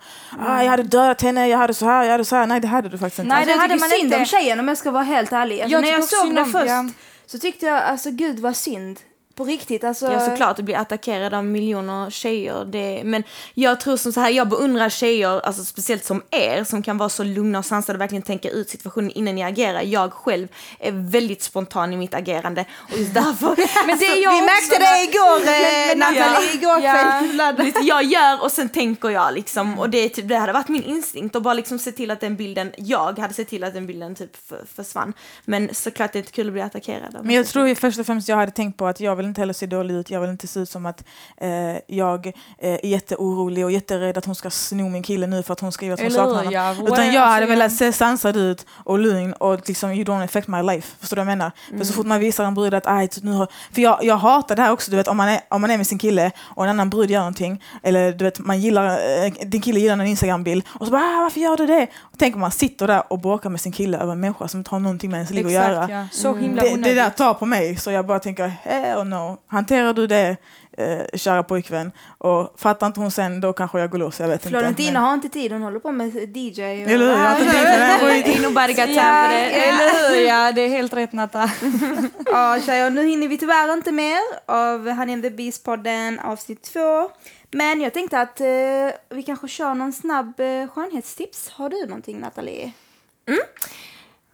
Ah, 0.47 0.63
jag 0.63 0.71
hade 0.71 0.83
dödat 0.83 1.23
henne, 1.23 1.49
jag 1.49 1.59
hade 1.59 1.75
så 1.75 1.85
här, 1.87 2.05
jag 2.05 2.11
hade 2.13 2.25
så 2.25 2.37
här. 2.37 2.47
Nej, 2.47 2.61
det 2.61 2.69
hade 2.69 2.89
du 2.89 2.99
faktiskt 2.99 3.19
inte. 3.19 3.29
Nej, 3.29 3.39
Alltså, 3.39 3.55
det 3.55 3.61
hade 3.61 3.77
man 3.77 3.89
synd 3.89 4.05
inte. 4.05 4.17
om 4.17 4.25
tjejen 4.25 4.61
om 4.61 4.69
jag 4.69 4.79
ska 4.79 4.91
vara 4.91 5.03
helt 5.03 5.33
ärlig. 5.33 5.61
Alltså, 5.61 5.73
Jag 5.73 5.83
när 5.83 5.89
jag 5.91 6.05
såg 6.05 6.35
det 6.35 6.43
om- 6.43 6.53
först 6.53 6.67
ja. 6.67 6.89
så 7.27 7.39
tyckte 7.39 7.67
jag, 7.67 7.83
alltså 7.83 8.11
gud 8.11 8.39
vad 8.41 8.57
synd. 8.57 9.01
På 9.35 9.45
riktigt, 9.45 9.85
alltså. 9.85 10.13
Ja 10.13 10.21
såklart, 10.21 10.59
att 10.59 10.65
bli 10.65 10.75
attackerad 10.75 11.35
av 11.35 11.45
miljoner 11.45 12.11
tjejer. 12.11 12.65
Det, 12.65 13.03
men 13.05 13.25
jag 13.55 13.81
tror 13.81 13.97
som 13.97 14.13
så 14.13 14.21
här, 14.21 14.31
jag 14.31 14.49
beundrar 14.49 14.89
tjejer, 14.89 15.41
alltså 15.41 15.65
speciellt 15.65 16.05
som 16.05 16.23
er, 16.31 16.65
som 16.65 16.83
kan 16.83 16.99
vara 16.99 17.09
så 17.09 17.25
lugna 17.25 17.59
och 17.59 17.65
sansade 17.65 17.97
och 17.97 18.01
verkligen 18.01 18.23
tänka 18.23 18.51
ut 18.51 18.71
situationen 18.71 19.11
innan 19.11 19.35
ni 19.35 19.43
agerar. 19.43 19.83
Jag 19.83 20.13
själv 20.13 20.49
är 20.79 20.93
väldigt 20.93 21.43
spontan 21.43 21.93
i 21.93 21.97
mitt 21.97 22.15
agerande 22.15 22.65
och 22.93 22.99
just 22.99 23.15
därför... 23.15 23.47
Men 23.87 23.99
det 23.99 24.07
är 24.07 24.23
jag 24.23 24.31
Vi 24.31 24.37
också, 24.37 24.45
märkte 24.45 24.79
det 24.79 25.03
igår, 25.03 25.37
eh, 25.53 25.99
Nathalie, 25.99 26.55
igår 26.55 26.81
kväll. 26.81 27.87
Jag 27.89 28.05
gör 28.05 28.43
och 28.43 28.53
sen 28.53 28.69
tänker 28.69 29.09
jag 29.09 29.35
liksom 29.35 29.79
och 29.79 29.91
det, 29.91 29.99
är 29.99 30.09
typ, 30.09 30.29
det 30.29 30.37
hade 30.37 30.53
varit 30.53 30.69
min 30.69 30.83
instinkt 30.83 31.37
att 31.37 31.43
bara 31.43 31.55
liksom 31.55 31.79
se 31.79 31.93
till 31.93 32.11
att 32.11 32.21
den 32.21 32.37
bilden, 32.37 32.73
jag 32.77 33.19
hade 33.19 33.35
sett 33.35 33.49
till 33.49 33.65
att 33.65 33.75
den 33.75 33.87
bilden 33.87 34.15
typ 34.15 34.49
för, 34.49 34.65
försvann. 34.75 35.13
Men 35.45 35.75
såklart 35.75 36.13
det 36.13 36.17
är 36.17 36.21
inte 36.21 36.33
kul 36.33 36.47
att 36.47 36.53
bli 36.53 36.63
attackerad. 36.63 37.17
av 37.17 37.27
Men 37.27 37.35
jag 37.35 37.47
tror 37.47 37.75
först 37.75 37.99
och 37.99 38.07
främst 38.07 38.29
jag 38.29 38.37
hade 38.37 38.53
tänkt 38.53 38.77
på 38.77 38.87
att 38.87 39.01
jag 39.01 39.17
vill 39.17 39.24
inte 39.29 39.41
heller 39.41 39.53
se 39.53 39.67
dålig 39.67 39.95
ut. 39.95 40.11
Jag 40.11 40.21
vill 40.21 40.31
inte 40.31 40.47
se 40.47 40.61
ut 40.61 40.71
som 40.71 40.87
att 40.87 41.05
eh, 41.37 41.49
jag 41.87 42.27
eh, 42.27 42.33
är 42.59 42.87
jätteorolig 42.87 43.65
och 43.65 43.73
jätterädd 43.73 44.19
att 44.19 44.25
hon 44.25 44.35
ska 44.35 44.51
sno 44.51 44.89
min 44.89 45.03
kille 45.03 45.27
nu 45.27 45.43
för 45.43 45.53
att 45.53 45.61
hon 45.61 45.73
skriver 45.73 45.95
att 45.95 46.01
hon 46.01 46.07
Eller 46.07 46.17
saknar 46.17 46.35
honom. 46.37 46.53
ja. 46.53 46.73
Utan 46.73 46.87
jag 46.87 46.97
Alltså, 46.97 47.19
hade 47.21 47.47
ja. 47.47 47.51
velat 47.51 47.73
se 47.73 47.93
sansad 47.93 48.37
ut 48.37 48.67
och 48.85 48.99
lugn 48.99 49.33
och 49.33 49.69
liksom 49.69 49.91
you 49.93 50.05
don't 50.05 50.25
affect 50.25 50.49
my 50.49 50.63
life. 50.63 50.97
Förstår 51.01 51.17
du 51.17 51.21
vad 51.25 51.31
jag 51.33 51.39
menar? 51.39 51.53
För 51.79 51.85
så 51.85 51.93
fort 51.93 52.07
man 52.07 52.21
visar 52.21 52.45
en 52.45 52.55
brud 52.55 52.75
att 52.75 52.87
aj, 52.87 53.09
nu 53.23 53.33
har... 53.33 53.49
För 53.73 53.83
jag, 53.83 54.05
jag 54.05 54.17
hatar 54.17 54.57
det 54.57 54.63
här 54.63 54.73
också, 54.73 54.91
du 54.91 54.97
vet 54.97 55.09
om 55.09 55.17
man, 55.17 55.29
är, 55.29 55.41
om 55.49 55.61
man 55.61 55.71
är 55.71 55.77
med 55.77 55.87
sin 55.87 55.99
kille 55.99 56.31
och 56.41 56.65
en 56.65 56.71
annan 56.71 56.91
brud 56.91 57.11
gör 57.11 57.19
någonting 57.21 57.63
eller 57.83 58.13
du 58.13 58.25
vet 58.25 58.39
man 58.39 58.61
gillar, 58.61 58.87
eh, 59.25 59.33
din 59.47 59.61
kille 59.61 59.81
gillar 59.81 59.95
en 59.99 60.07
Instagram-bild 60.07 60.65
och 60.69 60.87
så 60.87 60.93
bara 60.93 61.03
ah, 61.03 61.23
varför 61.23 61.41
gör 61.41 61.57
du 61.57 61.67
det? 61.67 61.87
Och 62.01 62.19
tänk 62.19 62.35
om 62.35 62.41
man 62.41 62.51
sitter 62.51 62.87
där 62.87 63.13
och 63.13 63.19
bråkar 63.19 63.51
med 63.51 63.61
sin 63.61 63.73
kille 63.73 63.99
över 63.99 64.13
en 64.13 64.21
människa 64.21 64.49
som 64.49 64.61
inte 64.61 64.71
har 64.71 64.79
någonting 64.79 65.11
med 65.11 65.19
ens 65.19 65.31
liv 65.31 65.47
att 65.47 65.53
göra. 65.53 65.73
Exakt, 65.85 65.91
ja. 65.93 66.07
Så 66.13 66.35
himla 66.35 66.63
Det, 66.63 66.77
det 66.77 66.95
där 66.95 67.11
tar 67.11 67.35
på 67.35 67.47
mig, 67.47 67.77
så 67.77 67.91
jag 67.91 68.07
bara 68.07 68.19
tänker 68.19 68.53
hell 68.63 69.05
no. 69.07 69.14
Hanterar 69.47 69.93
du 69.93 70.07
det, 70.07 70.37
eh, 70.73 71.19
kära 71.19 71.43
pojkvän, 71.43 71.93
och 72.19 72.55
fattar 72.61 72.87
inte 72.87 73.01
hon 73.01 73.11
sen, 73.11 73.41
då 73.41 73.53
kanske 73.53 73.81
jag 73.81 73.91
går 73.91 73.99
loss. 73.99 74.21
Jag 74.21 74.29
vet 74.29 74.47
Florentina 74.47 74.89
inte. 74.89 75.01
har 75.01 75.15
inte 75.15 75.29
tid, 75.29 75.53
hon 75.53 75.63
håller 75.63 75.81
på 75.81 75.93
med 75.93 76.37
DJ. 76.37 76.63
Och... 76.63 76.91
Eller 76.91 77.05
hur? 77.05 77.13
Jag 77.13 77.19
har 77.19 77.41
inte 77.41 77.53
tid 77.53 78.97
Ja, 78.97 79.31
eller 79.31 80.09
hur? 80.09 80.27
Ja, 80.27 80.53
det 80.53 80.61
är 80.61 80.69
helt 80.69 80.93
rätt 80.93 81.13
Natta. 81.13 81.51
Ja, 82.27 82.59
tjejer, 82.67 82.91
nu 82.91 83.07
hinner 83.07 83.29
vi 83.29 83.39
tyvärr 83.39 83.73
inte 83.73 83.93
mer 83.93 84.19
av 84.47 84.91
Honey 84.91 85.13
and 85.13 85.23
the 85.23 85.31
Beast-podden 85.31 86.21
avsnitt 86.25 86.63
två. 86.63 87.11
Men 87.51 87.81
jag 87.81 87.93
tänkte 87.93 88.21
att 88.21 88.41
eh, 88.41 88.47
vi 89.09 89.23
kanske 89.27 89.49
kör 89.49 89.75
någon 89.75 89.93
snabb 89.93 90.41
eh, 90.41 90.69
skönhetstips. 90.69 91.49
Har 91.49 91.69
du 91.69 91.87
någonting, 91.87 92.21
Nathalie? 92.21 92.73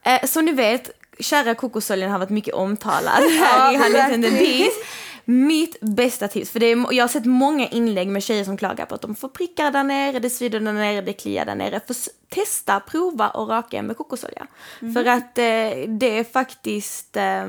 Eh, 0.03 0.27
som 0.27 0.45
ni 0.45 0.53
vet, 0.53 0.91
kära 1.21 1.55
kokosoljan 1.55 2.11
har 2.11 2.19
varit 2.19 2.31
mycket 2.31 2.55
omtalad 2.55 3.23
här 3.41 4.19
i 4.19 4.23
the 4.23 4.31
Beast. 4.31 4.77
Mitt 5.25 5.81
bästa 5.81 6.29
tips, 6.29 6.51
för 6.51 6.61
det 6.61 6.67
är, 6.67 6.93
jag 6.93 7.05
har 7.05 7.09
sett 7.09 7.25
många 7.25 7.69
inlägg 7.69 8.09
med 8.09 8.23
tjejer 8.23 8.45
som 8.45 8.57
klagar 8.57 8.87
på 8.87 8.95
att 8.95 9.01
de 9.03 9.15
får 9.15 9.29
prickar 9.29 9.71
där 9.71 9.85
nere, 9.85 10.19
det 10.19 10.31
svider 10.31 10.61
där 10.61 10.73
nere, 10.73 11.01
det 11.01 11.13
kliar 11.13 11.45
där 11.45 11.55
nere. 11.55 11.81
För, 11.87 11.97
testa, 12.29 12.81
prova 12.81 13.29
och 13.29 13.49
raka 13.49 13.83
med 13.83 13.97
kokosolja. 13.97 14.47
För 14.95 15.05
att 15.05 15.39
eh, 15.39 15.89
det 15.89 16.19
är 16.19 16.25
faktiskt, 16.33 17.17
eh, 17.17 17.47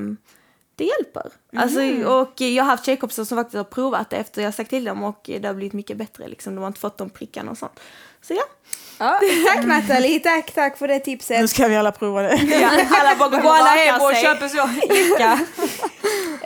det 0.75 0.83
hjälper. 0.85 1.31
Alltså, 1.55 1.79
och 2.09 2.41
jag 2.41 2.63
har 2.63 2.71
haft 2.71 2.85
tjejkompisar 2.85 3.23
som 3.23 3.37
faktiskt 3.37 3.57
har 3.57 3.63
provat 3.63 4.09
det 4.09 4.17
efter 4.17 4.41
jag 4.41 4.53
sagt 4.53 4.69
till 4.69 4.83
dem 4.83 5.03
och 5.03 5.21
det 5.23 5.47
har 5.47 5.53
blivit 5.53 5.73
mycket 5.73 5.97
bättre. 5.97 6.27
Liksom. 6.27 6.55
De 6.55 6.61
har 6.61 6.67
inte 6.67 6.79
fått 6.79 6.97
de 6.97 7.09
prickarna 7.09 7.51
och 7.51 7.57
sånt. 7.57 7.79
Så 8.21 8.33
ja, 8.33 8.43
Ja, 9.01 9.19
tack 9.47 9.65
Nathalie, 9.65 10.19
tack, 10.19 10.51
tack 10.51 10.77
för 10.77 10.87
det 10.87 10.99
tipset. 10.99 11.39
Nu 11.39 11.47
ska 11.47 11.67
vi 11.67 11.75
alla 11.75 11.91
prova 11.91 12.21
det. 12.21 12.35
ja 12.61 12.69
alla 12.91 13.15
bara 13.15 13.29
Gå 13.29 13.37
går 13.37 13.55
alla 13.55 13.69
hem 13.69 14.01
och 14.01 14.15
köper 14.15 14.47
så. 14.47 14.69
Lycka. 14.93 15.39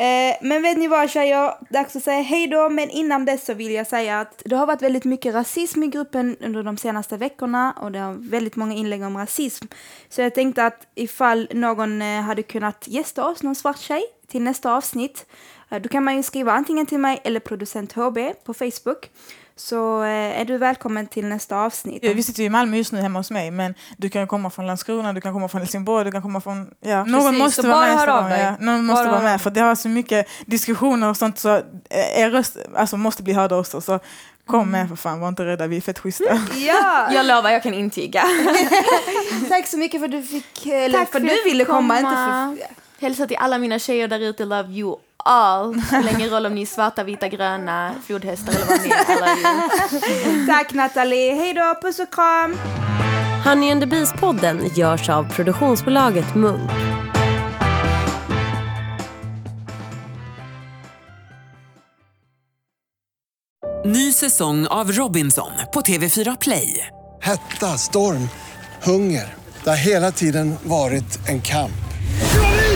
Eh, 0.01 0.35
men 0.41 0.61
vet 0.61 0.77
ni 0.77 0.87
vad 0.87 1.09
tjejer, 1.09 1.73
dags 1.73 1.95
att 1.95 2.03
säga 2.03 2.21
hej 2.21 2.47
då. 2.47 2.69
Men 2.69 2.89
innan 2.89 3.25
dess 3.25 3.45
så 3.45 3.53
vill 3.53 3.71
jag 3.71 3.87
säga 3.87 4.19
att 4.19 4.41
det 4.45 4.55
har 4.55 4.65
varit 4.65 4.81
väldigt 4.81 5.03
mycket 5.03 5.35
rasism 5.35 5.83
i 5.83 5.87
gruppen 5.87 6.37
under 6.41 6.63
de 6.63 6.77
senaste 6.77 7.17
veckorna 7.17 7.73
och 7.81 7.91
det 7.91 7.99
har 7.99 8.13
väldigt 8.13 8.55
många 8.55 8.73
inlägg 8.73 9.03
om 9.03 9.17
rasism. 9.17 9.65
Så 10.09 10.21
jag 10.21 10.35
tänkte 10.35 10.65
att 10.65 10.87
ifall 10.95 11.47
någon 11.51 12.01
eh, 12.01 12.21
hade 12.21 12.43
kunnat 12.43 12.87
gästa 12.87 13.25
oss, 13.25 13.43
någon 13.43 13.55
svart 13.55 13.79
tjej, 13.79 14.03
till 14.27 14.41
nästa 14.41 14.75
avsnitt, 14.75 15.25
eh, 15.71 15.81
då 15.81 15.89
kan 15.89 16.03
man 16.03 16.15
ju 16.15 16.23
skriva 16.23 16.51
antingen 16.51 16.85
till 16.85 16.99
mig 16.99 17.21
eller 17.23 17.39
producent 17.39 17.93
HB 17.93 18.17
på 18.43 18.53
Facebook. 18.53 19.09
Så 19.57 20.03
eh, 20.03 20.39
är 20.41 20.45
du 20.45 20.57
välkommen 20.57 21.07
till 21.07 21.25
nästa 21.25 21.57
avsnitt. 21.57 22.03
Vi 22.03 22.23
sitter 22.23 22.39
ju 22.39 22.45
i 22.45 22.49
Malmö 22.49 22.77
just 22.77 22.91
nu 22.91 22.99
hemma 23.01 23.19
hos 23.19 23.31
mig, 23.31 23.51
men 23.51 23.73
du 23.97 24.09
kan 24.09 24.27
komma 24.27 24.49
från 24.49 24.67
Landskrona, 24.67 25.13
du 25.13 25.21
kan 25.21 25.33
komma 25.33 25.47
från 25.47 25.61
Helsingborg, 25.61 26.05
du 26.05 26.11
kan 26.11 26.21
komma 26.21 26.41
från... 26.41 26.67
Ja. 26.81 27.03
Någon 27.03 27.21
Precis, 27.21 27.39
måste 27.39 27.61
så 27.61 27.67
vara 27.67 27.95
med. 27.95 28.09
av 28.09 28.29
dig. 28.29 28.41
Ja. 28.41 28.55
Någon 28.59 28.85
måste 28.85 29.03
Bara 29.05 29.11
vara 29.11 29.23
med, 29.23 29.41
för 29.41 29.49
det 29.51 29.61
har 29.61 29.75
så 29.75 29.89
mycket 29.89 30.27
diskussioner 30.45 31.09
och 31.09 31.17
sånt, 31.17 31.39
så 31.39 31.55
eh, 31.55 32.19
er 32.19 32.29
röst 32.29 32.57
alltså, 32.75 32.97
måste 32.97 33.23
bli 33.23 33.33
hörda 33.33 33.55
också. 33.57 33.81
Så 33.81 33.99
kom 34.45 34.71
med 34.71 34.89
för 34.89 34.95
fan, 34.95 35.19
var 35.19 35.27
inte 35.27 35.45
rädda, 35.45 35.67
vi 35.67 35.77
är 35.77 35.81
fett 35.81 35.99
schyssta. 35.99 36.23
Ja, 36.55 37.07
Jag 37.13 37.25
lovar, 37.25 37.49
jag 37.49 37.63
kan 37.63 37.73
intyga. 37.73 38.23
tack 39.49 39.67
så 39.67 39.77
mycket 39.77 40.01
för 40.01 40.05
att 40.05 40.11
du 40.11 40.21
fick, 40.23 40.65
eller 40.65 40.99
Tack 40.99 41.11
för 41.11 41.19
för 41.19 41.27
att 41.27 41.33
du 41.43 41.49
ville 41.49 41.65
komma. 41.65 41.95
komma. 41.97 42.49
Inte 42.51 42.65
för, 42.65 42.75
Hälsa 43.05 43.27
till 43.27 43.37
alla 43.37 43.57
mina 43.57 43.79
tjejer 43.79 44.07
där 44.07 44.19
ute, 44.19 44.45
love 44.45 44.69
you 44.73 44.97
all. 45.25 45.81
Spelar 45.81 46.13
ingen 46.19 46.29
roll 46.29 46.45
om 46.45 46.55
ni 46.55 46.61
är 46.61 46.65
svarta, 46.65 47.03
vita, 47.03 47.27
gröna, 47.27 47.95
flodhästar 48.05 48.53
eller 48.53 48.65
vad 48.65 48.81
ni 48.81 48.89
är. 48.89 50.47
Tack 50.47 50.73
Nathalie, 50.73 51.35
hej 51.35 51.53
då, 51.53 51.75
puss 51.81 51.99
och 51.99 52.13
kram! 52.13 52.57
Honey 53.45 53.71
and 53.71 53.81
the 53.81 53.87
Beast-podden 53.87 54.69
görs 54.77 55.09
av 55.09 55.33
produktionsbolaget 55.33 56.35
Munk. 56.35 56.71
Ny 63.85 64.13
säsong 64.13 64.67
av 64.67 64.91
Robinson 64.91 65.51
på 65.73 65.81
TV4 65.81 66.37
Play. 66.41 66.87
Hetta, 67.21 67.77
storm, 67.77 68.29
hunger. 68.83 69.33
Det 69.63 69.69
har 69.69 69.77
hela 69.77 70.11
tiden 70.11 70.55
varit 70.63 71.29
en 71.29 71.41
kamp. 71.41 71.71